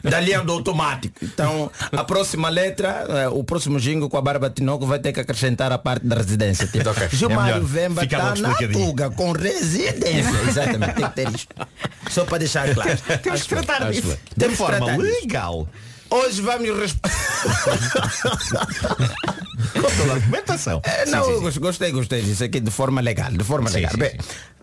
da 0.08 0.18
linha 0.18 0.40
do 0.40 0.50
automático. 0.50 1.14
Então, 1.22 1.70
a 1.92 2.02
próxima 2.02 2.48
letra, 2.48 3.04
eh, 3.06 3.28
o 3.28 3.44
próximo 3.44 3.78
jingo 3.78 4.08
com 4.08 4.16
a 4.16 4.22
Barba 4.22 4.48
Tinoco 4.48 4.86
vai 4.86 4.98
ter 4.98 5.12
que 5.12 5.20
acrescentar 5.20 5.70
a 5.72 5.76
parte 5.76 6.06
da 6.06 6.16
residência. 6.16 6.66
Tipo, 6.66 6.88
Ok, 6.88 7.04
é 7.04 7.08
Gilmário 7.10 7.54
melhor. 7.56 7.68
Vemba 7.68 8.04
está 8.04 8.34
na. 8.34 8.54
Tuga 8.54 9.10
com 9.10 9.32
residência. 9.32 10.40
Exatamente, 10.48 10.94
tem 10.94 11.04
que 11.08 11.14
ter 11.14 11.28
isto. 11.28 11.54
Só 12.10 12.24
para 12.24 12.38
deixar 12.38 12.72
claro. 12.74 12.98
Temos 13.22 13.42
que 13.42 13.48
tratar 13.48 13.90
disso. 13.90 14.18
Temos 14.38 14.52
que 14.52 14.56
forma 14.56 14.86
tratar 14.86 15.02
disso. 15.02 15.20
legal. 15.20 15.68
Hoje 16.12 16.42
vamos 16.42 16.68
responder. 16.78 17.16
Com 19.72 19.80
toda 19.96 20.12
a 20.12 20.18
documentação. 20.18 20.80
É, 20.84 21.06
não, 21.06 21.28
eu 21.30 21.40
gos- 21.40 21.56
gostei, 21.58 21.90
gostei 21.90 22.20
disso 22.22 22.44
aqui 22.44 22.60
de 22.60 22.70
forma 22.70 23.00
legal, 23.00 23.30
de 23.32 23.42
forma 23.42 23.68
Sim, 23.70 23.76
legal. 23.76 23.92
sim, 23.92 23.98
Bem, 23.98 24.12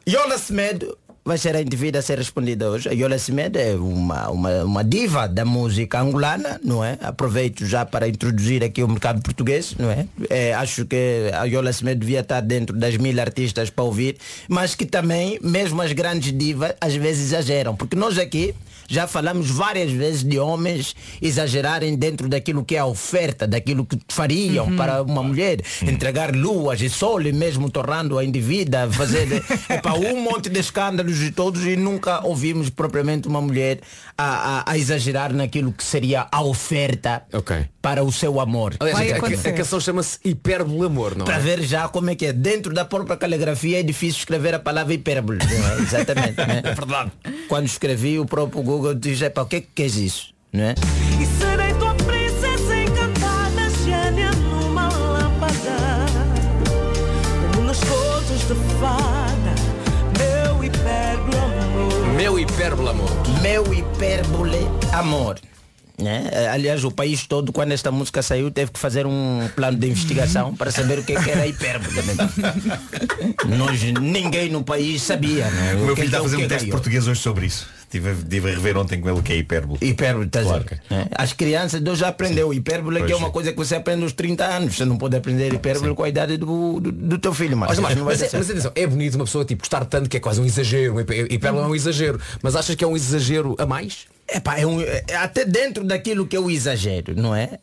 Yola 0.07 0.35
vai 1.25 1.37
ser 1.37 1.55
a 1.55 1.61
indivídua 1.61 1.99
a 1.99 2.03
ser 2.03 2.17
respondida 2.17 2.69
hoje. 2.69 2.89
A 2.89 2.91
Yola 2.91 3.15
é 3.15 3.75
uma, 3.75 4.29
uma, 4.29 4.63
uma 4.63 4.83
diva 4.83 5.27
da 5.27 5.45
música 5.45 5.99
angolana, 6.01 6.59
não 6.63 6.83
é? 6.83 6.97
Aproveito 7.01 7.65
já 7.65 7.85
para 7.85 8.07
introduzir 8.07 8.63
aqui 8.63 8.83
o 8.83 8.87
mercado 8.87 9.21
português, 9.21 9.75
não 9.77 9.89
é? 9.91 10.05
É, 10.29 10.53
acho 10.53 10.85
que 10.85 11.29
a 11.33 11.43
Yola 11.45 11.69
Smed 11.71 11.99
devia 11.99 12.19
estar 12.21 12.41
dentro 12.41 12.75
das 12.77 12.95
mil 12.97 13.19
artistas 13.19 13.69
para 13.69 13.83
ouvir, 13.83 14.17
mas 14.47 14.75
que 14.75 14.85
também, 14.85 15.39
mesmo 15.41 15.81
as 15.81 15.91
grandes 15.93 16.35
divas, 16.35 16.73
às 16.79 16.95
vezes 16.95 17.27
exageram, 17.27 17.75
porque 17.75 17.95
nós 17.95 18.17
aqui 18.17 18.53
já 18.89 19.07
falamos 19.07 19.49
várias 19.49 19.91
vezes 19.91 20.23
de 20.23 20.39
homens 20.39 20.95
exagerarem 21.21 21.95
dentro 21.95 22.27
daquilo 22.27 22.65
que 22.65 22.75
é 22.75 22.79
a 22.79 22.85
oferta, 22.85 23.47
daquilo 23.47 23.85
que 23.85 23.97
fariam 24.09 24.75
para 24.75 25.01
uma 25.03 25.21
mulher, 25.23 25.59
entregar 25.83 26.35
luas 26.35 26.81
e 26.81 26.89
sol 26.89 27.21
e 27.21 27.31
mesmo 27.31 27.69
torrando 27.69 28.17
a 28.17 28.25
indivídua, 28.25 28.89
fazer 28.91 29.27
para 29.83 29.93
um 29.93 30.19
monte 30.21 30.49
de 30.49 30.59
escândalos 30.59 31.21
e 31.21 31.31
todos 31.31 31.63
e 31.65 31.75
nunca 31.75 32.25
ouvimos 32.25 32.69
propriamente 32.69 33.27
uma 33.27 33.41
mulher 33.41 33.79
a, 34.17 34.59
a- 34.59 34.71
a 34.71 34.77
exagerar 34.77 35.31
naquilo 35.33 35.71
que 35.71 35.83
seria 35.83 36.27
a 36.31 36.41
oferta 36.41 37.23
para 37.81 38.03
o 38.03 38.11
seu 38.11 38.39
amor. 38.39 38.75
Aliás, 38.79 39.11
a, 39.45 39.51
canção 39.53 39.79
chama-se 39.79 40.17
Hipérbole 40.25 40.85
Amor, 40.85 41.15
não 41.15 41.25
Para 41.25 41.37
é? 41.37 41.39
ver 41.39 41.61
já 41.61 41.87
como 41.87 42.09
é 42.09 42.15
que 42.15 42.25
é. 42.25 42.33
Dentro 42.33 42.73
da 42.73 42.83
própria 42.85 43.15
caligrafia 43.15 43.79
é 43.79 43.83
difícil 43.83 44.19
escrever 44.19 44.53
a 44.55 44.59
palavra 44.59 44.93
hipérbole. 44.93 45.39
é? 45.41 45.81
Exatamente. 45.81 46.37
né? 46.37 46.61
É 46.69 46.73
verdade. 46.73 47.11
Quando 47.47 47.65
escrevi 47.65 48.19
o 48.19 48.25
próprio 48.25 48.61
Google 48.61 48.78
diz, 48.95 49.21
"Epá, 49.21 49.41
o 49.41 49.45
que 49.45 49.57
é 49.57 49.61
que 49.61 49.67
queres 49.75 49.95
isso? 49.95 50.34
Não 50.51 50.63
é? 50.63 50.75
E 51.21 51.25
serei 51.39 51.73
tua 51.75 51.93
princesa 51.95 52.75
encantada, 52.82 53.69
gênia 53.86 54.32
numa 54.32 54.89
lâmpada. 54.89 56.05
Como 57.53 57.67
nos 57.67 57.80
contos 57.80 58.47
de 58.47 58.55
fada, 58.80 59.55
meu 60.17 60.63
hipérbole 60.63 61.59
amor. 61.63 62.15
Meu 62.15 62.39
Hipérbole 62.39 62.89
Amor. 62.89 63.09
Meu 63.41 63.73
hipérbole 63.73 64.67
amor. 64.91 65.39
Né? 66.01 66.30
Eh, 66.32 66.47
Aliás, 66.47 66.84
o 66.84 66.91
país 66.91 67.27
todo, 67.27 67.51
quando 67.51 67.73
esta 67.73 67.91
música 67.91 68.21
saiu, 68.21 68.49
teve 68.49 68.71
que 68.71 68.80
fazer 68.80 69.05
um 69.05 69.47
plano 69.55 69.77
de 69.77 69.88
investigação 69.88 70.55
para 70.57 70.71
saber 70.71 70.99
o 70.99 71.03
que, 71.03 71.13
é 71.13 71.21
que 71.21 71.30
era 71.30 71.45
hipérbole. 71.45 71.95
Nós, 73.57 73.84
ninguém 74.01 74.49
no 74.49 74.63
país 74.63 75.01
sabia. 75.01 75.49
Né? 75.51 75.75
O 75.75 75.86
meu 75.86 75.95
que 75.95 76.01
filho 76.01 76.05
está 76.05 76.19
a 76.19 76.23
fazer 76.23 76.38
o 76.38 76.39
um 76.39 76.43
é 76.43 76.47
teste 76.47 76.69
é? 76.69 76.71
português 76.71 77.07
hoje 77.07 77.21
sobre 77.21 77.45
isso. 77.45 77.67
Estive 77.89 78.09
a, 78.09 78.11
estive 78.11 78.51
a 78.51 78.53
rever 78.53 78.77
ontem 78.77 79.01
com 79.01 79.09
ele 79.09 79.19
o 79.19 79.23
que 79.23 79.33
é 79.33 79.37
hipérbole. 79.37 79.79
Hipérbole, 79.81 80.27
estás 80.27 80.45
a 80.45 80.49
Claro. 80.49 80.65
ver? 80.69 80.79
né? 80.91 81.07
As 81.17 81.33
crianças 81.33 81.81
então 81.81 81.95
já 81.95 82.09
aprendeu 82.09 82.53
hipérbole, 82.53 83.03
que 83.03 83.11
é 83.11 83.15
uma 83.15 83.29
é. 83.29 83.31
coisa 83.31 83.51
que 83.51 83.57
você 83.57 83.75
aprende 83.75 84.03
aos 84.03 84.13
30 84.13 84.45
anos. 84.45 84.75
Você 84.75 84.85
não 84.85 84.95
pode 84.95 85.17
aprender 85.17 85.51
hipérbole 85.51 85.95
com 85.95 86.03
a 86.03 86.09
idade 86.09 86.37
do, 86.37 86.79
do, 86.79 86.91
do 86.91 87.17
teu 87.17 87.33
filho, 87.33 87.57
mas, 87.57 87.79
Mas, 87.79 87.95
mas, 87.95 88.21
mas, 88.21 88.21
é- 88.21 88.37
atenção, 88.37 88.71
é 88.75 88.85
bonito 88.85 89.15
uma 89.15 89.25
pessoa 89.25 89.43
tipo 89.43 89.63
gostar 89.63 89.83
tanto 89.85 90.07
que 90.07 90.17
é 90.17 90.19
quase 90.19 90.39
um 90.39 90.45
exagero. 90.45 90.99
Hipé- 91.01 91.25
Hipérbole 91.31 91.63
é 91.65 91.67
um 91.67 91.75
exagero. 91.75 92.21
Mas 92.43 92.55
achas 92.55 92.75
que 92.75 92.83
é 92.83 92.87
um 92.87 92.95
exagero 92.95 93.55
a 93.57 93.65
mais? 93.65 94.05
Epá, 94.31 94.59
é 94.59 94.67
um, 94.67 94.79
é- 94.81 95.03
até 95.15 95.43
dentro 95.43 95.83
daquilo 95.83 96.27
que 96.27 96.35
é 96.35 96.39
o 96.39 96.51
exagero, 96.51 97.15
não 97.19 97.33
é? 97.35 97.57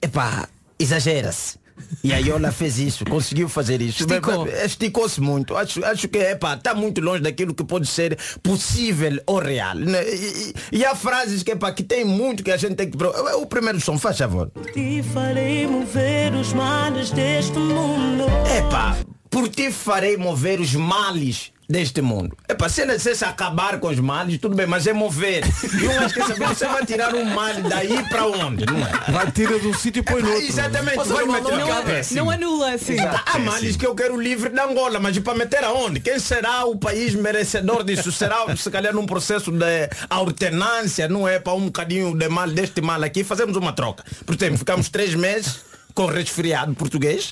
Epá, 0.00 0.48
exagera-se. 0.78 1.56
E 2.04 2.12
a 2.12 2.18
Yola 2.18 2.50
fez 2.50 2.78
isso, 2.78 3.04
conseguiu 3.04 3.48
fazer 3.48 3.80
isso. 3.80 4.02
Esticou. 4.02 4.46
Esticou-se 4.48 5.20
muito. 5.20 5.56
Acho, 5.56 5.84
acho 5.84 6.08
que 6.08 6.18
está 6.18 6.74
muito 6.74 7.00
longe 7.00 7.22
daquilo 7.22 7.54
que 7.54 7.62
pode 7.64 7.86
ser 7.86 8.18
possível 8.42 9.20
ou 9.26 9.38
real. 9.38 9.74
né? 9.76 10.02
E, 10.08 10.54
e- 10.74 10.78
e 10.78 10.84
há 10.84 10.94
frases 10.94 11.42
que, 11.42 11.52
epá, 11.52 11.70
que 11.72 11.82
tem 11.82 12.04
muito 12.04 12.42
que 12.42 12.50
a 12.50 12.56
gente 12.56 12.74
tem 12.74 12.90
que. 12.90 12.96
pro- 12.96 13.12
O 13.40 13.46
primeiro 13.46 13.80
som, 13.80 13.98
faz 13.98 14.18
favor. 14.18 14.50
Te 14.72 15.02
farei 15.14 15.66
mover 15.66 16.34
os 16.34 16.52
mares 16.52 17.10
deste 17.10 17.58
mundo. 17.58 18.24
Epá, 18.58 18.96
por 19.30 19.48
ti 19.48 19.70
farei 19.70 20.16
mover 20.16 20.60
os 20.60 20.74
males 20.74 21.52
deste 21.72 22.02
mundo. 22.02 22.36
Epá, 22.48 22.68
se 22.68 22.82
é 22.82 22.86
necessário 22.86 23.32
acabar 23.32 23.80
com 23.80 23.88
os 23.88 23.98
males, 23.98 24.38
tudo 24.38 24.54
bem, 24.54 24.66
mas 24.66 24.86
é 24.86 24.92
mover. 24.92 25.42
E 25.80 25.88
um 25.88 26.00
acho 26.00 26.14
que 26.14 26.22
saber, 26.22 26.46
você 26.48 26.66
vai 26.66 26.84
tirar 26.84 27.14
um 27.14 27.24
mal 27.24 27.54
daí 27.68 28.02
para 28.10 28.26
onde, 28.26 28.66
não 28.66 28.78
é? 28.86 29.10
Vai 29.10 29.30
tirar 29.32 29.58
de 29.58 29.66
um 29.68 29.74
sítio 29.74 30.00
e 30.00 30.02
põe 30.02 30.20
no 30.22 30.28
outro. 30.30 30.44
Exatamente, 30.44 30.96
vai 30.96 31.24
não- 31.24 31.32
meter 31.32 31.42
não- 31.42 31.72
a 31.72 31.82
não- 31.82 32.24
Não 32.24 32.30
anula 32.30 32.74
assim. 32.74 32.92
Exato. 32.92 33.22
Há 33.24 33.38
males 33.38 33.76
que 33.76 33.86
eu 33.86 33.94
quero 33.94 34.20
livre 34.20 34.50
da 34.50 34.64
Angola, 34.66 35.00
mas 35.00 35.18
para 35.18 35.34
meter 35.34 35.64
aonde? 35.64 35.98
Quem 36.00 36.18
será 36.18 36.64
o 36.66 36.76
país 36.76 37.14
merecedor 37.14 37.82
disso? 37.84 38.12
Será, 38.12 38.54
se 38.54 38.70
calhar, 38.70 38.92
num 38.94 39.06
processo 39.06 39.50
de 39.50 39.88
alternância, 40.10 41.08
não 41.08 41.26
é? 41.26 41.38
Para 41.38 41.54
um 41.54 41.66
bocadinho 41.66 42.14
de 42.16 42.28
mal 42.28 42.48
deste 42.48 42.80
mal 42.82 43.02
aqui, 43.02 43.24
fazemos 43.24 43.56
uma 43.56 43.72
troca. 43.72 44.04
Por 44.26 44.34
exemplo, 44.34 44.58
ficamos 44.58 44.88
três 44.90 45.14
meses 45.14 45.60
com 45.94 46.06
resfriado 46.06 46.74
português 46.74 47.30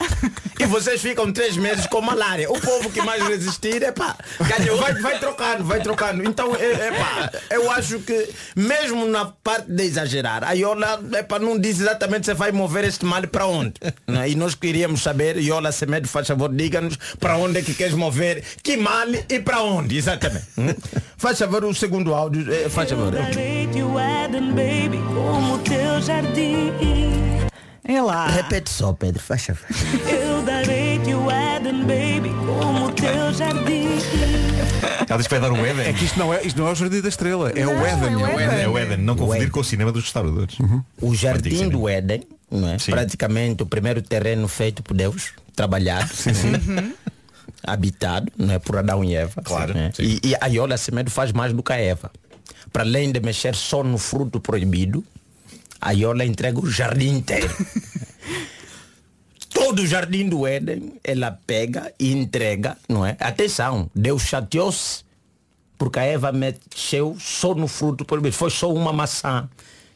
e 0.58 0.66
vocês 0.66 1.00
ficam 1.00 1.32
três 1.32 1.56
meses 1.56 1.86
com 1.86 2.00
malária. 2.00 2.50
O 2.50 2.60
povo 2.60 2.90
que 2.90 3.00
mais 3.02 3.22
resistir, 3.26 3.82
é 3.82 3.92
pá, 3.92 4.16
vai, 4.38 4.94
vai 4.94 5.18
trocando, 5.18 5.64
vai 5.64 5.80
trocando. 5.80 6.22
Então, 6.28 6.54
é, 6.56 6.88
epá, 6.88 7.30
eu 7.50 7.70
acho 7.70 8.00
que 8.00 8.28
mesmo 8.56 9.06
na 9.06 9.26
parte 9.26 9.70
de 9.70 9.82
exagerar, 9.84 10.44
a 10.44 10.52
Iola 10.52 11.00
epá, 11.18 11.38
não 11.38 11.58
diz 11.58 11.80
exatamente 11.80 12.26
se 12.26 12.34
vai 12.34 12.52
mover 12.52 12.84
este 12.84 13.04
mal 13.04 13.22
para 13.28 13.46
onde. 13.46 13.74
né? 14.06 14.28
E 14.30 14.34
nós 14.34 14.54
queríamos 14.54 15.02
saber, 15.02 15.36
Iola 15.38 15.72
Semedo, 15.72 16.08
faz 16.08 16.26
favor, 16.26 16.52
diga-nos 16.52 16.96
para 17.18 17.36
onde 17.36 17.58
é 17.58 17.62
que 17.62 17.74
queres 17.74 17.94
mover, 17.94 18.42
que 18.62 18.76
mal 18.76 19.08
e 19.28 19.40
para 19.40 19.62
onde, 19.62 19.96
exatamente. 19.96 20.46
Hum? 20.58 20.74
Faz 21.16 21.38
favor 21.38 21.64
o 21.64 21.74
segundo 21.74 22.14
áudio, 22.14 22.52
eh, 22.52 22.68
faz 22.68 22.90
favor. 22.90 23.12
Darei-te 23.12 23.82
o 23.82 23.98
Éden, 23.98 24.48
baby, 24.50 24.98
como 25.14 25.58
teu 25.58 26.00
jardim. 26.00 27.29
É 27.92 28.00
lá. 28.02 28.26
Repete 28.28 28.70
só, 28.70 28.92
Pedro, 28.92 29.20
faz 29.20 29.46
favor. 29.46 29.66
Eu 30.08 30.42
darei-te 30.44 31.12
o 31.12 31.28
Éden, 31.30 31.80
baby, 31.80 32.28
como 32.46 32.92
teu 32.92 33.32
jardim. 33.32 33.88
Ela 35.08 35.16
diz 35.18 35.26
que 35.26 35.34
vai 35.34 35.40
dar 35.40 35.50
o 35.52 35.56
Éden. 35.66 35.86
É 35.88 35.92
que 35.92 36.04
isto 36.04 36.16
não 36.18 36.32
é, 36.32 36.40
isto 36.46 36.56
não 36.60 36.68
é 36.68 36.72
o 36.72 36.74
Jardim 36.76 37.00
da 37.00 37.08
Estrela, 37.08 37.50
é 37.50 37.66
o 37.66 37.84
Éden. 37.84 38.12
É 38.12 38.16
o 38.16 38.38
Éden, 38.40 38.60
é 38.62 38.68
o 38.68 38.78
Éden. 38.78 38.96
Não 38.98 39.16
confundir 39.16 39.50
com 39.50 39.58
o 39.58 39.64
cinema 39.64 39.90
dos 39.90 40.04
restauradores. 40.04 40.56
O 41.00 41.12
Jardim 41.16 41.68
do 41.68 41.88
Éden, 41.88 42.22
não 42.48 42.68
é? 42.68 42.78
Sim. 42.78 42.92
praticamente 42.92 43.62
o 43.62 43.66
primeiro 43.66 44.00
terreno 44.02 44.46
feito 44.46 44.82
por 44.84 44.96
Deus, 44.96 45.32
trabalhado, 45.56 46.08
Uhum. 46.26 46.92
habitado, 47.64 48.30
não 48.38 48.54
é? 48.54 48.58
por 48.60 48.78
Adão 48.78 49.02
e 49.02 49.16
Eva. 49.16 49.42
Claro, 49.42 49.74
né? 49.74 49.90
sim. 49.94 50.18
E, 50.22 50.28
e 50.28 50.34
a 50.40 50.46
Iola 50.46 50.76
Semedo 50.76 51.10
faz 51.10 51.32
mais 51.32 51.52
do 51.52 51.62
que 51.62 51.72
a 51.72 51.76
Eva. 51.80 52.10
Para 52.72 52.84
além 52.84 53.10
de 53.10 53.18
mexer 53.20 53.54
só 53.56 53.82
no 53.82 53.98
fruto 53.98 54.38
proibido, 54.40 55.04
a 55.80 55.92
Iola 55.92 56.24
entrega 56.24 56.60
o 56.60 56.70
jardim 56.70 57.16
inteiro. 57.16 57.54
Todo 59.52 59.82
o 59.82 59.86
jardim 59.86 60.28
do 60.28 60.46
Éden, 60.46 60.94
ela 61.02 61.38
pega 61.46 61.92
e 61.98 62.12
entrega, 62.12 62.76
não 62.88 63.04
é? 63.04 63.16
Atenção, 63.18 63.90
Deus 63.94 64.22
chateou-se 64.22 65.04
porque 65.80 65.98
a 65.98 66.04
Eva 66.04 66.30
mexeu 66.30 67.16
só 67.18 67.54
no 67.54 67.66
fruto 67.66 68.04
proibido. 68.04 68.36
Foi 68.36 68.50
só 68.50 68.70
uma 68.70 68.92
maçã. 68.92 69.48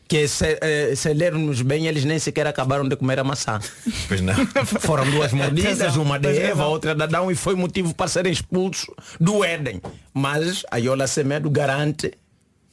Que 0.09 0.27
se, 0.29 0.59
eh, 0.61 0.95
se 0.95 1.13
lermos 1.13 1.63
bem, 1.63 1.87
eles 1.87 2.05
nem 2.05 2.19
sequer 2.19 2.47
acabaram 2.47 2.87
de 2.87 2.97
comer 2.97 3.19
a 3.19 3.25
maçã. 3.25 3.59
Pois 4.09 4.21
não. 4.21 4.35
Foram 4.81 5.11
duas 5.11 5.33
mordidas, 5.33 5.97
uma 5.97 6.19
de 6.19 6.39
Eva, 6.39 6.67
outra 6.67 6.95
de 6.95 7.03
Adão, 7.03 7.31
e 7.31 7.35
foi 7.35 7.55
motivo 7.55 7.95
para 7.95 8.09
serem 8.09 8.33
expulsos 8.33 8.87
do 9.21 9.45
Éden. 9.45 9.81
Mas 10.13 10.63
a 10.71 10.79
Iola 10.79 11.07
Semedo 11.07 11.51
garante 11.51 12.13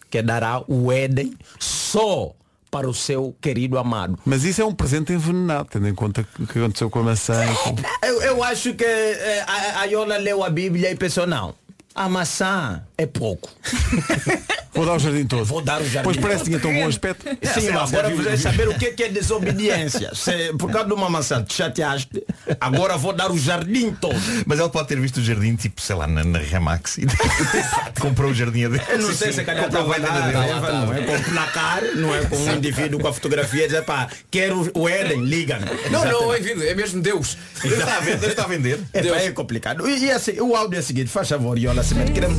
que 0.09 0.21
dará 0.21 0.61
o 0.67 0.91
Éden 0.91 1.33
só 1.59 2.33
para 2.71 2.89
o 2.89 2.93
seu 2.93 3.35
querido 3.41 3.77
amado. 3.77 4.17
Mas 4.25 4.45
isso 4.45 4.61
é 4.61 4.65
um 4.65 4.73
presente 4.73 5.11
envenenado, 5.11 5.67
tendo 5.69 5.87
em 5.89 5.93
conta 5.93 6.25
o 6.39 6.47
que 6.47 6.57
aconteceu 6.57 6.89
com 6.89 6.99
a 6.99 7.03
maçã. 7.03 7.35
com- 7.63 7.75
Eu, 8.07 8.21
eu 8.21 8.43
acho 8.43 8.73
que 8.73 8.85
eh, 8.85 9.43
a, 9.45 9.81
a 9.81 9.83
Iola 9.85 10.17
leu 10.17 10.41
a 10.41 10.49
Bíblia 10.49 10.89
e 10.89 10.95
pensou, 10.95 11.27
não, 11.27 11.53
a 11.93 12.07
maçã 12.07 12.81
é 13.01 13.05
pouco. 13.05 13.49
Vou 14.73 14.85
dar 14.85 14.95
o 14.95 14.99
jardim 14.99 15.25
todo. 15.25 15.43
Vou 15.43 15.61
dar 15.61 15.81
o 15.81 15.85
jardim. 15.85 16.03
Pois 16.05 16.17
parece 16.17 16.43
que 16.43 16.49
tinha 16.49 16.59
tão 16.59 16.73
bom 16.73 16.87
aspecto. 16.87 17.25
Sim, 17.53 17.69
agora 17.69 18.09
vou 18.09 18.37
saber 18.37 18.69
o 18.69 18.73
que 18.77 18.91
que 18.91 19.03
é 19.03 19.09
desobediência. 19.09 20.11
Se, 20.15 20.53
por 20.57 20.71
causa 20.71 20.87
de 20.87 20.93
uma 20.93 21.09
maçã 21.09 21.43
te 21.43 21.53
chateaste, 21.53 22.23
agora 22.59 22.97
vou 22.97 23.11
dar 23.11 23.29
o 23.31 23.37
jardim 23.37 23.91
todo. 23.91 24.15
Mas 24.45 24.59
ele 24.59 24.69
pode 24.69 24.87
ter 24.87 24.99
visto 24.99 25.17
o 25.17 25.21
jardim, 25.21 25.55
tipo, 25.55 25.81
sei 25.81 25.95
lá, 25.95 26.07
na, 26.07 26.23
na 26.23 26.39
Remax 26.39 26.99
e 26.99 27.05
comprou 27.99 28.31
o 28.31 28.33
jardim 28.33 28.63
a 28.63 28.69
dele. 28.69 28.81
Eu 28.87 28.99
não 28.99 29.13
sei 29.13 29.33
se 29.33 29.43
calhar 29.43 29.65
comprou 29.65 29.93
a 29.93 29.99
não 29.99 30.93
é? 30.93 31.01
Com 31.01 31.15
o 31.15 31.23
placar, 31.25 31.83
não 31.95 32.15
é? 32.15 32.21
Com 32.25 32.37
um 32.37 32.55
indivíduo 32.55 32.99
com 32.99 33.07
a 33.09 33.13
fotografia 33.13 33.65
e 33.65 33.67
dizer, 33.67 33.83
pá, 33.83 34.07
quero 34.31 34.71
o 34.73 34.87
Éden, 34.87 35.25
liga-me. 35.25 35.65
Não, 35.91 36.05
não, 36.05 36.33
é 36.33 36.39
vida, 36.39 36.63
é 36.63 36.73
mesmo 36.73 37.01
Deus. 37.01 37.37
Deus 37.61 37.77
está 37.77 37.97
a 37.97 37.99
vender, 37.99 38.19
Deus 38.19 38.31
está 38.31 38.43
a 38.43 38.47
vender. 38.47 38.79
É, 38.93 39.03
pá, 39.03 39.17
é 39.17 39.31
complicado. 39.31 39.87
E, 39.87 40.05
e 40.05 40.11
assim, 40.11 40.39
o 40.39 40.55
áudio 40.55 40.77
é 40.77 40.79
o 40.79 40.83
seguinte, 40.83 41.09
faz 41.09 41.27
favor, 41.27 41.57
Iola 41.57 41.83
Cimento, 41.83 42.13
queremos... 42.13 42.37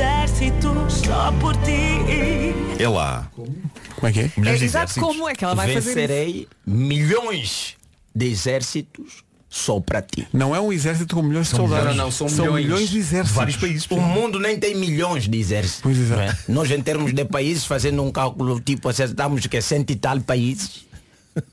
Milhões 0.00 0.40
exércitos 0.40 0.94
só 0.94 1.30
por 1.32 1.54
ti. 1.58 2.82
É 2.82 2.88
lá. 2.88 3.30
Como 3.34 4.06
é 4.08 4.12
que 4.12 4.20
é? 4.20 4.30
Milhões 4.34 4.58
de 4.58 4.64
exato 4.64 4.92
exércitos. 4.92 5.02
como 5.02 5.28
é 5.28 5.34
que 5.34 5.44
ela 5.44 5.54
vai 5.54 5.66
fazer 5.74 5.78
isso. 5.78 5.88
Vencerei 5.88 6.48
milhões 6.66 7.76
de 8.14 8.26
exércitos 8.26 9.22
só 9.46 9.78
para 9.78 10.00
ti. 10.00 10.26
Não 10.32 10.56
é 10.56 10.60
um 10.60 10.72
exército 10.72 11.14
com 11.14 11.20
milhões 11.20 11.48
de 11.48 11.56
soldados. 11.56 11.92
milhões. 11.92 11.96
Não, 11.98 12.04
não, 12.04 12.10
são 12.10 12.54
milhões. 12.54 12.88
de 12.88 12.96
exércitos. 12.96 13.36
Vários 13.36 13.56
países. 13.58 13.86
O 13.90 14.00
mundo 14.00 14.40
nem 14.40 14.58
tem 14.58 14.74
milhões 14.74 15.28
de 15.28 15.38
exércitos. 15.38 15.82
Pois 15.82 15.98
exato. 15.98 16.22
não 16.22 16.28
é? 16.28 16.38
Nós 16.48 16.70
em 16.70 16.80
termos 16.80 17.12
de 17.12 17.24
países, 17.26 17.66
fazendo 17.66 18.02
um 18.02 18.10
cálculo 18.10 18.58
tipo, 18.58 18.88
acertamos 18.88 19.46
que 19.46 19.58
é 19.58 19.60
cento 19.60 19.90
e 19.90 19.96
tal 19.96 20.18
países. 20.20 20.86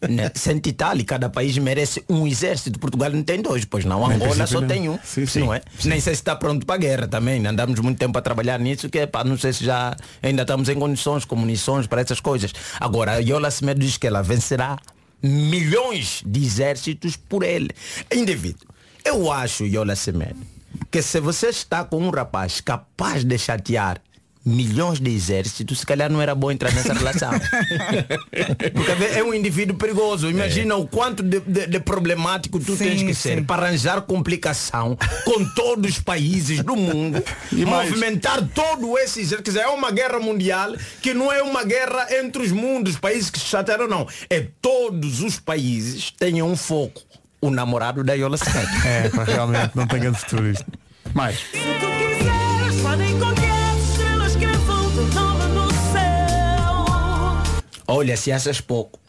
Né? 0.09 0.32
Cento 0.34 0.67
e 0.67 0.73
tal, 0.73 0.97
e 0.97 1.03
cada 1.03 1.30
país 1.30 1.57
merece 1.57 2.03
um 2.09 2.25
exército. 2.28 2.80
Portugal 2.80 3.11
não 3.11 3.23
tem 3.23 3.41
dois, 3.41 3.65
pois 3.65 3.86
não. 3.86 4.05
Angola 4.05 4.47
só 4.47 4.61
não. 4.61 4.67
tem 4.67 4.89
um. 4.89 4.97
Sim, 5.03 5.25
sim. 5.25 5.39
Não 5.41 5.53
é? 5.53 5.61
Nem 5.84 5.99
sei 5.99 6.15
se 6.15 6.21
está 6.21 6.36
pronto 6.36 6.65
para 6.65 6.75
a 6.75 6.78
guerra 6.80 7.07
também. 7.07 7.39
né? 7.39 7.49
Andamos 7.49 7.80
muito 7.80 7.97
tempo 7.97 8.17
a 8.17 8.21
trabalhar 8.21 8.59
nisso, 8.59 8.89
que 8.89 9.05
pá, 9.07 9.23
não 9.23 9.38
sei 9.38 9.53
se 9.53 9.63
já 9.63 9.95
ainda 10.21 10.41
estamos 10.41 10.69
em 10.69 10.75
condições, 10.75 11.25
com 11.25 11.36
munições 11.36 11.88
para 11.88 12.01
essas 12.01 12.19
coisas. 12.19 12.51
Agora, 12.80 13.13
a 13.13 13.17
Iola 13.17 13.51
Semedo 13.51 13.80
diz 13.80 13.97
que 13.97 14.07
ela 14.07 14.21
vencerá 14.21 14.78
milhões 15.21 16.21
de 16.25 16.43
exércitos 16.43 17.15
por 17.15 17.43
ele. 17.43 17.69
Indivíduo. 18.13 18.67
Eu 19.03 19.32
acho, 19.32 19.65
Iola 19.65 19.95
Semedo, 19.95 20.39
que 20.91 21.01
se 21.01 21.19
você 21.19 21.47
está 21.47 21.84
com 21.84 21.97
um 21.97 22.09
rapaz 22.09 22.61
capaz 22.61 23.23
de 23.23 23.38
chatear 23.38 24.01
milhões 24.47 24.99
de 24.99 25.09
exércitos, 25.13 25.79
se 25.79 25.85
calhar 25.85 26.09
não 26.11 26.21
era 26.21 26.33
bom 26.33 26.49
entrar 26.51 26.71
nessa 26.73 26.93
relação. 26.95 27.31
Porque 28.73 28.91
é 29.17 29.23
um 29.23 29.33
indivíduo 29.33 29.75
perigoso. 29.77 30.29
Imagina 30.29 30.75
o 30.75 30.87
quanto 30.87 31.21
de, 31.23 31.39
de- 31.41 31.67
de 31.67 31.79
problemático 31.79 32.59
tu 32.59 32.75
Sim, 32.75 32.85
tens 32.85 33.03
que 33.03 33.13
ser 33.13 33.37
sim. 33.39 33.43
para 33.43 33.65
arranjar 33.67 34.01
complicação 34.01 34.97
com 35.25 35.43
todos 35.53 35.91
os 35.91 35.99
países 35.99 36.63
do 36.63 36.75
mundo 36.75 37.21
e 37.51 37.65
mais? 37.65 37.89
movimentar 37.89 38.47
todo 38.53 38.97
esse 38.97 39.19
exército. 39.21 39.43
Quer 39.43 39.51
dizer, 39.51 39.63
é 39.63 39.67
uma 39.67 39.91
guerra 39.91 40.19
mundial 40.19 40.73
que 41.01 41.13
não 41.13 41.31
é 41.31 41.41
uma 41.43 41.63
guerra 41.63 42.07
entre 42.19 42.41
os 42.41 42.51
mundos, 42.51 42.93
os 42.93 42.99
países 42.99 43.29
que 43.29 43.39
se 43.39 43.45
chatearam, 43.45 43.87
não. 43.87 44.07
É 44.29 44.47
todos 44.61 45.21
os 45.21 45.39
países 45.39 46.11
têm 46.11 46.41
um 46.41 46.55
foco. 46.55 47.01
O 47.39 47.49
namorado 47.51 48.03
da 48.03 48.13
Iola 48.13 48.37
Semedo. 48.37 48.67
É, 48.85 49.11
realmente 49.31 49.71
não 49.75 49.85
tem 49.85 49.99
grande 49.99 50.17
futuro 50.19 50.49
isto. 50.49 50.65
Mais. 51.13 51.37
Se 51.37 51.43
tu 51.51 51.87
quiseres, 51.97 52.81
Olha, 57.88 58.17
se 58.17 58.33
achas 58.33 58.59
pouco, 58.59 58.99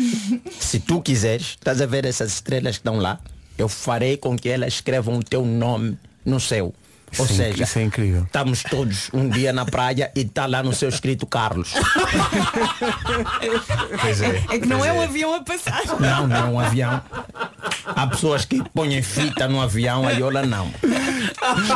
se 0.58 0.80
tu 0.80 1.02
quiseres, 1.02 1.48
estás 1.48 1.82
a 1.82 1.86
ver 1.86 2.06
essas 2.06 2.32
estrelas 2.32 2.76
que 2.76 2.80
estão 2.80 2.98
lá, 2.98 3.20
eu 3.58 3.68
farei 3.68 4.16
com 4.16 4.36
que 4.36 4.48
elas 4.48 4.74
escrevam 4.74 5.18
o 5.18 5.22
teu 5.22 5.44
nome 5.44 5.98
no 6.24 6.40
céu. 6.40 6.72
Ou 7.18 7.24
Isso 7.26 7.34
é 7.34 7.36
seja, 7.50 7.64
isso 7.64 7.78
é 7.78 7.82
incrível. 7.82 8.22
estamos 8.22 8.62
todos 8.62 9.10
um 9.12 9.28
dia 9.28 9.52
na 9.52 9.64
praia 9.66 10.10
e 10.16 10.20
está 10.22 10.46
lá 10.46 10.62
no 10.62 10.72
seu 10.72 10.88
escrito 10.88 11.26
Carlos. 11.26 11.72
Pois 14.00 14.22
é. 14.22 14.42
É 14.50 14.58
que 14.58 14.66
não 14.66 14.84
é 14.84 14.92
um 14.92 15.00
avião 15.02 15.34
a 15.34 15.42
passar. 15.42 15.82
Não, 16.00 16.26
não 16.26 16.36
é 16.36 16.44
um 16.44 16.58
avião. 16.60 17.00
Há 17.84 18.06
pessoas 18.06 18.44
que 18.44 18.62
põem 18.74 19.00
fita 19.02 19.46
no 19.48 19.60
avião, 19.60 20.06
a 20.06 20.12
Iola 20.12 20.42
não. 20.46 20.72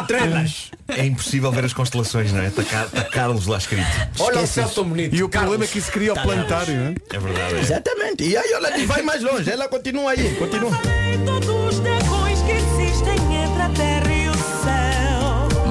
Estrelas. 0.00 0.70
É 0.88 1.04
impossível 1.04 1.50
ver 1.52 1.64
as 1.64 1.72
constelações, 1.72 2.32
não 2.32 2.40
é? 2.40 2.46
Está 2.46 2.62
Car- 2.64 2.86
está 2.86 3.04
Carlos 3.04 3.46
lá 3.46 3.58
escrito. 3.58 3.86
Olha 4.20 4.40
o 4.40 4.46
céu 4.46 4.68
tão 4.68 4.84
bonito. 4.84 5.14
E 5.14 5.22
o 5.22 5.28
problema 5.28 5.64
é 5.64 5.66
que 5.66 5.78
isso 5.78 5.90
cria 5.90 6.12
o 6.12 6.14
Tá 6.14 6.22
planetário, 6.22 6.74
não 6.74 6.86
é? 6.92 6.94
É 7.12 7.18
verdade. 7.18 7.54
é. 7.56 7.60
Exatamente. 7.60 8.24
E 8.24 8.36
a 8.36 8.42
Iola 8.42 8.70
vai 8.86 9.02
mais 9.02 9.22
longe, 9.22 9.50
ela 9.50 9.68
continua 9.68 10.12
aí, 10.12 10.34
continua. 10.36 10.70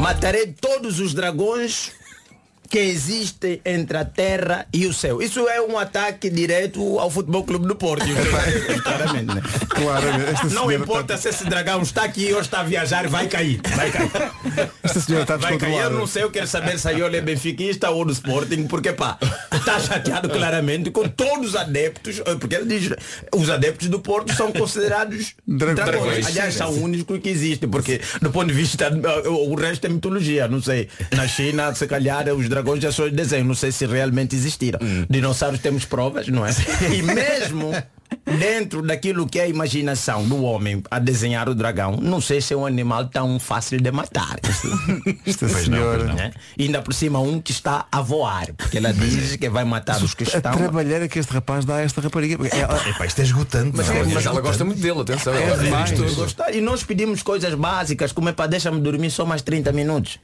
Matarei 0.06 0.54
todos 0.62 1.00
os 1.00 1.16
dragões 1.16 1.92
que 2.70 2.80
existem 2.80 3.62
entre 3.66 3.98
a 3.98 4.06
terra 4.06 4.66
e 4.74 4.86
o 4.88 4.94
céu. 4.94 5.22
Isso 5.22 5.48
é 5.48 5.62
um 5.62 5.78
ataque 5.78 6.30
direto 6.30 7.00
ao 7.00 7.10
Futebol 7.10 7.44
Clube 7.44 7.68
do 7.68 7.76
Porto. 7.76 8.06
Claramente, 8.84 9.36
né? 9.36 9.42
Claramente. 9.70 10.54
Não 10.54 10.72
importa 10.72 11.14
está- 11.14 11.18
se 11.18 11.30
esse 11.30 11.46
dragão 11.50 11.82
está 11.82 12.04
aqui 12.04 12.34
ou 12.34 12.42
está 12.42 12.62
a 12.62 12.64
viajar, 12.64 13.08
vai 13.08 13.28
cair. 13.28 13.60
Vai 13.76 13.92
cair. 13.92 14.12
Esta 14.84 15.00
senhora 15.00 15.24
está 15.24 15.38
Vai 15.38 15.58
cair. 15.58 15.76
Eu 15.84 15.90
não 15.92 16.08
sei, 16.08 16.24
eu 16.24 16.32
quero 16.32 16.48
saber 16.48 16.80
se 16.80 16.88
a 16.88 16.92
Iola 16.92 17.18
é 17.18 17.22
benfiquista 17.22 17.90
ou 17.90 18.06
do 18.06 18.12
Sporting, 18.14 18.68
porque 18.68 18.92
pá, 18.94 19.18
está 19.54 19.80
chateado 19.80 20.30
claramente 20.30 20.90
com 20.92 21.08
todos 21.08 21.50
os 21.50 21.56
adeptos, 21.56 22.20
eh, 22.26 22.36
porque 22.36 22.56
ele 22.56 22.80
diz, 22.80 22.92
os 23.36 23.50
adeptos 23.50 23.88
do 23.88 24.00
Porto 24.00 24.34
são 24.34 24.52
considerados 24.52 25.36
Dra- 25.48 25.74
dragões. 25.74 26.02
dragões. 26.02 26.28
Aliás, 26.28 26.54
são 26.56 26.70
o 26.72 26.82
único 26.84 27.20
que 27.20 27.30
existe, 27.30 27.68
porque 27.68 28.02
do 28.22 28.32
ponto 28.32 28.48
de 28.48 28.54
vista, 28.54 28.86
eh, 28.86 29.28
o 29.30 29.54
resto 29.56 29.86
é 29.86 29.90
mitologia, 29.90 30.48
não 30.48 30.62
sei. 30.62 30.88
Na 31.14 31.28
China, 31.28 31.74
se 31.76 31.86
calhar, 31.88 32.28
os 32.34 32.48
dragões 32.56 32.82
já 32.82 32.92
são 32.92 33.10
de 33.10 33.16
desenho, 33.16 33.44
não 33.46 33.56
sei 33.56 33.72
se 33.72 33.86
realmente 33.86 34.36
existiram. 34.36 34.80
Dinossauros 35.10 35.60
temos 35.60 35.84
provas, 35.86 36.28
não 36.30 36.46
é? 36.46 36.52
E 36.96 37.02
mesmo 37.02 37.72
dentro 38.40 38.82
daquilo 38.82 39.28
que 39.28 39.40
é 39.40 39.44
a 39.44 39.48
imaginação 39.48 40.26
do 40.28 40.42
homem 40.44 40.82
a 40.90 41.00
desenhar 41.00 41.50
o 41.50 41.56
dragão, 41.56 41.98
não 41.98 42.22
sei 42.22 42.40
se 42.40 42.54
é 42.54 42.58
um 42.58 42.66
animal 42.66 43.08
tão 43.10 43.40
fácil 43.40 43.80
de 43.82 43.92
matar. 43.92 44.38
Esta 45.26 45.50
senhora. 45.50 46.32
E 46.58 46.64
ainda 46.64 46.82
por 46.82 46.94
cima 46.94 47.20
um 47.20 47.42
que 47.42 47.52
está 47.52 47.88
a 47.92 48.02
voar, 48.02 48.54
porque 48.54 48.78
ela 48.78 48.94
diz 48.94 49.36
que 49.36 49.50
vai 49.50 49.66
matar 49.66 50.02
os 50.02 50.14
que 50.14 50.24
A 50.24 50.38
estão. 50.38 50.54
trabalheira 50.56 51.08
que 51.08 51.20
este 51.20 51.34
rapaz 51.34 51.66
dá 51.66 51.76
a 51.78 51.82
esta 51.82 52.00
rapariga. 52.02 52.38
porque 52.38 52.56
Ela, 52.56 52.78
Epá, 52.88 53.06
isto 53.06 53.20
é 53.20 53.24
esgotante. 53.24 53.72
Mas, 53.76 53.88
não 53.88 53.96
é? 53.96 54.04
mas 54.06 54.26
ela 54.26 54.42
gosta 54.42 54.64
muito 54.64 54.80
dele, 54.82 55.02
atenção. 55.02 55.34
É 55.34 55.84
tudo. 55.96 56.16
Gostar. 56.16 56.54
E 56.56 56.62
nós 56.62 56.84
pedimos 56.84 57.22
coisas 57.22 57.54
básicas, 57.54 58.12
como 58.12 58.30
é 58.30 58.32
para 58.32 58.48
deixa-me 58.48 58.80
dormir 58.80 59.12
só 59.12 59.26
mais 59.26 59.42
30 59.42 59.72
minutos. 59.74 60.20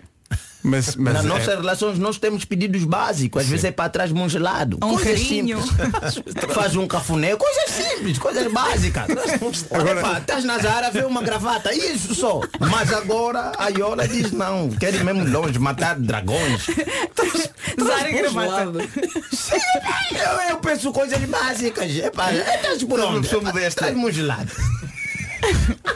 Mas, 0.64 0.96
mas 0.96 1.14
Nas 1.14 1.26
é- 1.26 1.28
nossas 1.28 1.56
relações 1.56 2.00
nós 2.00 2.18
temos 2.18 2.46
pedidos 2.46 2.84
básicos, 2.84 3.42
às 3.42 3.48
vezes 3.48 3.66
é 3.66 3.72
para 3.72 3.90
trás 3.90 4.12
um 4.12 4.30
gelado. 4.30 4.78
Um 4.78 4.96
coisas 4.96 5.22
carinho. 5.22 5.62
simples. 5.62 6.22
Faz 6.54 6.76
um 6.76 6.88
cafuné, 6.88 7.36
coisas 7.36 7.70
simples, 7.70 8.18
coisas 8.18 8.52
básicas. 8.52 9.06
Agora, 9.72 10.20
estás 10.20 10.44
na 10.44 10.58
Zara, 10.60 10.92
vê 10.92 11.04
uma 11.04 11.22
gravata, 11.22 11.74
isso 11.74 12.14
só. 12.16 12.42
Mas 12.60 12.92
agora 12.94 13.52
a 13.58 13.70
Iola 13.70 14.08
diz 14.08 14.32
não, 14.32 14.70
querem 14.70 15.04
mesmo 15.04 15.28
longe 15.28 15.58
matar 15.60 16.00
dragões. 16.00 16.68
Zara 17.84 18.10
e 18.10 18.14
gravata. 18.14 18.64
Eu, 20.12 20.50
eu 20.50 20.58
penso 20.58 20.92
coisas 20.92 21.20
básicas. 21.26 21.96
Epá, 21.96 22.32
estás 22.34 22.84
por 22.84 23.00
onde? 23.00 23.28
Estás 23.66 23.96
num 23.96 24.12
gelado. 24.12 24.52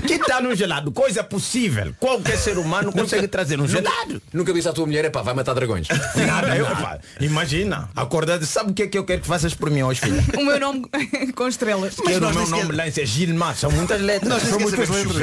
Que 0.08 0.14
está 0.14 0.42
num 0.42 0.56
gelado? 0.56 0.92
Coisa 0.92 1.24
possível. 1.24 1.94
Qualquer 2.00 2.38
ser 2.38 2.58
humano 2.58 2.92
consegue 2.92 3.28
trazer 3.28 3.60
um 3.60 3.68
gelado. 3.68 4.22
Nunca 4.34 4.54
disse 4.54 4.68
à 4.68 4.74
tua 4.74 4.86
mulher, 4.86 5.10
pá, 5.12 5.22
vai 5.22 5.34
matar 5.34 5.54
dragões. 5.54 5.88
Nada, 6.16 6.56
eu, 6.56 6.66
pá, 6.66 7.00
imagina, 7.20 7.90
acordar, 7.96 8.42
sabe 8.44 8.72
o 8.72 8.74
que 8.74 8.84
é 8.84 8.88
que 8.88 8.98
eu 8.98 9.04
quero 9.06 9.22
que 9.22 9.28
faças 9.28 9.54
por 9.54 9.70
mim 9.70 9.84
hoje, 9.84 10.02
filha? 10.02 10.24
O 10.38 10.44
meu 10.46 10.60
nome 10.60 10.86
com 11.36 11.48
estrelas. 11.48 11.96
Quero 11.96 12.18
o 12.18 12.22
nós 12.34 12.36
meu 12.36 12.48
nome 12.48 12.72
lá 12.76 12.88
é 12.88 12.92
Gilmar, 12.92 13.56
são 13.56 13.72
muitas 13.72 14.02
letras. 14.02 14.30
Nós 14.30 14.44
sabemos 14.44 14.72
se 14.72 14.76
o 14.76 14.80
letras. 14.94 15.18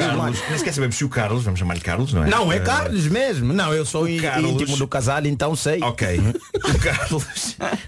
Carlos, 1.09 1.41
o 1.41 1.43
vamos 1.43 1.59
chamar-lhe 1.59 1.81
Carlos, 1.81 2.13
não 2.13 2.23
é? 2.23 2.29
Não, 2.29 2.51
é 2.51 2.57
Eh, 2.57 2.59
Carlos 2.59 3.07
mesmo. 3.07 3.53
Não, 3.53 3.73
eu 3.73 3.85
sou 3.85 4.07
Carlos- 4.21 4.51
íntimo 4.51 4.77
do 4.77 4.87
casal, 4.87 5.25
então 5.25 5.55
sei. 5.55 5.81
Ok. 5.81 6.19
O 6.63 6.79
Carlos. 6.79 7.25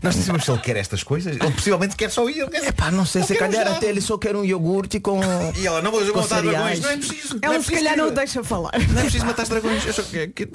Nós 0.03 0.15
não 0.15 0.21
sabemos 0.23 0.43
se 0.45 0.51
ele 0.51 0.59
quer 0.59 0.75
estas 0.75 1.01
coisas. 1.01 1.37
Ele 1.37 1.51
possivelmente 1.51 1.95
quer 1.95 2.11
só 2.11 2.27
ir. 2.29 2.45
Quer... 2.49 2.67
Epá, 2.67 2.91
não 2.91 3.05
sei, 3.05 3.23
se 3.23 3.33
calhar 3.35 3.65
já. 3.65 3.71
até 3.77 3.87
ele 3.87 4.01
só 4.01 4.17
quer 4.17 4.35
um 4.35 4.43
iogurte 4.43 4.99
com. 4.99 5.19
E 5.57 5.65
ela, 5.65 5.81
não 5.81 5.91
vou 5.91 6.03
dragões. 6.29 6.53
cereais. 6.53 6.79
Não 6.81 6.89
é 6.89 6.97
preciso. 6.97 7.39
Ela 7.41 7.55
é 7.55 7.59
se 7.59 7.65
preciso 7.65 7.83
calhar 7.85 7.93
que- 7.93 8.01
não 8.01 8.07
o 8.07 8.11
deixa 8.11 8.43
falar. 8.43 8.71
Não 8.89 8.99
é 8.99 9.01
preciso 9.03 9.25
matar 9.25 9.43
os 9.43 9.49
dragões. 9.49 9.83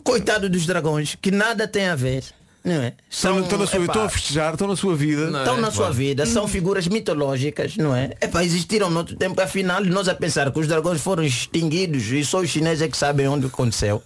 Coitado 0.05 0.49
dos 0.49 0.67
dragões, 0.67 1.17
que 1.21 1.31
nada 1.31 1.67
tem 1.69 1.89
a 1.89 1.97
ver. 1.97 2.25
Não 2.63 2.75
é? 2.75 2.93
estão, 3.09 3.41
estão 3.41 3.59
na 3.59 3.67
sua, 3.67 3.77
epá, 3.83 3.87
estão 3.93 4.05
a 4.05 4.09
festejar, 4.11 4.53
estão 4.53 4.69
na 4.69 4.77
sua 4.77 4.95
vida. 4.95 5.31
Não. 5.31 5.39
estão 5.39 5.57
É, 5.57 5.61
na 5.63 5.71
sua 5.71 5.91
vida, 5.91 6.27
são 6.27 6.47
figuras 6.47 6.87
mitológicas, 6.87 7.75
não 7.79 7.97
é? 7.97 8.11
É 8.21 8.27
para 8.27 8.45
existiram 8.45 8.91
no 8.91 8.99
outro 8.99 9.17
tempo, 9.17 9.41
afinal, 9.41 9.83
nós 9.83 10.09
a 10.09 10.15
pensar 10.15 10.51
que 10.53 10.59
os 10.61 10.67
dragões 10.69 11.01
foram 11.01 11.23
extinguidos 11.25 12.03
e 12.13 12.23
só 12.23 12.41
os 12.41 12.51
chineses 12.51 12.83
é 12.83 12.89
que 12.89 12.99
sabem 12.99 13.27
onde 13.29 13.47
aconteceu. 13.47 14.03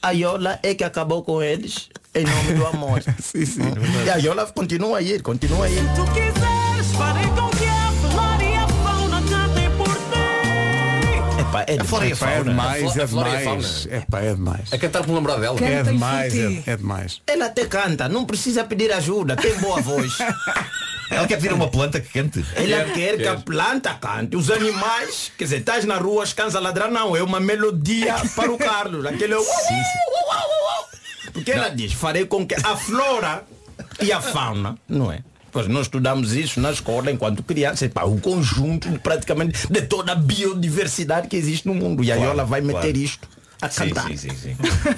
A 0.00 0.12
Iola 0.12 0.58
é 0.62 0.74
que 0.74 0.82
acabou 0.84 1.22
com 1.22 1.42
eles 1.42 1.90
em 2.14 2.24
nome 2.24 2.54
do 2.54 2.66
amor. 2.66 3.02
Sim, 3.22 3.44
sim. 3.44 3.60
e 4.06 4.08
a 4.10 4.16
Iola 4.16 4.46
continua 4.46 4.96
a 4.96 5.02
ir, 5.02 5.20
continua 5.20 5.66
a 5.66 5.70
ir. 5.70 5.82
Tu 5.94 6.04
quiseres, 6.14 6.92
farei 6.96 7.26
Epá, 11.62 11.72
é 11.72 11.80
A 11.80 11.84
flora 11.84 12.06
e 12.06 12.12
a 12.12 12.14
Epá, 12.14 12.30
é 12.30 12.34
fauna. 12.34 12.50
demais, 12.50 12.96
é 12.96 13.06
demais. 13.06 13.86
Epá, 13.90 14.20
é 14.20 14.34
demais. 14.34 14.72
A 14.72 14.78
cantar 14.78 15.02
pelo 15.02 15.14
namorado 15.14 15.40
dela. 15.40 15.58
É 15.60 15.82
demais, 15.82 16.32
por 16.32 16.40
é, 16.40 16.72
é 16.72 16.76
demais. 16.76 17.22
Ela 17.26 17.46
até 17.46 17.66
canta, 17.66 18.08
não 18.08 18.24
precisa 18.24 18.64
pedir 18.64 18.92
ajuda, 18.92 19.36
tem 19.36 19.54
boa 19.58 19.80
voz. 19.80 20.18
Ela 21.10 21.26
quer 21.26 21.36
pedir 21.36 21.52
uma 21.52 21.68
planta 21.68 22.00
que 22.00 22.08
cante. 22.08 22.44
Ela 22.54 22.84
quer 22.84 23.18
que 23.18 23.28
a 23.28 23.36
planta 23.36 23.92
cante. 23.94 24.34
Os 24.34 24.50
animais, 24.50 25.30
quer 25.36 25.44
dizer, 25.44 25.58
estás 25.58 25.84
na 25.84 25.98
rua, 25.98 26.22
as 26.22 26.32
cães 26.32 26.54
a 26.54 26.60
ladrar, 26.60 26.90
não, 26.90 27.14
é 27.14 27.22
uma 27.22 27.38
melodia 27.38 28.14
para 28.34 28.50
o 28.50 28.56
Carlos. 28.56 29.04
Aquele 29.04 29.34
é 29.34 29.38
o... 29.38 29.44
Porque 31.32 31.52
ela 31.52 31.68
diz, 31.68 31.92
farei 31.92 32.24
com 32.26 32.46
que 32.46 32.54
a 32.54 32.76
flora 32.76 33.44
e 34.00 34.10
a 34.12 34.20
fauna, 34.20 34.78
não 34.88 35.12
é? 35.12 35.20
Pois 35.52 35.68
nós 35.68 35.82
estudamos 35.82 36.32
isso 36.32 36.58
na 36.60 36.72
escola 36.72 37.10
enquanto 37.12 37.42
criança, 37.42 37.84
epá, 37.84 38.04
o 38.04 38.18
conjunto 38.18 38.88
de, 38.88 38.98
praticamente 38.98 39.66
de 39.70 39.82
toda 39.82 40.12
a 40.12 40.14
biodiversidade 40.14 41.28
que 41.28 41.36
existe 41.36 41.68
no 41.68 41.74
mundo. 41.74 42.02
E 42.02 42.10
aí 42.10 42.18
Claro, 42.18 42.32
ela 42.32 42.44
vai 42.44 42.62
meter 42.62 42.80
claro. 42.80 42.96
isto 42.98 43.28
a 43.60 43.68
cantar. 43.68 44.08
sim, 44.08 44.16
sim, 44.16 44.30
sim. 44.34 44.56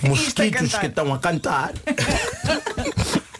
Mosquitos 0.08 0.60
cantar. 0.60 0.80
que 0.80 0.86
estão 0.86 1.12
a 1.12 1.18
cantar. 1.18 1.72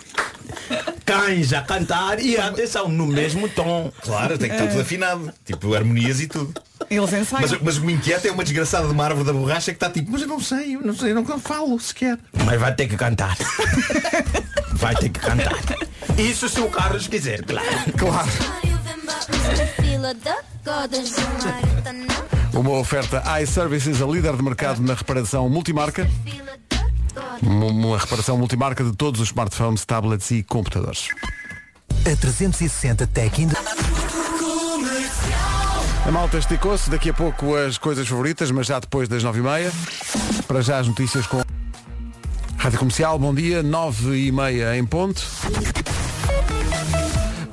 Cães 1.05 1.53
a 1.53 1.61
cantar 1.61 2.19
e 2.19 2.37
atenção, 2.37 2.89
no 2.89 3.07
mesmo 3.07 3.49
tom. 3.49 3.93
Claro, 4.03 4.39
tem 4.39 4.49
que 4.49 4.55
estar 4.57 4.69
tudo 4.69 4.81
afinado. 4.81 5.33
Tipo, 5.45 5.75
harmonias 5.75 6.21
e 6.21 6.27
tudo. 6.27 6.55
Eles 6.91 7.13
ensaiam. 7.13 7.43
Mas, 7.43 7.61
mas 7.61 7.77
o 7.77 7.81
que 7.81 7.87
me 7.87 7.93
inquieta 7.95 8.29
é 8.29 8.31
uma 8.31 8.43
desgraçada 8.43 8.87
de 8.87 8.93
uma 8.93 9.05
árvore 9.05 9.27
da 9.27 9.33
borracha 9.33 9.73
que 9.73 9.77
está 9.77 9.91
tipo, 9.91 10.11
mas 10.11 10.23
eu 10.23 10.29
não 10.29 10.41
sei, 10.41 10.77
eu 10.77 10.81
não 10.81 10.95
sei, 10.95 11.13
eu 11.13 11.15
não 11.15 11.39
falo 11.39 11.79
sequer. 11.79 12.19
Mas 12.45 12.61
vai 12.61 12.75
ter 12.75 12.89
que 12.89 12.97
cantar. 12.97 13.37
Vai 14.75 14.95
ter 14.97 15.09
que 15.09 15.21
cantar. 15.21 15.55
Isso 16.19 16.49
se 16.49 16.61
o 16.61 16.69
Carlos 16.69 17.07
quiser, 17.07 17.43
claro. 17.45 17.67
Claro. 17.97 18.29
Uma 22.53 22.73
oferta 22.73 23.23
iServices, 23.41 24.03
a 24.03 24.07
líder 24.07 24.37
de 24.37 24.43
mercado 24.43 24.83
na 24.83 24.95
reparação 24.95 25.49
multimarca. 25.49 26.09
Uma, 27.43 27.99
reparação 27.99 28.37
multimarca 28.37 28.83
de 28.83 28.93
todos 28.93 29.21
os 29.21 29.29
smartphones, 29.29 29.85
tablets 29.85 30.31
e 30.31 30.43
computadores. 30.43 31.09
A 31.91 32.17
360 32.17 33.07
Tech 33.07 33.43
Indo. 33.43 33.57
A 36.07 36.11
malta 36.11 36.37
esticou-se, 36.37 36.91
daqui 36.91 37.11
a 37.11 37.15
pouco 37.15 37.55
as 37.55 37.79
coisas 37.79 38.07
favoritas, 38.07 38.51
mas 38.51 38.67
já 38.67 38.79
depois 38.79 39.09
das 39.09 39.23
nove 39.23 39.41
e 39.41 39.43
meia. 39.43 39.73
Para 40.47 40.61
já 40.61 40.79
as 40.79 40.87
notícias 40.87 41.27
com 41.27 41.43
Rádio 42.59 42.79
Comercial, 42.79 43.19
bom 43.19 43.35
dia, 43.35 43.63
nove 43.63 44.27
e 44.27 44.33
meia 44.33 44.77
em 44.77 44.85
ponto. 44.85 45.23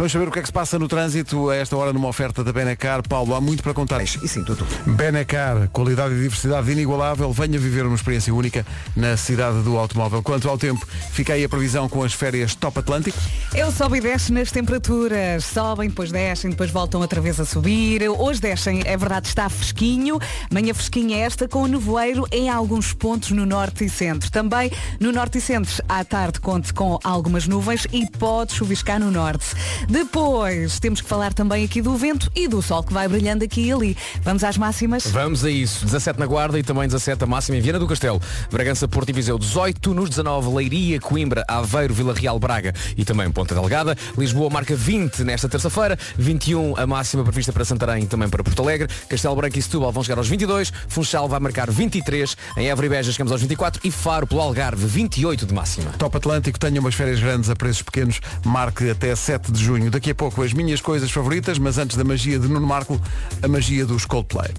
Vamos 0.01 0.13
saber 0.13 0.29
o 0.29 0.31
que 0.31 0.39
é 0.39 0.41
que 0.41 0.47
se 0.47 0.51
passa 0.51 0.79
no 0.79 0.87
trânsito 0.87 1.51
a 1.51 1.55
esta 1.55 1.77
hora 1.77 1.93
numa 1.93 2.07
oferta 2.07 2.43
da 2.43 2.51
Benecar. 2.51 3.07
Paulo, 3.07 3.35
há 3.35 3.39
muito 3.39 3.61
para 3.61 3.71
contar. 3.71 4.01
E 4.01 4.07
sim, 4.07 4.43
tudo. 4.43 4.65
Benecar, 4.83 5.69
qualidade 5.69 6.15
e 6.15 6.17
diversidade 6.23 6.71
inigualável. 6.71 7.31
Venha 7.31 7.59
viver 7.59 7.85
uma 7.85 7.93
experiência 7.93 8.33
única 8.33 8.65
na 8.95 9.15
cidade 9.15 9.61
do 9.61 9.77
automóvel. 9.77 10.23
Quanto 10.23 10.49
ao 10.49 10.57
tempo, 10.57 10.87
fica 11.11 11.33
aí 11.33 11.43
a 11.43 11.49
previsão 11.49 11.87
com 11.87 12.01
as 12.01 12.13
férias 12.13 12.55
Top 12.55 12.79
Atlântico. 12.79 13.15
Eu 13.53 13.71
sobe 13.71 13.99
e 13.99 14.01
desce 14.01 14.33
nas 14.33 14.49
temperaturas. 14.49 15.45
Sobem, 15.45 15.87
depois 15.87 16.11
descem, 16.11 16.49
depois 16.49 16.71
voltam 16.71 16.99
outra 16.99 17.21
vez 17.21 17.39
a 17.39 17.45
subir. 17.45 18.01
Hoje 18.09 18.41
descem, 18.41 18.81
é 18.83 18.97
verdade, 18.97 19.27
está 19.27 19.49
fresquinho. 19.49 20.17
Manhã 20.51 20.73
fresquinha 20.73 21.17
esta 21.17 21.47
com 21.47 21.67
nevoeiro 21.67 22.25
em 22.31 22.49
alguns 22.49 22.91
pontos 22.91 23.29
no 23.29 23.45
norte 23.45 23.85
e 23.85 23.89
centro. 23.89 24.31
Também 24.31 24.71
no 24.99 25.11
norte 25.11 25.37
e 25.37 25.41
centro, 25.41 25.71
à 25.87 26.03
tarde, 26.03 26.39
conte 26.39 26.73
com 26.73 26.97
algumas 27.03 27.47
nuvens 27.47 27.85
e 27.93 28.09
pode 28.09 28.53
chuviscar 28.53 28.99
no 28.99 29.11
norte. 29.11 29.45
Depois, 29.91 30.79
temos 30.79 31.01
que 31.01 31.07
falar 31.09 31.33
também 31.33 31.65
aqui 31.65 31.81
do 31.81 31.97
vento 31.97 32.31
e 32.33 32.47
do 32.47 32.61
sol 32.61 32.81
que 32.81 32.93
vai 32.93 33.09
brilhando 33.09 33.43
aqui 33.43 33.65
e 33.67 33.71
ali. 33.73 33.97
Vamos 34.23 34.41
às 34.41 34.55
máximas? 34.57 35.05
Vamos 35.07 35.43
a 35.43 35.49
isso. 35.49 35.83
17 35.83 36.17
na 36.17 36.25
Guarda 36.25 36.57
e 36.57 36.63
também 36.63 36.87
17 36.87 37.21
a 37.21 37.27
máxima 37.27 37.57
em 37.57 37.61
Viana 37.61 37.77
do 37.77 37.85
Castelo. 37.85 38.21
Bragança, 38.49 38.87
Porto 38.87 39.09
e 39.09 39.11
Viseu 39.11 39.37
18, 39.37 39.93
nos 39.93 40.09
19 40.09 40.47
Leiria, 40.55 40.97
Coimbra, 40.97 41.43
Aveiro, 41.45 41.93
Vila 41.93 42.13
Real, 42.13 42.39
Braga 42.39 42.73
e 42.95 43.03
também 43.03 43.29
Ponta 43.29 43.53
Delgada. 43.53 43.97
Lisboa 44.17 44.49
marca 44.49 44.73
20 44.73 45.25
nesta 45.25 45.49
terça-feira, 45.49 45.99
21 46.17 46.77
a 46.77 46.87
máxima 46.87 47.23
prevista 47.23 47.51
para 47.51 47.65
Santarém 47.65 48.03
e 48.03 48.07
também 48.07 48.29
para 48.29 48.41
Porto 48.45 48.61
Alegre. 48.61 48.87
Castelo 49.09 49.35
Branco 49.35 49.59
e 49.59 49.61
Setúbal 49.61 49.91
vão 49.91 50.03
chegar 50.03 50.19
aos 50.19 50.29
22, 50.29 50.71
Funchal 50.87 51.27
vai 51.27 51.41
marcar 51.41 51.69
23, 51.69 52.37
em 52.55 52.69
Évora 52.69 52.85
e 52.85 52.89
Beja 52.89 53.11
chegamos 53.11 53.33
aos 53.33 53.41
24 53.41 53.81
e 53.83 53.91
Faro 53.91 54.25
pelo 54.25 54.39
Algarve 54.39 54.85
28 54.85 55.45
de 55.45 55.53
máxima. 55.53 55.91
Top 55.97 56.15
Atlântico, 56.15 56.57
tenha 56.57 56.79
umas 56.79 56.95
férias 56.95 57.19
grandes 57.19 57.49
a 57.49 57.57
preços 57.57 57.81
pequenos, 57.81 58.21
marque 58.45 58.89
até 58.89 59.13
7 59.13 59.51
de 59.51 59.61
junho. 59.61 59.80
Daqui 59.89 60.11
a 60.11 60.15
pouco 60.15 60.43
as 60.43 60.53
minhas 60.53 60.81
coisas 60.81 61.11
favoritas, 61.11 61.57
mas 61.57 61.77
antes 61.77 61.97
da 61.97 62.03
magia 62.03 62.37
de 62.37 62.47
Nuno 62.47 62.67
Marco, 62.67 62.99
a 63.41 63.47
magia 63.47 63.85
dos 63.85 64.05
Coldplay. 64.05 64.51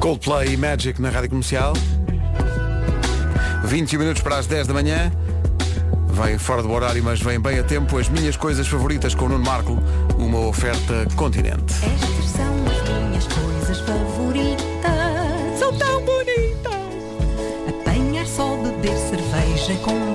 Coldplay 0.00 0.52
e 0.52 0.56
Magic 0.56 1.00
na 1.00 1.10
Rádio 1.10 1.30
Comercial. 1.30 1.72
21 3.64 3.98
minutos 3.98 4.22
para 4.22 4.38
as 4.38 4.46
10 4.46 4.66
da 4.66 4.74
manhã. 4.74 5.12
Vem 6.08 6.36
fora 6.38 6.62
do 6.62 6.70
horário, 6.70 7.02
mas 7.02 7.20
vem 7.20 7.40
bem 7.40 7.58
a 7.58 7.62
tempo. 7.62 7.96
As 7.98 8.08
minhas 8.08 8.36
coisas 8.36 8.66
favoritas 8.66 9.14
com 9.14 9.26
o 9.26 9.28
Nuno 9.28 9.44
Marco, 9.44 9.78
uma 10.18 10.40
oferta 10.40 11.06
continente. 11.16 11.72
Estas 11.74 12.30
são 12.30 12.54
as 12.66 12.88
minhas 12.88 13.26
coisas 13.26 13.80
favoritas. 13.80 15.58
São 15.58 15.72
tão 15.78 16.04
bonitas. 16.04 16.72
Apanhar 17.68 18.26
só 18.26 18.56
beber 18.56 18.96
cerveja 18.96 19.74
com 19.82 20.12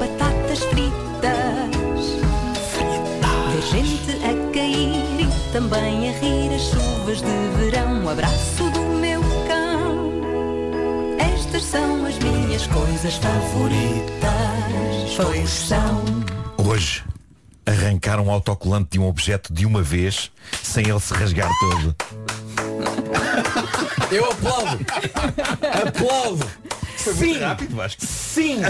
também 5.57 6.09
a 6.09 6.11
rir 6.11 6.53
as 6.53 6.61
chuvas 6.61 7.17
de 7.17 7.47
verão. 7.57 8.05
O 8.05 8.09
abraço 8.09 8.69
do 8.69 8.79
meu 8.79 9.19
cão. 9.47 10.11
Estas 11.17 11.63
são 11.63 12.05
as 12.05 12.19
minhas 12.19 12.67
coisas 12.67 13.15
favoritas. 13.15 14.03
Pois 15.15 15.49
são. 15.49 16.03
Hoje 16.63 17.03
arrancar 17.65 18.19
um 18.19 18.29
autocolante 18.29 18.91
de 18.91 18.99
um 18.99 19.07
objeto 19.07 19.51
de 19.51 19.65
uma 19.65 19.81
vez 19.81 20.31
sem 20.61 20.87
ele 20.87 20.99
se 20.99 21.11
rasgar 21.15 21.49
todo. 21.59 21.95
Eu 24.11 24.31
aplaudo. 24.31 24.85
aplaudo. 25.87 26.47
Sim. 26.97 27.39
rápido, 27.39 27.75
Vasco. 27.75 28.05
Sim. 28.05 28.61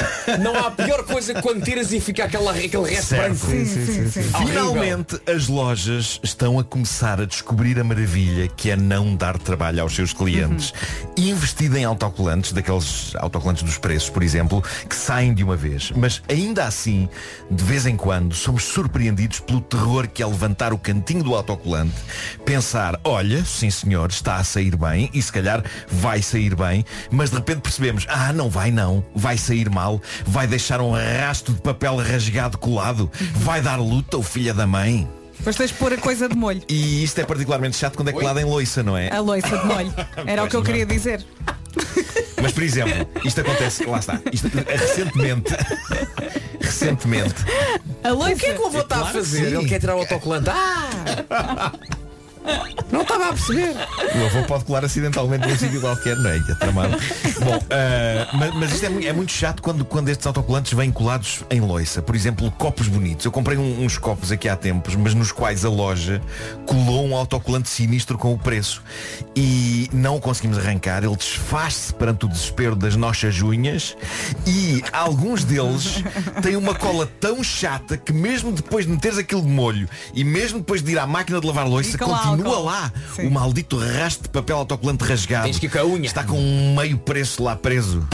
Não 0.41 0.55
há 0.57 0.71
pior 0.71 1.03
coisa 1.03 1.33
que 1.33 1.41
quando 1.41 1.63
tiras 1.63 1.91
e 1.91 1.99
fica 1.99 2.25
aquela, 2.25 2.51
aquele 2.51 2.89
resto 2.89 3.15
branco. 3.15 3.45
Horrível. 3.47 4.21
Finalmente 4.45 5.21
as 5.27 5.47
lojas 5.47 6.19
estão 6.23 6.59
a 6.59 6.63
começar 6.63 7.21
a 7.21 7.25
descobrir 7.25 7.79
a 7.79 7.83
maravilha 7.83 8.47
que 8.47 8.69
é 8.69 8.75
não 8.75 9.15
dar 9.15 9.37
trabalho 9.37 9.81
aos 9.81 9.93
seus 9.93 10.13
clientes. 10.13 10.73
E 11.15 11.29
investir 11.29 11.73
em 11.75 11.83
autocolantes, 11.83 12.51
daqueles 12.51 13.13
autocolantes 13.15 13.63
dos 13.63 13.77
preços, 13.77 14.09
por 14.09 14.23
exemplo, 14.23 14.63
que 14.87 14.95
saem 14.95 15.33
de 15.33 15.43
uma 15.43 15.55
vez. 15.55 15.91
Mas 15.95 16.21
ainda 16.29 16.65
assim, 16.65 17.09
de 17.49 17.63
vez 17.63 17.85
em 17.85 17.97
quando, 17.97 18.35
somos 18.35 18.63
surpreendidos 18.63 19.39
pelo 19.39 19.61
terror 19.61 20.07
que 20.07 20.21
é 20.21 20.25
levantar 20.25 20.73
o 20.73 20.77
cantinho 20.77 21.23
do 21.23 21.35
autocolante, 21.35 21.95
pensar, 22.45 22.99
olha, 23.03 23.43
sim 23.43 23.69
senhor, 23.69 24.09
está 24.09 24.35
a 24.37 24.43
sair 24.43 24.75
bem, 24.75 25.09
e 25.13 25.21
se 25.21 25.31
calhar 25.31 25.63
vai 25.87 26.21
sair 26.21 26.55
bem, 26.55 26.85
mas 27.11 27.29
de 27.29 27.37
repente 27.37 27.61
percebemos, 27.61 28.05
ah, 28.09 28.16
não 28.33 28.49
vai 28.49 28.71
não, 28.71 29.03
vai 29.15 29.37
sair 29.37 29.69
mal, 29.69 30.01
vai 30.25 30.47
deixar 30.47 30.81
um 30.81 30.91
rasto 30.91 31.53
de 31.53 31.61
papel 31.61 31.97
rasgado 31.97 32.57
colado, 32.57 33.11
vai 33.35 33.61
dar 33.61 33.77
luta 33.77 34.17
o 34.17 34.23
filho 34.23 34.53
da 34.53 34.67
mãe. 34.67 35.07
Depois 35.37 35.55
tens 35.55 35.69
de 35.69 35.75
pôr 35.75 35.93
a 35.93 35.97
coisa 35.97 36.27
de 36.27 36.35
molho. 36.35 36.61
E 36.67 37.03
isto 37.03 37.19
é 37.19 37.23
particularmente 37.23 37.77
chato 37.77 37.95
quando 37.95 38.09
é 38.09 38.11
colado 38.11 38.39
em 38.39 38.45
loiça, 38.45 38.81
não 38.81 38.97
é? 38.97 39.09
A 39.13 39.19
loiça 39.19 39.55
de 39.57 39.65
molho. 39.65 39.93
Era 40.25 40.43
o 40.43 40.47
que 40.47 40.55
eu 40.55 40.63
queria 40.63 40.85
dizer. 40.85 41.23
Mas, 42.41 42.51
por 42.51 42.63
exemplo, 42.63 43.07
isto 43.23 43.41
acontece, 43.41 43.85
lá 43.85 43.99
está, 43.99 44.19
isto, 44.31 44.49
recentemente, 44.67 45.53
recentemente, 46.59 47.35
A 48.03 48.09
loiça. 48.09 48.35
O 48.35 48.39
que 48.39 48.45
é 48.45 48.53
que 48.53 48.61
o 48.61 48.65
avô 48.67 48.79
está 48.81 49.01
a 49.01 49.05
fazer? 49.05 49.53
Ele 49.53 49.67
quer 49.67 49.79
tirar 49.79 49.95
o 49.95 49.99
autocolante. 49.99 50.49
Ah! 51.29 51.71
Não 52.91 53.01
estava 53.01 53.25
a 53.29 53.33
perceber. 53.33 53.75
o 54.15 54.25
avô 54.25 54.43
pode 54.47 54.65
colar 54.65 54.85
acidentalmente 54.85 55.47
num 55.47 55.57
sítio 55.57 55.81
qualquer, 55.81 56.15
não 56.17 56.29
é? 56.29 56.37
É 56.37 56.55
tramado. 56.55 56.97
Bom, 57.43 57.59
ah, 57.69 58.29
mas, 58.33 58.53
mas 58.55 58.71
isto 58.73 58.85
é, 58.85 59.05
é 59.05 59.13
muito 59.13 59.31
chato 59.31 59.61
quando, 59.61 59.83
quando 59.85 60.09
estes 60.09 60.25
autocolantes 60.25 60.73
vêm 60.73 60.91
colados 60.91 61.43
em 61.49 61.59
loiça. 61.59 62.01
Por 62.01 62.15
exemplo, 62.15 62.49
copos 62.51 62.87
bonitos. 62.87 63.25
Eu 63.25 63.31
comprei 63.31 63.57
um- 63.57 63.83
uns 63.83 63.97
copos 63.97 64.31
aqui 64.31 64.47
há 64.47 64.55
tempos, 64.55 64.95
mas 64.95 65.13
nos 65.13 65.31
quais 65.31 65.65
a 65.65 65.69
loja 65.69 66.21
colou 66.65 67.05
um 67.07 67.15
autocolante 67.15 67.69
sinistro 67.69 68.17
com 68.17 68.33
o 68.33 68.37
preço. 68.37 68.81
E 69.35 69.89
não 69.93 70.15
o 70.15 70.19
conseguimos 70.21 70.57
arrancar. 70.57 71.03
Ele 71.03 71.15
desfaz-se 71.15 71.93
perante 71.93 72.25
o 72.25 72.29
desespero 72.29 72.75
das 72.75 72.95
nossas 72.95 73.41
unhas 73.41 73.95
e 74.45 74.83
alguns 74.91 75.43
deles 75.43 76.03
têm 76.41 76.55
uma 76.55 76.73
cola 76.75 77.09
tão 77.19 77.43
chata 77.43 77.97
que 77.97 78.13
mesmo 78.13 78.51
depois 78.51 78.85
de 78.85 78.91
meteres 78.91 79.17
aquilo 79.17 79.41
de 79.41 79.47
molho 79.47 79.87
e 80.13 80.23
mesmo 80.23 80.59
depois 80.59 80.81
de 80.81 80.91
ir 80.91 80.99
à 80.99 81.05
máquina 81.07 81.39
de 81.39 81.47
lavar 81.47 81.67
louça, 81.67 81.95
E 81.95 81.97
com 81.97 82.05
continua 82.37 82.59
lá 82.59 82.91
Sim. 83.15 83.27
o 83.27 83.31
maldito 83.31 83.77
rastro 83.77 84.23
de 84.23 84.29
papel 84.29 84.57
autocolante 84.57 85.03
rasgado. 85.03 85.45
Tens 85.45 85.59
que 85.59 85.65
ir 85.65 85.69
com 85.69 85.79
a 85.79 85.85
unha. 85.85 86.05
Está 86.05 86.23
com 86.23 86.39
um 86.39 86.75
meio 86.75 86.97
preço 86.97 87.43
lá 87.43 87.55
preso. 87.55 88.07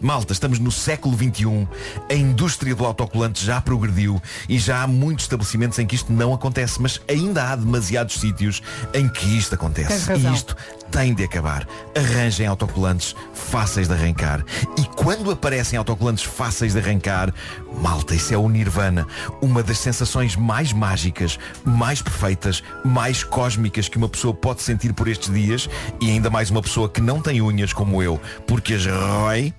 Malta, 0.00 0.34
estamos 0.34 0.58
no 0.58 0.70
século 0.70 1.16
XXI. 1.16 1.66
A 2.10 2.14
indústria 2.14 2.74
do 2.74 2.84
autocolante 2.84 3.42
já 3.42 3.58
progrediu 3.60 4.20
e 4.46 4.58
já 4.58 4.82
há 4.82 4.86
muitos 4.86 5.24
estabelecimentos 5.24 5.78
em 5.78 5.86
que 5.86 5.94
isto 5.94 6.12
não 6.12 6.34
acontece, 6.34 6.80
mas 6.80 7.00
ainda 7.08 7.44
há 7.44 7.56
demasiados 7.56 8.20
sítios 8.20 8.62
em 8.92 9.08
que 9.08 9.26
isto 9.38 9.54
acontece. 9.54 10.12
E 10.12 10.34
isto 10.34 10.54
tem 10.94 11.12
de 11.12 11.24
acabar. 11.24 11.66
Arranjem 11.96 12.46
autocolantes 12.46 13.16
fáceis 13.34 13.88
de 13.88 13.94
arrancar. 13.94 14.44
E 14.78 14.84
quando 14.84 15.28
aparecem 15.28 15.76
autocolantes 15.76 16.22
fáceis 16.22 16.72
de 16.72 16.78
arrancar, 16.78 17.34
malta, 17.82 18.14
isso 18.14 18.32
é 18.32 18.38
o 18.38 18.48
Nirvana. 18.48 19.04
Uma 19.42 19.60
das 19.60 19.78
sensações 19.78 20.36
mais 20.36 20.72
mágicas, 20.72 21.36
mais 21.64 22.00
perfeitas, 22.00 22.62
mais 22.84 23.24
cósmicas 23.24 23.88
que 23.88 23.96
uma 23.98 24.08
pessoa 24.08 24.32
pode 24.32 24.62
sentir 24.62 24.92
por 24.92 25.08
estes 25.08 25.34
dias 25.34 25.68
e 26.00 26.08
ainda 26.10 26.30
mais 26.30 26.48
uma 26.48 26.62
pessoa 26.62 26.88
que 26.88 27.00
não 27.00 27.20
tem 27.20 27.42
unhas 27.42 27.72
como 27.72 28.00
eu, 28.00 28.20
porque 28.46 28.74
as 28.74 28.86
rói. 28.86 29.52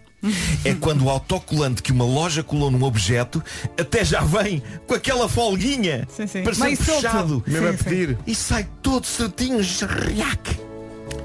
É 0.63 0.73
quando 0.79 1.03
o 1.03 1.09
autocolante 1.09 1.83
que 1.83 1.91
uma 1.91 2.05
loja 2.05 2.41
colou 2.43 2.71
num 2.71 2.81
objeto 2.83 3.43
até 3.79 4.05
já 4.05 4.21
vem 4.21 4.63
com 4.87 4.95
aquela 4.95 5.27
folguinha 5.29 6.07
Sim, 6.09 6.25
sim. 6.25 6.41
para 6.43 6.55
ser 6.55 6.63
Meio 6.63 6.77
solto. 6.77 7.01
puxado 7.03 7.43
Mesmo 7.45 7.67
a 7.67 7.73
pedir. 7.73 8.17
e 8.25 8.33
sai 8.33 8.65
todo 8.81 9.05
certinho, 9.05 9.61
jarriac. 9.61 10.57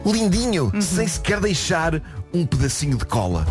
Lindinho, 0.05 0.73
sem 0.81 1.07
sequer 1.07 1.41
deixar 1.41 2.01
um 2.33 2.47
pedacinho 2.47 2.97
de 2.97 3.05
cola. 3.05 3.47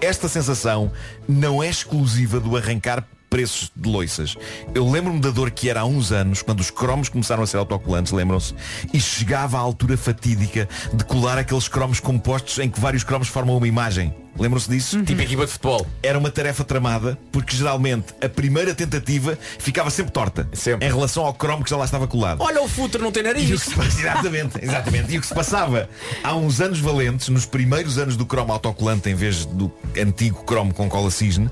Esta 0.00 0.28
sensação 0.28 0.92
não 1.26 1.62
é 1.62 1.68
exclusiva 1.68 2.38
do 2.38 2.56
arrancar 2.56 3.06
preços 3.30 3.72
de 3.74 3.88
loiças. 3.88 4.36
Eu 4.74 4.88
lembro-me 4.88 5.18
da 5.18 5.30
dor 5.30 5.50
que 5.50 5.68
era 5.68 5.80
há 5.80 5.84
uns 5.84 6.12
anos, 6.12 6.40
quando 6.40 6.60
os 6.60 6.70
cromos 6.70 7.08
começaram 7.08 7.42
a 7.42 7.46
ser 7.46 7.56
autocolantes, 7.56 8.12
lembram-se? 8.12 8.54
E 8.92 9.00
chegava 9.00 9.56
à 9.56 9.60
altura 9.60 9.96
fatídica 9.96 10.68
de 10.92 11.04
colar 11.04 11.38
aqueles 11.38 11.66
cromos 11.66 11.98
compostos 11.98 12.58
em 12.58 12.70
que 12.70 12.78
vários 12.78 13.02
cromos 13.02 13.26
formam 13.26 13.56
uma 13.56 13.66
imagem. 13.66 14.14
Lembram-se 14.38 14.68
disso? 14.68 15.02
Tipo 15.02 15.22
equipa 15.22 15.46
de 15.46 15.52
futebol. 15.52 15.86
Era 16.02 16.18
uma 16.18 16.30
tarefa 16.30 16.64
tramada, 16.64 17.18
porque 17.30 17.56
geralmente 17.56 18.06
a 18.22 18.28
primeira 18.28 18.74
tentativa 18.74 19.38
ficava 19.58 19.90
sempre 19.90 20.12
torta. 20.12 20.48
Sempre. 20.52 20.86
Em 20.86 20.90
relação 20.90 21.24
ao 21.24 21.32
cromo 21.32 21.62
que 21.62 21.70
já 21.70 21.76
lá 21.76 21.84
estava 21.84 22.06
colado. 22.06 22.42
Olha 22.42 22.62
o 22.62 22.68
futuro 22.68 23.04
não 23.04 23.12
tem 23.12 23.22
nariz. 23.22 23.62
se 23.62 23.70
exatamente, 24.00 24.62
exatamente. 24.62 25.12
E 25.12 25.18
o 25.18 25.20
que 25.20 25.26
se 25.26 25.34
passava 25.34 25.88
há 26.22 26.34
uns 26.34 26.60
anos 26.60 26.80
valentes, 26.80 27.28
nos 27.28 27.46
primeiros 27.46 27.98
anos 27.98 28.16
do 28.16 28.26
cromo 28.26 28.52
autocolante, 28.52 29.08
em 29.08 29.14
vez 29.14 29.44
do 29.44 29.72
antigo 30.00 30.42
cromo 30.44 30.74
com 30.74 30.88
cola 30.88 31.10
cisne, 31.10 31.48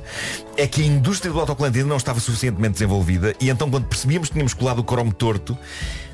é 0.56 0.66
que 0.66 0.82
a 0.82 0.86
indústria 0.86 1.32
do 1.32 1.40
autocolante 1.40 1.78
ainda 1.78 1.88
não 1.88 1.96
estava 1.96 2.20
suficientemente 2.20 2.74
desenvolvida 2.74 3.34
e 3.40 3.48
então 3.48 3.70
quando 3.70 3.86
percebíamos 3.86 4.28
que 4.28 4.34
tínhamos 4.34 4.54
colado 4.54 4.80
o 4.80 4.84
cromo 4.84 5.12
torto, 5.12 5.56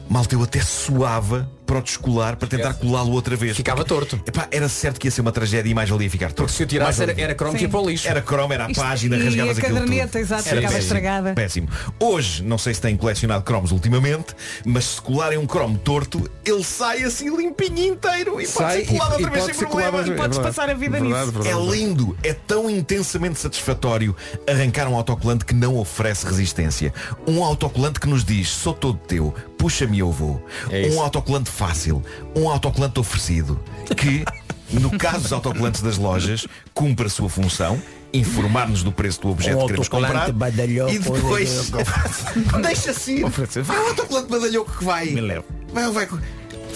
malta, 0.09 0.35
eu 0.35 0.43
até 0.43 0.61
suava 0.61 1.51
para 1.69 1.79
o 1.79 1.83
descolar 1.83 2.37
para 2.37 2.49
tentar 2.49 2.73
colá-lo 2.75 3.13
outra 3.13 3.37
vez. 3.37 3.55
Ficava 3.55 3.85
torto. 3.85 4.19
Epá, 4.27 4.49
era 4.51 4.69
certo 4.71 4.99
que 4.99 5.07
ia 5.07 5.11
ser 5.11 5.21
uma 5.21 5.31
tragédia 5.31 5.71
e 5.71 5.75
mais 5.75 5.89
valia 5.91 6.09
ficar 6.09 6.29
torto. 6.29 6.45
Porque 6.45 6.55
se 6.57 6.63
eu 6.63 6.67
tirasse 6.67 7.03
era, 7.03 7.13
era 7.21 7.35
cromo 7.35 7.53
que 7.53 7.59
Sim. 7.59 7.65
ia 7.67 7.69
para 7.71 7.81
o 7.81 7.89
lixo. 7.91 8.09
Era 8.09 8.23
cromo, 8.23 8.53
era 8.55 8.65
a 8.67 8.71
Isto- 8.71 8.81
página, 8.81 9.17
e 9.17 9.25
rasgavas 9.25 9.59
a 9.59 9.61
aquilo 9.61 9.75
caderneta, 9.81 10.07
tudo. 10.09 10.19
exato, 10.21 10.43
ficava 10.45 10.61
péssimo, 10.63 10.79
estragada. 10.79 11.35
Péssimo. 11.35 11.69
Hoje, 12.01 12.43
não 12.43 12.57
sei 12.57 12.73
se 12.73 12.81
têm 12.81 12.97
colecionado 12.97 13.45
cromos 13.45 13.71
ultimamente, 13.71 14.35
mas 14.65 14.85
se 14.87 15.03
colarem 15.03 15.37
um 15.39 15.47
cromo 15.47 15.77
torto, 15.77 16.29
ele 16.45 16.65
sai 16.65 17.03
assim 17.03 17.29
limpinho 17.37 17.93
inteiro 17.93 18.41
e 18.41 18.47
Sai 18.47 18.79
pode 18.79 18.87
ser 18.87 18.93
colado 18.93 19.11
e- 19.11 19.13
outra 19.13 19.29
e 19.29 19.31
vez 19.31 19.45
pode 19.45 19.57
sem 19.59 19.67
problema. 19.69 19.99
outra- 19.99 20.15
Podes 20.15 20.19
É 20.19 20.41
verdade. 20.41 20.41
passar 20.57 20.71
a 20.71 20.75
vida 20.75 20.99
Verdade, 20.99 21.27
nisso. 21.27 21.43
verdade. 21.43 21.69
É 21.71 21.71
lindo, 21.71 22.17
é 22.23 22.33
tão 22.33 22.71
intensamente 22.71 23.39
satisfatório 23.39 24.17
arrancar 24.49 24.89
um 24.89 24.97
autocolante 24.97 25.45
que 25.45 25.55
não 25.55 25.77
oferece 25.77 26.25
resistência. 26.27 26.95
Um 27.27 27.45
autocolante 27.45 28.01
que 28.01 28.09
nos 28.09 28.25
diz, 28.25 28.49
sou 28.49 28.73
todo 28.73 28.99
teu, 28.99 29.35
puxa-me 29.59 29.99
eu 29.99 30.11
vou. 30.11 30.43
É 30.71 30.89
um 30.93 31.03
autocolante 31.03 31.51
fácil, 31.51 32.03
um 32.35 32.49
autocolante 32.49 32.99
oferecido, 32.99 33.61
que, 33.97 34.25
no 34.73 34.97
caso 34.97 35.23
dos 35.23 35.33
autocolantes 35.33 35.83
das 35.83 35.99
lojas, 35.99 36.47
cumpre 36.73 37.07
a 37.07 37.11
sua 37.11 37.29
função, 37.29 37.83
informar-nos 38.13 38.83
do 38.83 38.93
preço 38.93 39.21
do 39.21 39.29
objeto 39.29 39.57
Um 39.57 39.61
que 39.61 39.67
queremos 39.67 39.89
comprar 39.89 40.09
autocolante 40.09 40.33
badalhoco, 40.33 40.93
e 40.93 40.99
depois 40.99 41.73
olha, 41.75 42.63
deixa-se 42.63 43.13
ir. 43.21 43.27
Vai 43.63 43.79
o 43.79 43.89
autocolante 43.89 44.29
badalhoco 44.29 44.79
que 44.79 44.85
vai. 44.85 45.07
Me 45.07 45.21
leva. 45.21 45.45
Vai, 45.73 45.91
vai. 45.91 46.09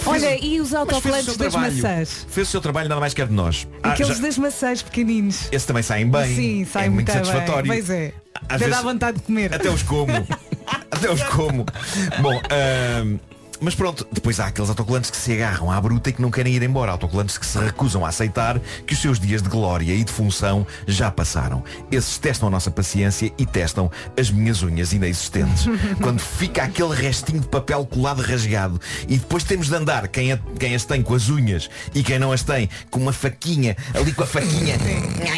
Olha, 0.06 0.44
e 0.44 0.60
os 0.60 0.74
autocolantes 0.74 1.36
das 1.36 1.52
trabalho. 1.52 1.74
maçãs? 1.74 2.26
Fez 2.28 2.48
o 2.48 2.50
seu 2.50 2.60
trabalho 2.60 2.88
nada 2.88 3.00
mais 3.00 3.14
quer 3.14 3.26
de 3.26 3.32
nós. 3.32 3.66
Ah, 3.82 3.92
Aqueles 3.92 4.16
já- 4.18 4.22
das 4.22 4.38
maçãs 4.38 4.82
pequeninos. 4.82 5.48
Esse 5.52 5.66
também 5.66 5.82
saem 5.82 6.08
bem. 6.08 6.34
Sim, 6.34 6.64
sai 6.64 6.86
é 6.86 6.88
muito 6.88 7.06
muito 7.10 7.12
bem. 7.12 7.24
satisfatório. 7.24 7.66
Pois 7.68 7.90
é. 7.90 8.12
Às 8.34 8.44
Até 8.46 8.58
vezes- 8.58 8.74
dá 8.76 8.82
vontade 8.82 9.18
de 9.18 9.22
comer. 9.24 9.54
Até 9.54 9.70
os 9.70 9.82
como. 9.82 10.12
Até 10.90 11.10
os 11.10 11.22
como. 11.24 11.64
Bom, 12.20 12.32
ahm, 12.50 13.18
mas 13.62 13.74
pronto, 13.74 14.06
depois 14.12 14.38
há 14.40 14.46
aqueles 14.46 14.68
autocolantes 14.68 15.10
que 15.10 15.16
se 15.16 15.32
agarram 15.32 15.70
à 15.70 15.80
bruta 15.80 16.10
e 16.10 16.12
que 16.12 16.20
não 16.20 16.30
querem 16.30 16.54
ir 16.54 16.62
embora. 16.62 16.92
Autocolantes 16.92 17.38
que 17.38 17.46
se 17.46 17.58
recusam 17.58 18.04
a 18.04 18.08
aceitar 18.08 18.58
que 18.86 18.92
os 18.94 19.00
seus 19.00 19.18
dias 19.20 19.40
de 19.42 19.48
glória 19.48 19.94
e 19.94 20.02
de 20.04 20.12
função 20.12 20.66
já 20.86 21.10
passaram. 21.10 21.62
Esses 21.90 22.18
testam 22.18 22.48
a 22.48 22.50
nossa 22.50 22.70
paciência 22.70 23.32
e 23.38 23.46
testam 23.46 23.90
as 24.18 24.30
minhas 24.30 24.62
unhas 24.62 24.92
ainda 24.92 25.06
existentes. 25.08 25.66
Quando 26.02 26.20
fica 26.20 26.64
aquele 26.64 26.94
restinho 26.94 27.40
de 27.40 27.48
papel 27.48 27.86
colado 27.86 28.20
rasgado 28.22 28.80
e 29.08 29.16
depois 29.18 29.44
temos 29.44 29.68
de 29.68 29.74
andar 29.74 30.08
quem, 30.08 30.32
a- 30.32 30.38
quem 30.58 30.74
as 30.74 30.84
tem 30.84 31.02
com 31.02 31.14
as 31.14 31.28
unhas 31.28 31.70
e 31.94 32.02
quem 32.02 32.18
não 32.18 32.32
as 32.32 32.42
tem 32.42 32.68
com 32.90 33.00
uma 33.00 33.12
faquinha, 33.12 33.76
ali 33.94 34.12
com 34.12 34.24
a 34.24 34.26
faquinha. 34.26 34.76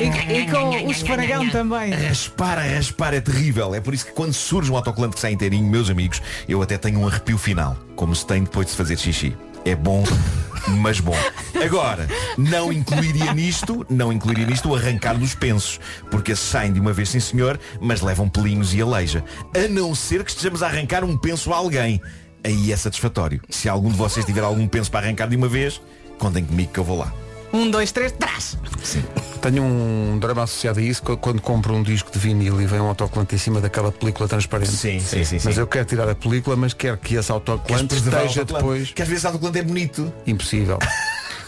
E, 0.01 0.41
e 0.41 0.51
com 0.51 0.87
o 0.87 0.91
esfaragão 0.91 1.49
também. 1.51 1.93
Raspar, 1.93 2.59
raspar 2.59 3.15
é 3.15 3.21
terrível. 3.21 3.75
É 3.75 3.81
por 3.81 3.93
isso 3.95 4.07
que 4.07 4.13
quando 4.13 4.33
surge 4.33 4.71
um 4.73 4.77
autocolante 4.77 5.15
que 5.15 5.21
sai 5.21 5.33
inteirinho, 5.33 5.69
meus 5.69 5.91
amigos, 5.91 6.23
eu 6.49 6.63
até 6.63 6.79
tenho 6.79 7.01
um 7.01 7.07
arrepio 7.09 7.37
final, 7.39 7.77
como 7.97 8.15
se 8.15 8.27
tem 8.27 8.45
depois 8.45 8.67
de 8.67 8.73
se 8.73 8.77
fazer 8.77 8.99
xixi. 8.99 9.37
É 9.65 9.75
bom, 9.75 10.05
mas 10.81 11.01
bom. 11.01 11.17
Agora, 11.63 12.07
não 12.37 12.73
incluiria 12.73 13.33
nisto, 13.33 13.87
não 13.89 14.13
incluiria 14.13 14.47
nisto 14.47 14.69
o 14.69 14.75
arrancar 14.75 15.17
dos 15.17 15.35
pensos, 15.35 15.81
porque 16.11 16.37
saem 16.37 16.73
de 16.73 16.81
uma 16.81 16.93
vez 16.93 17.09
sim 17.11 17.21
senhor, 17.21 17.59
mas 17.81 18.01
levam 18.01 18.29
pelinhos 18.29 18.75
e 18.75 18.83
aleija. 18.83 19.25
A 19.55 19.69
não 19.69 19.95
ser 19.95 20.23
que 20.23 20.31
estejamos 20.31 20.63
a 20.63 20.67
arrancar 20.67 21.05
um 21.05 21.17
penso 21.17 21.53
a 21.53 21.57
alguém. 21.57 22.01
Aí 22.43 22.71
é 22.71 22.77
satisfatório. 22.77 23.41
Se 23.49 23.69
algum 23.69 23.91
de 23.91 23.97
vocês 23.97 24.27
tiver 24.27 24.43
algum 24.43 24.69
penso 24.69 24.91
para 24.91 25.07
arrancar 25.07 25.29
de 25.29 25.37
uma 25.37 25.49
vez, 25.49 25.81
contem 26.19 26.45
comigo 26.45 26.73
que 26.73 26.79
eu 26.79 26.85
vou 26.85 26.99
lá. 26.99 27.24
Um, 27.55 27.71
dois, 27.71 27.93
três, 27.93 28.11
trás. 28.13 28.59
Tenho 29.41 29.63
um 29.63 30.19
drama 30.19 30.43
associado 30.43 30.81
a 30.81 30.83
isso 30.83 31.03
qu- 31.03 31.17
quando 31.17 31.41
compro 31.41 31.73
um 31.75 31.83
disco 31.83 32.11
de 32.11 32.19
vinil 32.19 32.61
e 32.61 32.67
vem 32.67 32.81
um 32.81 32.89
autocolante 32.89 33.35
em 33.35 33.39
cima 33.39 33.61
daquela 33.61 33.93
película 33.93 34.29
transparente. 34.29 34.73
Sim, 34.73 34.99
sim, 34.99 35.23
sim, 35.25 35.39
Mas 35.45 35.55
sim. 35.55 35.61
eu 35.61 35.67
quero 35.67 35.85
tirar 35.85 36.09
a 36.09 36.15
película, 36.15 36.57
mas 36.57 36.73
quero 36.75 36.99
que 36.99 37.15
esse 37.15 37.31
autocolante 37.31 37.95
esteja 37.95 38.17
autocolante? 38.41 38.45
depois. 38.55 38.91
Que 38.93 39.03
às 39.03 39.09
vezes 39.09 39.23
o 39.25 39.29
autocolante 39.29 39.59
é 39.59 39.63
bonito. 39.63 40.13
Impossível. 40.27 40.79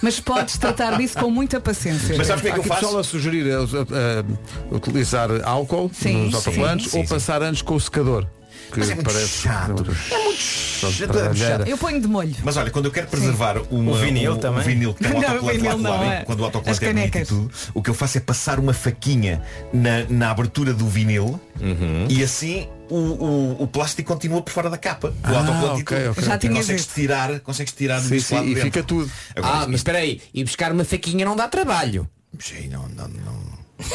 Mas 0.03 0.21
podes 0.21 0.59
tratar 0.59 0.99
disso 0.99 1.17
com 1.19 1.31
muita 1.31 1.59
paciência. 1.59 2.15
Mas 2.19 2.27
sabes 2.27 2.43
o 2.43 2.45
que 2.45 2.51
é 2.51 2.53
que 2.53 2.59
eu 2.59 2.65
faço? 2.65 2.81
pessoal 2.83 3.01
a 3.01 3.03
sugerir 3.03 3.51
a, 3.51 3.61
a- 3.61 4.71
a 4.71 4.77
utilizar 4.77 5.31
álcool 5.43 5.91
Sim. 5.93 6.27
nos 6.27 6.35
autocolantes 6.35 6.91
Sim, 6.91 6.99
ou 6.99 7.05
sim, 7.07 7.15
passar 7.15 7.43
antes 7.43 7.63
com 7.63 7.75
o 7.75 7.81
secador. 7.81 8.27
Que 8.73 8.79
Mas 8.81 8.91
é 8.91 8.95
muito 8.95 9.07
parece 9.11 9.29
chato. 9.43 9.71
É 9.71 9.75
muito 9.75 9.95
chato. 9.95 11.03
é 11.03 11.23
muito 11.25 11.37
chato. 11.39 11.67
Eu 11.69 11.79
ponho 11.79 12.01
de 12.01 12.09
molho. 12.09 12.35
Mas 12.43 12.57
olha, 12.57 12.71
quando 12.71 12.87
eu 12.87 12.91
quero 12.91 13.07
preservar 13.07 13.59
uma, 13.71 13.93
O 13.93 13.95
vinil 13.95 14.33
um- 14.35 14.39
também? 14.39 14.61
um 14.61 14.65
vinil 14.65 14.95
que 14.95 15.03
tem 15.05 15.13
um 15.17 15.21
Não, 15.21 15.29
autocolante 15.29 15.59
o 15.59 15.61
vinil 15.63 15.71
lá 15.71 15.77
não, 15.91 15.97
colado, 15.99 16.13
é. 16.13 16.25
quando 16.25 16.41
o 16.41 16.45
autocolante 16.45 16.85
é 16.85 16.93
bonito 16.93 17.19
e 17.19 17.25
tudo, 17.25 17.51
o 17.75 17.83
que 17.83 17.91
eu 17.91 17.95
faço 17.95 18.19
é 18.19 18.21
passar 18.21 18.59
uma 18.59 18.73
faquinha 18.75 19.41
na, 19.73 20.05
na 20.11 20.31
abertura 20.31 20.73
do 20.75 20.87
vinil 20.89 21.41
Uhum. 21.61 22.07
e 22.11 22.23
assim 22.23 22.69
o, 22.91 22.97
o, 22.97 23.63
o 23.63 23.67
plástico 23.67 24.13
continua 24.13 24.43
por 24.43 24.51
fora 24.53 24.69
da 24.69 24.77
capa. 24.77 25.09
O 25.09 25.15
Ah, 25.23 25.39
autocolante 25.39 25.83
ok, 25.83 25.97
e 25.97 26.01
tudo. 26.01 26.11
ok. 26.13 26.25
Já 26.25 26.39
tinhas 26.39 26.57
consegues 26.59 26.83
visto. 26.83 26.95
tirar, 26.95 27.41
consegues 27.41 27.73
tirar 27.73 28.01
Sim, 28.01 28.19
sim, 28.21 28.35
lado 28.35 28.45
e 28.47 28.49
dentro. 28.55 28.63
fica 28.65 28.83
tudo. 28.83 29.11
Agora, 29.35 29.55
Ah, 29.55 29.67
mas 29.67 29.77
espera 29.77 29.99
aí, 29.99 30.21
e 30.35 30.45
buscar 30.45 30.73
uma 30.73 30.85
faquinha 30.85 31.25
não 31.25 31.35
dá 31.37 31.49
trabalho. 31.49 32.09
Sim, 32.39 32.69
não, 32.69 32.87
não, 32.89 33.09
não. 33.09 33.57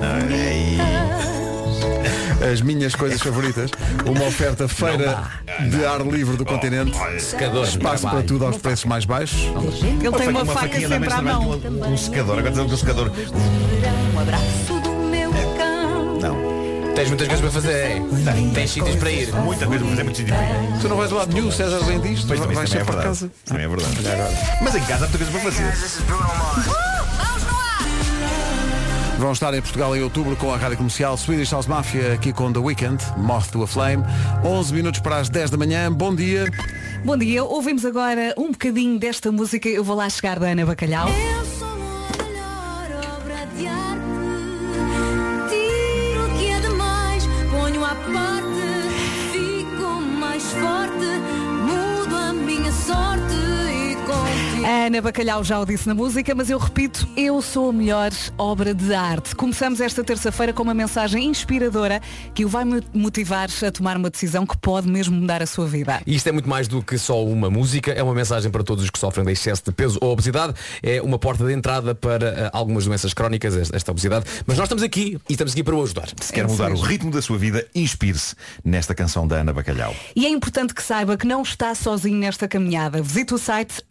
Não, 0.00 0.16
é 0.34 0.48
aí. 0.48 1.29
As 2.40 2.60
minhas 2.62 2.94
coisas 2.94 3.20
favoritas. 3.20 3.70
Uma 4.06 4.24
oferta 4.26 4.66
feira 4.66 5.24
de 5.68 5.84
ar 5.84 6.00
livre 6.06 6.36
do 6.36 6.44
continente. 6.44 6.92
Secador. 7.20 7.64
Espaço 7.64 8.08
para 8.08 8.22
tudo 8.22 8.46
aos 8.46 8.56
preços 8.56 8.84
mais 8.86 9.04
baixos. 9.04 9.40
Ele 9.82 10.16
tem 10.16 10.28
uma, 10.28 10.44
faca 10.46 10.80
sempre 10.80 11.12
à 11.12 11.22
mão. 11.22 11.50
um, 11.50 11.92
um 11.92 11.96
secador. 11.96 12.38
Agora 12.38 12.50
dizendo 12.50 12.68
que 12.68 12.74
o 12.74 12.78
secador. 12.78 13.10
Um 14.14 14.18
abraço 14.18 14.80
do 14.82 14.90
meu 14.92 15.30
cão. 15.56 16.18
Não. 16.20 16.94
Tens 16.94 17.08
muitas 17.08 17.28
coisas 17.28 17.40
para 17.40 17.60
fazer. 17.60 17.72
é? 17.72 18.02
Tens 18.54 18.70
sítios 18.70 18.96
para 18.96 19.10
ir. 19.10 19.32
Muita 19.34 19.66
coisa 19.66 19.80
para 19.84 19.90
fazer 19.90 20.02
muito 20.04 20.16
sítio. 20.16 20.34
Tu 20.80 20.88
não 20.88 20.96
vais 20.96 21.12
a 21.12 21.14
lado 21.16 21.32
nenhum, 21.34 21.50
César 21.52 21.82
bem 21.84 22.00
disto. 22.00 22.26
Pois 22.26 22.40
também, 22.40 22.56
vais 22.56 22.70
também 22.70 22.82
é 22.82 22.84
sempre 22.84 22.84
para 22.84 23.10
verdade. 23.10 23.20
casa. 23.20 23.30
Também 23.44 23.64
é 23.64 23.68
verdade. 23.68 24.58
Mas 24.62 24.74
em 24.74 24.80
casa 24.80 25.04
há 25.04 25.08
muita 25.08 25.18
coisa 25.18 25.30
para 25.30 25.40
fazer. 25.40 26.89
Vão 29.20 29.32
estar 29.32 29.52
em 29.52 29.60
Portugal 29.60 29.94
em 29.94 30.02
outubro 30.02 30.34
com 30.34 30.50
a 30.50 30.56
rádio 30.56 30.78
comercial 30.78 31.14
Swedish 31.14 31.52
House 31.52 31.66
Mafia 31.66 32.14
aqui 32.14 32.32
com 32.32 32.50
The 32.50 32.58
Weekend, 32.58 33.04
Moth 33.18 33.50
to 33.50 33.62
a 33.62 33.66
Flame. 33.66 34.02
11 34.42 34.72
minutos 34.72 35.00
para 35.00 35.18
as 35.18 35.28
10 35.28 35.50
da 35.50 35.58
manhã. 35.58 35.92
Bom 35.92 36.14
dia. 36.14 36.50
Bom 37.04 37.18
dia, 37.18 37.44
ouvimos 37.44 37.84
agora 37.84 38.32
um 38.38 38.50
bocadinho 38.50 38.98
desta 38.98 39.30
música. 39.30 39.68
Eu 39.68 39.84
vou 39.84 39.94
lá 39.94 40.08
chegar 40.08 40.38
da 40.38 40.48
Ana 40.48 40.64
Bacalhau. 40.64 41.06
Eu 41.06 41.49
A 54.80 54.84
Ana 54.86 55.02
Bacalhau 55.02 55.44
já 55.44 55.60
o 55.60 55.66
disse 55.66 55.86
na 55.86 55.94
música, 55.94 56.34
mas 56.34 56.48
eu 56.48 56.56
repito, 56.56 57.06
eu 57.14 57.42
sou 57.42 57.68
a 57.68 57.72
melhor 57.72 58.10
obra 58.38 58.72
de 58.72 58.94
arte. 58.94 59.36
Começamos 59.36 59.78
esta 59.78 60.02
terça-feira 60.02 60.54
com 60.54 60.62
uma 60.62 60.72
mensagem 60.72 61.22
inspiradora 61.26 62.00
que 62.34 62.46
o 62.46 62.48
vai 62.48 62.64
mo- 62.64 62.80
motivar 62.94 63.50
a 63.66 63.70
tomar 63.70 63.98
uma 63.98 64.08
decisão 64.08 64.46
que 64.46 64.56
pode 64.56 64.88
mesmo 64.88 65.14
mudar 65.20 65.42
a 65.42 65.46
sua 65.46 65.66
vida. 65.66 66.00
E 66.06 66.14
isto 66.16 66.26
é 66.30 66.32
muito 66.32 66.48
mais 66.48 66.66
do 66.66 66.82
que 66.82 66.96
só 66.96 67.22
uma 67.22 67.50
música, 67.50 67.92
é 67.92 68.02
uma 68.02 68.14
mensagem 68.14 68.50
para 68.50 68.64
todos 68.64 68.82
os 68.82 68.88
que 68.88 68.98
sofrem 68.98 69.26
de 69.26 69.32
excesso 69.32 69.62
de 69.66 69.70
peso 69.70 69.98
ou 70.00 70.12
obesidade, 70.14 70.54
é 70.82 71.02
uma 71.02 71.18
porta 71.18 71.44
de 71.44 71.52
entrada 71.52 71.94
para 71.94 72.26
eh, 72.28 72.50
algumas 72.50 72.86
doenças 72.86 73.12
crónicas, 73.12 73.54
esta- 73.74 73.90
obesidade. 73.90 74.24
Mas 74.46 74.56
nós 74.56 74.64
estamos 74.64 74.82
aqui 74.82 75.18
e 75.28 75.32
estamos 75.32 75.52
aqui 75.52 75.62
para 75.62 75.74
o 75.76 75.82
ajudar. 75.82 76.08
Se 76.22 76.32
quer 76.32 76.46
mudar 76.48 76.72
o 76.72 76.80
ritmo 76.80 77.10
da 77.10 77.20
sua 77.20 77.36
vida, 77.36 77.66
inspire-se 77.74 78.34
nesta 78.64 78.94
canção 78.94 79.28
da 79.28 79.36
Ana 79.40 79.52
Bacalhau. 79.52 79.94
E 80.16 80.24
é 80.24 80.30
importante 80.30 80.72
que 80.72 80.82
saiba 80.82 81.18
que 81.18 81.26
não 81.26 81.42
está 81.42 81.74
sozinho 81.74 82.16
nesta 82.16 82.48
caminhada. 82.48 83.02
Visite 83.02 83.34
o 83.34 83.38
site 83.38 83.82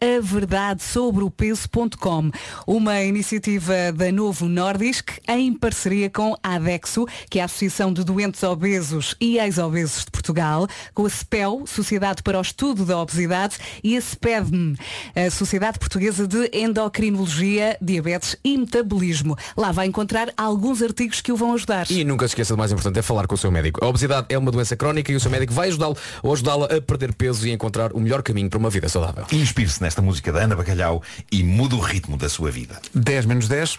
averdadesobreopeso.com, 0.80 2.30
uma 2.66 3.02
iniciativa 3.02 3.92
da 3.94 4.10
Novo 4.10 4.48
Nordisk 4.48 5.10
em 5.28 5.52
parceria 5.52 6.08
com 6.08 6.34
a 6.42 6.54
ADEXO, 6.54 7.06
que 7.28 7.38
é 7.38 7.42
a 7.42 7.44
Associação 7.44 7.92
de 7.92 8.02
Doentes 8.02 8.42
Obesos 8.42 9.14
e 9.20 9.38
Ex-Obesos 9.38 10.04
de 10.06 10.10
Portugal, 10.10 10.66
com 10.94 11.04
a 11.04 11.10
SPEL, 11.10 11.64
Sociedade 11.66 12.22
para 12.22 12.38
o 12.38 12.42
Estudo 12.42 12.84
da 12.84 12.98
Obesidade, 12.98 13.58
e 13.84 13.96
a 13.96 14.00
SPEDM, 14.00 14.74
a 15.14 15.30
Sociedade 15.30 15.78
Portuguesa 15.78 16.26
de 16.26 16.50
Endocrinologia, 16.52 17.76
Diabetes 17.80 18.36
e 18.42 18.56
Metabolismo. 18.56 19.36
Lá 19.56 19.72
vai 19.72 19.86
encontrar 19.86 20.32
alguns 20.36 20.82
artigos 20.82 21.20
que 21.20 21.30
o 21.32 21.36
vão 21.36 21.54
ajudar. 21.54 21.90
E 21.90 22.04
nunca 22.04 22.26
se 22.26 22.32
esqueça 22.32 22.54
do 22.54 22.58
mais 22.58 22.72
importante, 22.72 22.98
é 22.98 23.02
falar 23.02 23.26
com 23.26 23.34
o 23.34 23.38
seu 23.38 23.50
médico. 23.50 23.84
A 23.84 23.88
obesidade 23.88 24.26
é 24.30 24.38
uma 24.38 24.50
doença 24.50 24.76
crónica 24.76 25.12
e 25.12 25.16
o 25.16 25.20
seu 25.20 25.30
médico 25.30 25.52
vai 25.52 25.68
ajudá-lo 25.68 25.96
ou 26.22 26.32
ajudá-la 26.32 26.66
a 26.66 26.80
perder 26.80 27.14
peso 27.14 27.46
e 27.46 27.50
a 27.50 27.54
encontrar 27.54 27.92
o 27.92 28.00
melhor 28.00 28.22
caminho 28.22 28.48
para 28.48 28.58
uma 28.58 28.70
vida 28.70 28.88
saudável. 28.88 29.26
Inspire-se 29.32 29.82
nesta 29.82 30.00
música 30.00 30.32
da 30.32 30.40
Ana 30.40 30.56
Bacalhau 30.70 31.02
e 31.32 31.42
mude 31.42 31.74
o 31.74 31.80
ritmo 31.80 32.16
da 32.16 32.28
sua 32.28 32.50
vida. 32.50 32.80
10 32.94 33.26
menos 33.26 33.48
10. 33.48 33.76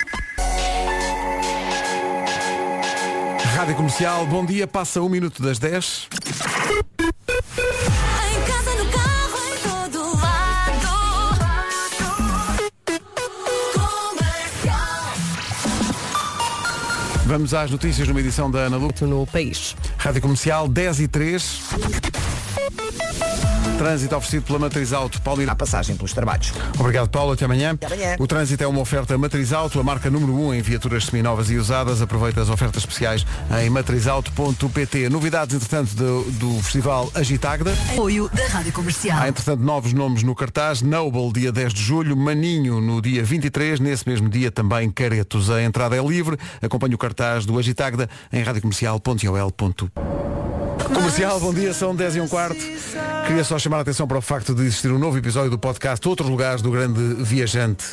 Rádio 3.55 3.75
Comercial, 3.75 4.25
bom 4.25 4.45
dia, 4.45 4.67
passa 4.67 5.01
um 5.01 5.07
minuto 5.07 5.41
das 5.41 5.57
10. 5.57 6.09
Em 6.99 8.41
casa, 8.43 8.71
no 8.75 8.85
carro, 8.91 9.39
em 9.47 9.57
todo 9.69 10.15
lado. 10.19 10.89
Comercial. 13.73 15.13
Vamos 17.25 17.53
às 17.53 17.71
notícias 17.71 18.07
numa 18.07 18.19
edição 18.19 18.51
da 18.51 18.59
Ana 18.59 18.75
Lu. 18.77 18.91
No 19.01 19.25
país. 19.25 19.77
Rádio 19.97 20.21
Comercial 20.21 20.67
10 20.67 20.99
e 20.99 21.07
3. 21.07 21.61
Trânsito 23.81 24.15
oferecido 24.15 24.43
pela 24.43 24.59
Matriz 24.59 24.93
Auto. 24.93 25.19
Paulo 25.23 25.41
A 25.49 25.55
passagem 25.55 25.95
pelos 25.95 26.13
trabalhos. 26.13 26.53
Obrigado, 26.77 27.09
Paulo. 27.09 27.31
Até 27.31 27.45
amanhã. 27.45 27.71
Até 27.71 27.87
amanhã. 27.87 28.15
O 28.19 28.27
trânsito 28.27 28.63
é 28.63 28.67
uma 28.67 28.79
oferta 28.79 29.17
Matriz 29.17 29.51
Auto, 29.51 29.79
a 29.79 29.83
marca 29.83 30.07
número 30.07 30.35
1 30.35 30.53
em 30.53 30.61
viaturas 30.61 31.05
seminovas 31.05 31.49
e 31.49 31.55
usadas. 31.55 31.99
Aproveita 31.99 32.41
as 32.41 32.49
ofertas 32.49 32.83
especiais 32.83 33.25
em 33.59 33.71
matrizauto.pt. 33.71 35.09
Novidades, 35.09 35.55
entretanto, 35.55 35.95
do, 35.95 36.21
do 36.33 36.61
Festival 36.61 37.09
Agitagda. 37.15 37.73
Apoio 37.93 38.29
da 38.31 38.45
Rádio 38.49 38.71
Comercial. 38.71 39.19
Há, 39.19 39.29
entretanto, 39.29 39.63
novos 39.63 39.93
nomes 39.93 40.21
no 40.21 40.35
cartaz. 40.35 40.83
Noble, 40.83 41.33
dia 41.33 41.51
10 41.51 41.73
de 41.73 41.81
julho. 41.81 42.15
Maninho, 42.15 42.79
no 42.79 43.01
dia 43.01 43.23
23. 43.23 43.79
Nesse 43.79 44.07
mesmo 44.07 44.29
dia, 44.29 44.51
também 44.51 44.91
Caretos. 44.91 45.49
A 45.49 45.59
entrada 45.59 45.97
é 45.97 46.05
livre. 46.05 46.37
Acompanhe 46.61 46.93
o 46.93 46.99
cartaz 46.99 47.47
do 47.47 47.57
Agitagda 47.57 48.07
em 48.31 48.43
radiocomercial.ol.pt. 48.43 50.50
Comercial, 51.11 51.39
bom 51.41 51.53
dia, 51.53 51.73
são 51.73 51.93
10 51.93 52.15
e 52.15 52.21
um 52.21 52.27
quarto. 52.27 52.55
Queria 53.27 53.43
só 53.43 53.59
chamar 53.59 53.79
a 53.79 53.81
atenção 53.81 54.07
para 54.07 54.17
o 54.17 54.21
facto 54.21 54.55
de 54.55 54.61
existir 54.61 54.89
um 54.93 54.97
novo 54.97 55.17
episódio 55.17 55.51
do 55.51 55.59
podcast 55.59 56.07
Outros 56.07 56.29
Lugares 56.29 56.61
do 56.61 56.71
Grande 56.71 57.01
Viajante. 57.15 57.83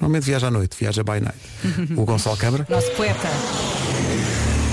Normalmente 0.00 0.24
viaja 0.24 0.46
à 0.46 0.50
noite, 0.50 0.74
viaja 0.78 1.04
by 1.04 1.20
night. 1.20 1.94
O 1.94 2.06
Gonçalo 2.06 2.38
Câmara. 2.38 2.66
Nosso 2.70 2.90
poeta. 2.92 3.28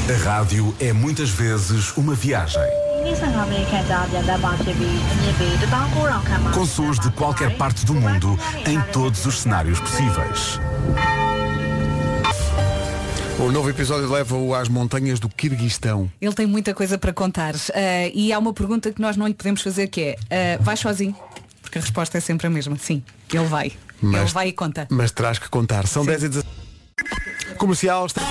A 0.10 0.24
rádio 0.24 0.74
é 0.80 0.94
muitas 0.94 1.32
vezes 1.32 1.92
uma 1.98 2.16
viagem. 2.16 2.62
Com 6.54 6.66
sons 6.66 6.98
de 6.98 7.12
qualquer 7.12 7.58
parte 7.58 7.86
do 7.86 7.94
mundo, 7.94 8.40
em 8.66 8.80
todos 8.94 9.26
os 9.26 9.42
cenários 9.42 9.82
possíveis. 9.82 10.62
O 13.40 13.52
novo 13.52 13.70
episódio 13.70 14.10
leva-o 14.10 14.54
às 14.56 14.70
montanhas 14.70 15.20
do 15.20 15.28
Quirguistão. 15.28 16.10
Ele 16.22 16.34
tem 16.34 16.46
muita 16.46 16.74
coisa 16.74 16.98
para 16.98 17.12
contar. 17.12 17.54
Ah, 17.74 18.08
e 18.14 18.32
há 18.32 18.40
uma 18.40 18.54
pergunta 18.54 18.92
que 18.92 19.02
nós 19.02 19.18
não 19.18 19.28
lhe 19.28 19.34
podemos 19.34 19.62
fazer 19.62 19.88
que 19.88 20.02
é, 20.02 20.16
ah, 20.58 20.62
vai 20.62 20.78
sozinho? 20.78 21.16
Porque 21.62 21.78
a 21.78 21.82
resposta 21.82 22.18
é 22.18 22.22
sempre 22.22 22.48
a 22.48 22.50
mesma. 22.50 22.78
Sim, 22.78 23.04
ele 23.34 23.46
vai. 23.46 23.72
Mas- 24.02 24.22
Ele 24.22 24.32
vai 24.32 24.48
e 24.50 24.54
conta. 24.54 24.88
Mas 24.90 25.12
terás 25.12 25.40
que 25.40 25.50
contar. 25.50 25.88
São 25.88 26.06
10 26.06 26.24
e 26.24 26.30
17. 26.30 26.54
Comercial. 27.58 28.06
está- 28.06 28.22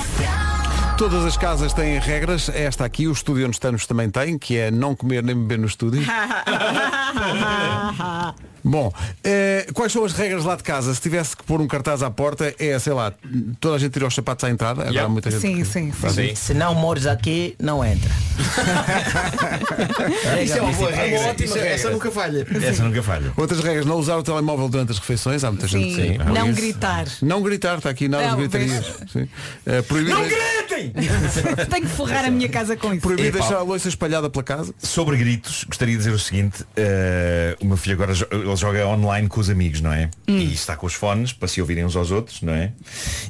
Todas 0.98 1.24
as 1.24 1.36
casas 1.36 1.72
têm 1.72 1.98
regras. 1.98 2.48
Esta 2.50 2.84
aqui, 2.84 3.08
o 3.08 3.12
estúdio 3.12 3.46
onde 3.46 3.56
estamos 3.56 3.86
também 3.86 4.08
tem, 4.10 4.38
que 4.38 4.56
é 4.56 4.70
não 4.70 4.94
comer 4.94 5.22
nem 5.22 5.34
beber 5.34 5.58
no 5.58 5.66
estúdio. 5.66 6.02
Bom, 8.64 8.92
eh, 9.24 9.66
quais 9.74 9.92
são 9.92 10.04
as 10.04 10.12
regras 10.12 10.44
lá 10.44 10.56
de 10.56 10.62
casa? 10.62 10.94
Se 10.94 11.00
tivesse 11.00 11.36
que 11.36 11.42
pôr 11.44 11.60
um 11.60 11.66
cartaz 11.66 12.02
à 12.02 12.10
porta, 12.10 12.54
é, 12.58 12.78
sei 12.78 12.92
lá, 12.92 13.12
toda 13.60 13.76
a 13.76 13.78
gente 13.78 13.92
tira 13.92 14.06
os 14.06 14.14
sapatos 14.14 14.44
à 14.44 14.50
entrada. 14.50 14.82
Agora 14.82 15.04
há 15.04 15.08
muita 15.08 15.30
gente 15.30 15.40
Sim, 15.40 15.56
que 15.58 15.64
sim, 15.64 15.90
faz 15.92 16.14
sim. 16.14 16.24
isso. 16.26 16.44
Se 16.44 16.54
não 16.54 16.74
mores 16.74 17.06
aqui, 17.06 17.54
não 17.60 17.84
entra. 17.84 18.10
Isso 20.42 20.58
é 20.58 20.62
uma 20.62 20.72
boa 20.72 20.88
principal. 20.90 21.22
regra. 21.22 21.44
Isso 21.44 21.58
é- 21.58 21.72
Essa 21.72 21.90
nunca 21.90 22.10
falha. 22.10 22.46
Essa 22.62 22.84
nunca 22.84 23.02
falha. 23.02 23.32
Outras 23.36 23.60
regras, 23.60 23.86
não 23.86 23.96
usar 23.96 24.16
o 24.16 24.22
telemóvel 24.22 24.68
durante 24.68 24.92
as 24.92 24.98
refeições. 24.98 25.44
Há 25.44 25.50
muita 25.50 25.66
gente 25.66 25.94
Sim, 25.94 26.12
que 26.12 26.18
faz 26.18 26.30
não 26.34 26.46
isso. 26.50 26.56
gritar. 26.60 27.06
Não 27.22 27.42
gritar, 27.42 27.78
está 27.78 27.90
aqui 27.90 28.08
nada 28.08 28.28
Não, 28.28 28.36
de 28.36 28.48
gritarias. 28.48 28.84
Sim. 29.12 29.28
Eh, 29.66 29.82
proibir, 29.82 30.14
Não 30.14 30.22
gritem! 30.22 30.92
Tenho 31.70 31.82
que 31.86 31.92
forrar 31.92 32.24
a 32.24 32.30
minha 32.30 32.48
casa 32.48 32.76
com 32.76 32.92
isso. 32.92 33.02
Proibido 33.02 33.28
Epá. 33.28 33.38
deixar 33.40 33.56
a 33.58 33.62
louça 33.62 33.88
espalhada 33.88 34.28
pela 34.30 34.42
casa. 34.42 34.74
Sobre 34.78 35.16
gritos, 35.16 35.64
gostaria 35.64 35.94
de 35.94 35.98
dizer 35.98 36.12
o 36.12 36.18
seguinte, 36.18 36.64
eh, 36.76 37.56
o 37.60 37.66
meu 37.66 37.76
filho 37.76 37.94
agora 37.94 38.14
jo- 38.14 38.26
ele 38.52 38.60
joga 38.60 38.86
online 38.86 39.28
com 39.28 39.40
os 39.40 39.50
amigos, 39.50 39.80
não 39.80 39.92
é? 39.92 40.08
E 40.28 40.52
está 40.52 40.76
com 40.76 40.86
os 40.86 40.94
fones 40.94 41.32
para 41.32 41.48
se 41.48 41.60
ouvirem 41.60 41.84
uns 41.84 41.96
aos 41.96 42.10
outros, 42.10 42.40
não 42.42 42.52
é? 42.54 42.72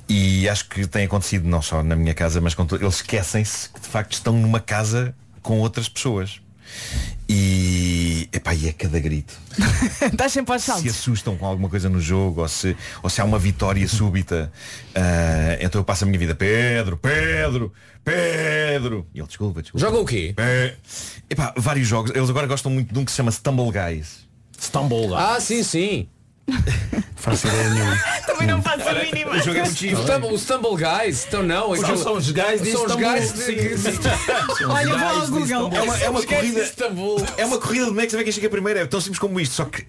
E 0.09 0.49
acho 0.49 0.69
que 0.69 0.87
tem 0.87 1.05
acontecido 1.05 1.49
não 1.49 1.63
só 1.63 1.83
na 1.83 1.97
minha 1.97 2.15
casa, 2.15 2.41
mas 2.41 2.55
com 2.55 2.67
to- 2.67 2.77
eles 2.77 2.97
esquecem-se 2.97 3.69
que 3.71 3.81
de 3.81 3.89
facto 3.89 4.13
estão 4.13 4.33
numa 4.35 4.61
casa 4.61 5.15
com 5.43 5.59
outras 5.61 5.89
pessoas. 5.89 6.41
E, 7.29 8.29
epá, 8.33 8.55
e 8.55 8.69
é 8.69 8.73
cada 8.73 8.99
grito. 8.99 9.35
Estás 10.13 10.33
sempre 10.35 10.53
aos 10.53 10.63
Se 10.63 10.67
saltos. 10.71 10.91
assustam 10.91 11.37
com 11.37 11.47
alguma 11.47 11.69
coisa 11.69 11.89
no 11.89 12.01
jogo 12.01 12.41
ou 12.43 12.49
se, 12.49 12.77
ou 13.03 13.09
se 13.11 13.21
há 13.21 13.25
uma 13.25 13.39
vitória 13.39 13.87
súbita. 13.89 14.53
ah, 14.95 15.57
então 15.61 15.81
eu 15.81 15.85
passo 15.85 16.05
a 16.05 16.07
minha 16.07 16.19
vida, 16.19 16.35
Pedro, 16.35 16.97
Pedro, 16.97 17.73
Pedro. 18.05 19.07
E 19.15 19.19
ele, 19.19 19.27
desculpa, 19.27 19.63
desculpa. 19.63 19.87
Joga 19.87 19.99
o 19.99 20.05
quê? 20.05 20.35
É, 20.37 20.75
epá, 21.31 21.55
vários 21.57 21.87
jogos. 21.89 22.11
Eles 22.15 22.29
agora 22.29 22.47
gostam 22.47 22.71
muito 22.73 22.93
de 22.93 22.99
um 22.99 23.05
que 23.05 23.11
se 23.11 23.17
chama 23.17 23.31
Stumble 23.31 23.71
Guys. 23.71 24.27
Guys. 25.09 25.19
Ah, 25.19 25.41
sim, 25.41 25.63
sim. 25.63 26.09
Faço 27.23 27.47
ideia 27.47 27.69
nenhuma. 27.71 27.97
Também 28.27 28.47
não 28.49 28.61
faço 28.63 28.89
a 28.89 28.95
mínima. 28.95 29.31
O 29.33 29.39
jogo 29.39 29.59
é 29.59 29.63
muito 29.63 29.77
giro. 29.79 30.03
Stumble, 30.03 30.33
o 30.35 30.39
Stumble 30.39 30.77
Guys, 30.77 31.25
então 31.29 31.43
não. 31.43 31.75
São- 31.77 31.85
aquilo- 31.85 31.99
são 32.03 32.13
os 32.17 32.31
guys 32.31 32.63
de 32.63 32.73
São 32.73 32.85
os 32.87 32.95
guys 32.97 33.33
de-. 33.33 34.65
Olha, 34.67 34.99
vou 34.99 35.09
ao 35.09 35.29
Google. 35.29 35.71
É 35.73 35.83
uma, 35.83 35.99
é 35.99 36.11
uma 36.11 36.19
Os 36.21 36.25
corrida. 36.27 36.61
Istambul. 36.63 37.25
É 37.37 37.45
uma 37.47 37.59
corrida 37.59 37.85
de 37.85 37.89
como 37.91 38.01
é 38.01 38.05
que 38.05 38.11
se 38.11 38.17
vê 38.17 38.25
quem 38.25 38.33
chega 38.33 38.51
primeiro. 38.51 38.81
É 38.81 38.87
tão 38.87 39.01
simples 39.01 39.19
como 39.19 39.39
isto. 39.41 39.55
Só 39.55 39.65
que 39.67 39.85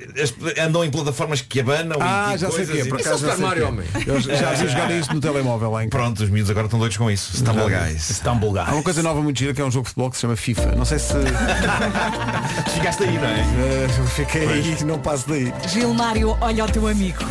andam 0.61 0.83
em 0.85 0.91
plataformas 0.91 1.41
que 1.41 1.59
abanam 1.59 1.97
Ah, 1.99 2.33
e, 2.35 2.37
já 2.37 2.49
sei 2.51 2.63
o 2.63 2.67
coisas 2.67 2.75
que 2.75 2.81
é. 2.81 2.85
Por 2.85 2.99
é 2.99 3.01
acaso 3.01 3.25
já 3.27 3.37
Mario, 3.37 3.67
homem. 3.67 3.87
Eu 4.05 4.19
já 4.21 4.53
vi 4.53 4.67
jogar 4.67 4.91
isso 4.91 5.13
no 5.13 5.19
telemóvel 5.19 5.71
lá 5.71 5.83
em 5.83 5.89
casa. 5.89 6.03
Pronto, 6.03 6.23
os 6.23 6.29
miúdos 6.29 6.51
agora 6.51 6.67
estão 6.67 6.79
doidos 6.79 6.97
com 6.97 7.09
isso. 7.09 7.35
Stumble 7.37 7.63
Guys. 7.69 8.03
Stumble 8.09 8.49
Guys. 8.49 8.67
Há 8.69 8.73
uma 8.73 8.83
coisa 8.83 9.01
nova 9.03 9.21
muito 9.21 9.39
gira 9.39 9.53
que 9.53 9.61
é 9.61 9.65
um 9.65 9.71
jogo 9.71 9.83
de 9.85 9.89
futebol 9.89 10.09
que 10.11 10.17
se 10.17 10.21
chama 10.21 10.35
FIFA. 10.35 10.75
Não 10.75 10.85
sei 10.85 10.99
se 10.99 11.13
Chegaste 12.73 13.03
aí, 13.03 13.17
não 13.17 13.27
é? 13.27 13.39
eh, 13.39 14.07
fiquei 14.15 14.47
aí 14.47 14.83
não 14.83 14.99
passo 14.99 15.27
daí. 15.27 15.53
Gilmário, 15.67 16.37
olha 16.41 16.65
o 16.65 16.69
teu 16.71 16.87
amigo. 16.87 17.22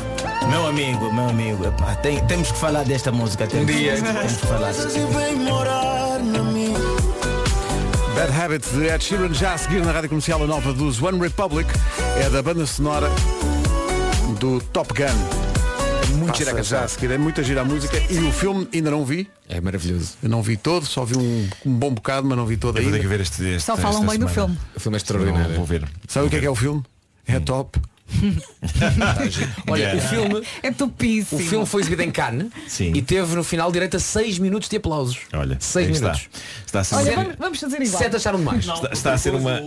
Meu 0.49 0.67
amigo, 0.67 1.13
meu 1.13 1.29
amigo, 1.29 1.65
epá, 1.67 1.95
tem- 1.97 2.25
temos 2.27 2.51
que 2.53 2.59
falar 2.59 2.85
desta 2.85 3.11
música. 3.13 3.47
Temos, 3.47 3.67
dia. 3.67 3.95
temos 4.01 4.33
que 4.37 4.47
falar. 4.47 4.73
Bad 8.15 8.33
Habit 8.33 8.69
de 8.71 8.87
Ed 8.89 9.03
Sheeran 9.03 9.33
já 9.33 9.55
a 9.55 9.59
seguir 9.59 9.85
na 9.85 9.93
rádio 9.93 10.09
comercial 10.11 10.43
a 10.43 10.47
nova 10.47 10.73
dos 10.73 11.01
One 11.01 11.19
Republic 11.19 11.69
é 12.23 12.29
da 12.29 12.43
banda 12.43 12.67
sonora 12.67 13.09
do 14.39 14.61
Top 14.61 14.93
Gun. 14.95 16.17
Muito 16.19 16.37
gira 16.37 16.51
Passa 16.53 16.63
já 16.65 16.79
já. 16.81 16.85
a 16.85 16.89
seguir, 16.89 17.11
é 17.11 17.19
muita 17.19 17.43
gira 17.43 17.63
a 17.63 17.65
música 17.65 17.97
e 18.11 18.19
o 18.19 18.31
filme 18.31 18.69
ainda 18.73 18.91
não 18.91 19.05
vi. 19.05 19.29
É 19.49 19.61
maravilhoso. 19.61 20.13
Eu 20.23 20.29
não 20.29 20.43
vi 20.43 20.57
todo, 20.59 20.85
só 20.87 21.05
vi 21.05 21.17
um, 21.17 21.49
um 21.65 21.73
bom 21.75 21.91
bocado, 21.93 22.27
mas 22.29 22.37
não 22.37 22.45
vi 22.45 22.57
todo 22.59 22.77
Eu 22.79 22.83
vou 22.83 22.93
ter 22.93 22.97
ainda. 22.99 23.09
que 23.09 23.17
ver 23.17 23.21
este, 23.23 23.43
este 23.45 23.63
Só 23.67 23.77
falam 23.77 24.05
bem 24.07 24.19
do 24.19 24.29
filme. 24.29 24.59
O 24.77 24.81
filme 24.81 24.97
é 24.97 24.99
Não, 24.99 25.03
extraordinário. 25.03 25.55
vou 25.57 25.65
ver. 25.65 25.89
Sabe 26.07 26.27
o 26.27 26.31
que 26.31 26.37
é 26.37 26.41
que 26.41 26.47
é 26.47 26.51
o 26.51 26.55
filme? 26.55 26.83
É 27.27 27.41
top. 27.41 27.81
Olha, 29.69 29.97
o 29.97 30.01
filme, 30.01 30.43
É 30.63 30.71
o 31.35 31.39
filme 31.39 31.67
foi 31.67 31.81
exibido 31.83 32.03
em 32.03 32.11
Cannes 32.11 32.49
Sim. 32.69 32.93
e 32.95 33.03
teve 33.03 33.35
no 33.35 33.43
final 33.45 33.71
direito 33.73 33.97
a 33.97 34.01
6 34.01 34.39
minutos 34.39 34.69
de 34.69 34.77
aplausos. 34.77 35.19
Olha, 35.33 35.57
6 35.61 35.87
aí 35.87 35.93
está. 35.93 36.07
minutos. 36.13 36.29
Está 36.67 36.81
a 36.81 36.85
ser 36.85 36.95
Olha, 36.97 37.19
uma- 37.19 37.35
vamos, 37.39 37.61
fazer 37.61 37.83
igual. 37.83 38.03
7 38.03 38.17
acharam 38.17 38.39
demais. 38.39 38.65
está, 38.67 38.91
está 38.93 39.13
a 39.15 39.19
ser 39.19 39.35
uma. 39.35 39.61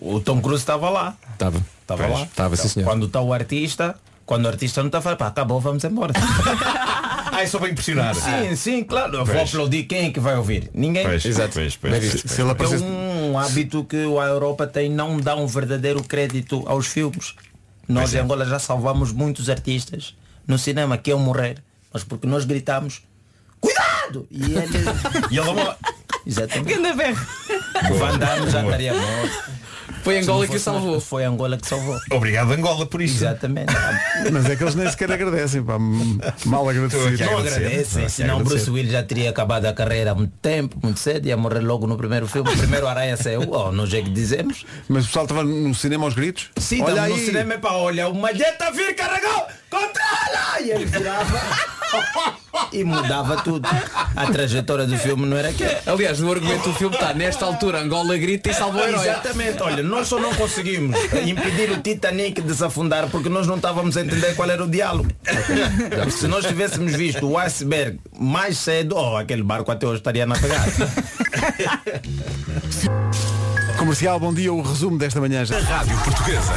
O 0.00 0.20
Tom 0.20 0.40
Cruise 0.40 0.62
estava 0.62 0.88
lá. 0.90 1.16
Estava. 1.32 1.62
Estava 1.82 2.06
lá. 2.06 2.22
estava, 2.22 2.56
sim, 2.56 2.68
senhor. 2.68 2.86
Quando 2.86 3.06
está 3.06 3.20
o 3.20 3.32
artista, 3.32 3.94
quando 4.24 4.46
o 4.46 4.48
artista 4.48 4.80
não 4.80 4.88
está 4.88 4.98
a 4.98 5.02
falar, 5.02 5.16
pá, 5.16 5.26
acabou, 5.28 5.60
vamos 5.60 5.84
embora. 5.84 6.12
Ah, 7.32 7.42
é 7.42 7.46
só 7.46 7.58
para 7.58 7.68
impressionar. 7.68 8.14
sim, 8.14 8.56
sim, 8.56 8.82
claro. 8.84 9.24
Vou 9.24 9.40
aplaudir 9.40 9.84
quem 9.84 10.06
é 10.06 10.10
que 10.10 10.18
vai 10.18 10.36
ouvir? 10.36 10.70
Ninguém. 10.74 11.04
Pois, 11.06 11.24
Exato. 11.24 11.50
pois, 11.54 11.76
pois, 11.76 11.98
pois, 11.98 12.10
pois. 12.22 12.32
Se 12.32 12.40
ele 12.40 12.48
É 12.48 12.52
aparecesse. 12.52 12.84
Um 13.30 13.38
hábito 13.38 13.84
que 13.84 13.96
a 13.96 14.26
Europa 14.26 14.66
tem, 14.66 14.90
não 14.90 15.18
dá 15.18 15.36
um 15.36 15.46
verdadeiro 15.46 16.02
crédito 16.02 16.62
aos 16.66 16.86
filmes. 16.86 17.34
Nós 17.88 18.14
em 18.14 18.18
Angola 18.18 18.44
já 18.44 18.58
salvamos 18.58 19.12
muitos 19.12 19.48
artistas 19.48 20.16
no 20.46 20.58
cinema 20.58 20.98
que 20.98 21.10
iam 21.10 21.18
morrer, 21.18 21.62
mas 21.92 22.02
porque 22.02 22.26
nós 22.26 22.44
gritamos 22.44 23.02
Cuidado! 23.60 24.26
E 24.30 24.42
ele. 24.42 24.56
E 25.30 25.38
ele 25.38 25.76
Exatamente. 26.26 26.74
Ganda 26.74 26.94
berro. 26.94 27.26
O 27.90 27.94
Van 27.94 28.18
Damme 28.18 28.50
já 28.50 28.64
estaria 28.64 28.94
morto. 28.94 29.56
Foi 30.06 30.18
Angola 30.18 30.46
que 30.46 30.54
o 30.54 30.60
salvou. 30.60 31.00
Foi 31.00 31.24
Angola 31.24 31.56
que 31.56 31.66
salvou. 31.66 31.98
Obrigado, 32.12 32.52
Angola, 32.52 32.86
por 32.86 33.02
isso. 33.02 33.16
Exatamente. 33.16 33.74
Mas 34.32 34.48
é 34.48 34.54
que 34.54 34.62
eles 34.62 34.76
nem 34.76 34.88
sequer 34.88 35.10
agradecem, 35.10 35.64
pá, 35.64 35.78
mal 36.44 36.68
agradecido. 36.68 37.24
Não 37.24 37.38
agradecem, 37.38 38.02
Não, 38.02 38.08
senão. 38.08 38.44
Bruce 38.44 38.70
Willis 38.70 38.92
já 38.92 39.02
teria 39.02 39.30
acabado 39.30 39.66
a 39.66 39.72
carreira 39.72 40.12
há 40.12 40.14
muito 40.14 40.32
tempo, 40.40 40.78
muito 40.80 41.00
cedo, 41.00 41.26
ia 41.26 41.36
morrer 41.36 41.58
logo 41.58 41.88
no 41.88 41.96
primeiro 41.96 42.28
filme. 42.28 42.48
O 42.48 42.56
primeiro 42.56 42.86
Aranha 42.86 43.16
saiu, 43.16 43.50
oh, 43.50 43.72
nós 43.72 43.92
é 43.92 44.00
que 44.00 44.10
dizemos. 44.10 44.64
Mas 44.88 45.04
o 45.04 45.06
pessoal 45.08 45.24
estava 45.24 45.42
no 45.42 45.74
cinema 45.74 46.04
aos 46.04 46.14
gritos? 46.14 46.50
Sim, 46.56 46.82
Olha 46.82 47.08
no 47.08 47.18
cinema 47.18 47.54
é 47.54 47.58
para 47.58 47.72
olha, 47.72 48.08
o 48.08 48.14
malheta 48.14 48.70
vir 48.70 48.94
carregou, 48.94 49.46
controla! 49.68 50.60
E 50.60 50.70
ele 50.70 50.84
virava 50.84 51.40
e 52.72 52.84
mudava 52.84 53.36
tudo. 53.38 53.68
A 54.14 54.26
trajetória 54.26 54.86
do 54.86 54.96
filme 54.98 55.26
não 55.26 55.36
era 55.36 55.48
aquela. 55.48 55.80
Aliás, 55.86 56.20
no 56.20 56.30
argumento 56.30 56.68
do 56.68 56.74
filme 56.74 56.94
está, 56.94 57.14
nesta 57.14 57.44
altura 57.44 57.80
Angola 57.80 58.16
grita 58.16 58.50
e 58.50 58.54
salva 58.54 58.78
o 58.78 58.82
herói. 58.82 59.08
Exatamente, 59.08 59.62
olha, 59.62 59.82
nós 59.82 60.08
só 60.08 60.18
não 60.18 60.34
conseguimos 60.34 60.96
impedir 61.26 61.70
o 61.70 61.80
Titanic 61.80 62.40
de 62.40 62.54
se 62.54 62.64
afundar 62.64 63.08
porque 63.08 63.28
nós 63.28 63.46
não 63.46 63.56
estávamos 63.56 63.96
a 63.96 64.02
entender 64.02 64.34
qual 64.34 64.50
era 64.50 64.62
o 64.62 64.68
diálogo. 64.68 65.10
Se 66.10 66.26
nós 66.26 66.44
tivéssemos 66.44 66.94
visto 66.94 67.26
o 67.28 67.38
iceberg 67.38 67.98
mais 68.18 68.58
cedo, 68.58 68.96
oh, 68.96 69.16
aquele 69.16 69.42
barco 69.42 69.70
até 69.70 69.86
hoje 69.86 69.98
estaria 69.98 70.26
na 70.26 70.36
pegada. 70.36 70.70
Comercial, 73.86 74.18
bom 74.18 74.34
dia, 74.34 74.52
o 74.52 74.60
resumo 74.62 74.98
desta 74.98 75.20
manhã 75.20 75.44
já. 75.44 75.60
Rádio 75.60 75.96
Portuguesa. 75.98 76.52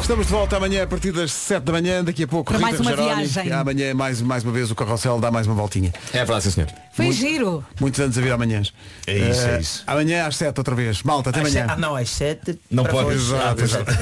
Estamos 0.00 0.26
de 0.26 0.32
volta 0.32 0.56
amanhã 0.58 0.84
a 0.84 0.86
partir 0.86 1.10
das 1.10 1.32
7 1.32 1.64
da 1.64 1.72
manhã, 1.72 2.04
daqui 2.04 2.22
a 2.22 2.28
pouco 2.28 2.52
Para 2.52 2.58
Rita 2.64 2.70
mais 2.70 2.80
uma 2.80 2.90
Rogeroni. 3.02 3.26
viagem. 3.26 3.52
Amanhã 3.52 3.94
mais, 3.94 4.22
mais 4.22 4.44
uma 4.44 4.52
vez 4.52 4.70
o 4.70 4.74
carrossel 4.76 5.18
dá 5.18 5.28
mais 5.32 5.48
uma 5.48 5.56
voltinha. 5.56 5.92
É 6.12 6.18
verdade, 6.18 6.44
sim, 6.44 6.50
senhor. 6.52 6.68
Foi 6.92 7.10
giro. 7.12 7.64
Muitos 7.80 7.98
anos 8.00 8.16
a 8.16 8.20
vir 8.20 8.30
amanhãs. 8.32 8.72
É 9.08 9.16
isso, 9.18 9.40
Eh, 9.40 9.56
é 9.56 9.60
isso. 9.60 9.82
Amanhã 9.88 10.26
às 10.26 10.36
7 10.36 10.56
outra 10.58 10.74
vez. 10.74 11.02
Malta, 11.02 11.30
até 11.30 11.40
Às 11.40 11.46
amanhã. 11.48 11.66
se- 11.66 11.72
Ah, 11.72 11.76
não, 11.76 11.96
às 11.96 12.10
sete. 12.10 12.58
Não 12.70 12.84
para 12.84 12.92
pode. 12.92 13.14
Exato, 13.14 13.62
exato. 13.64 13.92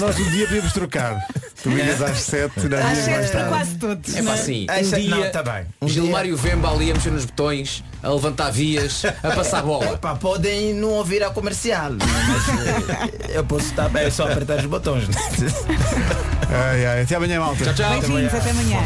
Nós 0.00 0.18
um 0.20 0.30
dia 0.30 0.46
podíamos 0.46 0.72
trocar. 0.72 1.26
Tu 1.62 1.70
vinhas 1.70 2.02
às 2.02 2.18
7 2.22 2.68
na 2.68 2.78
Às 2.78 2.84
mais 2.84 2.98
sete 2.98 3.30
para 3.30 3.40
tarde. 3.40 3.48
quase 3.48 3.74
todos. 3.76 4.14
É 4.16 4.22
pá, 4.22 4.32
assim, 4.34 4.66
um 4.68 4.72
é- 4.72 4.82
dia, 4.82 5.10
não, 5.16 5.30
tá 5.30 5.42
bem. 5.42 5.66
Um 5.80 5.88
Gilmário 5.88 6.36
Vemba 6.36 6.70
ali 6.72 6.90
a 6.90 6.94
mexer 6.94 7.10
nos 7.10 7.24
botões, 7.24 7.84
a 8.02 8.08
levantar 8.10 8.50
vias, 8.50 9.04
a 9.22 9.30
passar 9.30 9.60
a 9.60 9.62
bola. 9.62 9.92
Epá, 9.92 10.16
podem 10.16 10.51
não 10.74 10.90
ouvir 10.90 11.22
a 11.22 11.30
comercial, 11.30 11.92
mas 11.92 13.28
eh, 13.30 13.38
eu 13.38 13.44
posso 13.44 13.66
estar 13.66 13.88
bem, 13.88 14.04
é 14.04 14.10
só 14.10 14.24
apertar 14.24 14.58
os 14.58 14.66
botões. 14.66 15.08
né? 15.08 15.14
Ai, 16.54 16.84
ai, 16.84 17.02
até 17.02 17.14
amanhã, 17.16 17.40
malta. 17.40 17.64
Tchau, 17.64 17.74
tchau. 17.74 17.90
Beijinhos, 18.00 18.34
até 18.34 18.50
amanhã. 18.50 18.78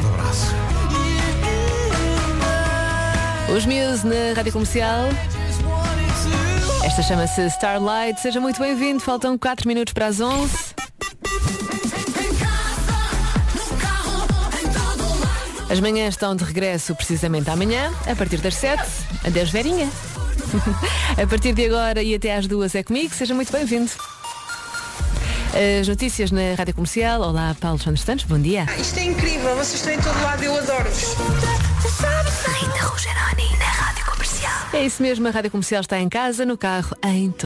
Os 3.56 3.66
Muse 3.66 4.06
na 4.06 4.34
Rádio 4.36 4.52
Comercial. 4.52 5.08
Esta 6.84 7.02
chama-se 7.02 7.44
Starlight. 7.46 8.20
Seja 8.20 8.40
muito 8.40 8.60
bem-vindo. 8.60 9.00
Faltam 9.00 9.36
4 9.36 9.66
minutos 9.66 9.92
para 9.92 10.06
as 10.06 10.20
11. 10.20 10.48
As 15.68 15.80
manhãs 15.80 16.14
estão 16.14 16.36
de 16.36 16.44
regresso 16.44 16.94
precisamente 16.94 17.50
amanhã, 17.50 17.92
a 18.08 18.14
partir 18.14 18.36
das 18.38 18.54
7. 18.54 18.80
Adeus, 19.26 19.50
Verinha. 19.50 19.88
a 21.22 21.26
partir 21.26 21.52
de 21.52 21.66
agora 21.66 22.02
e 22.02 22.14
até 22.14 22.34
às 22.36 22.46
duas 22.46 22.74
é 22.74 22.82
comigo. 22.82 23.14
Seja 23.14 23.34
muito 23.34 23.52
bem-vindo. 23.52 23.90
As 25.80 25.88
notícias 25.88 26.30
na 26.30 26.54
Rádio 26.56 26.74
Comercial. 26.74 27.22
Olá, 27.22 27.56
Paulo 27.58 27.78
Santos 27.78 28.02
Santos. 28.02 28.24
Bom 28.24 28.38
dia. 28.38 28.66
Isto 28.78 28.98
é 28.98 29.04
incrível, 29.04 29.56
vocês 29.56 29.74
estão 29.74 29.92
em 29.92 30.00
todo 30.00 30.22
lado, 30.22 30.42
eu 30.42 30.54
adoro-vos. 30.56 31.16
Rita 32.60 32.86
Rogeroni 32.86 33.58
na 33.58 33.64
Rádio 33.64 34.04
Comercial. 34.04 34.52
É 34.72 34.84
isso 34.84 35.02
mesmo, 35.02 35.26
a 35.28 35.30
Rádio 35.30 35.50
Comercial 35.50 35.80
está 35.80 35.98
em 35.98 36.08
casa, 36.08 36.44
no 36.44 36.58
carro, 36.58 36.96
em 37.04 37.30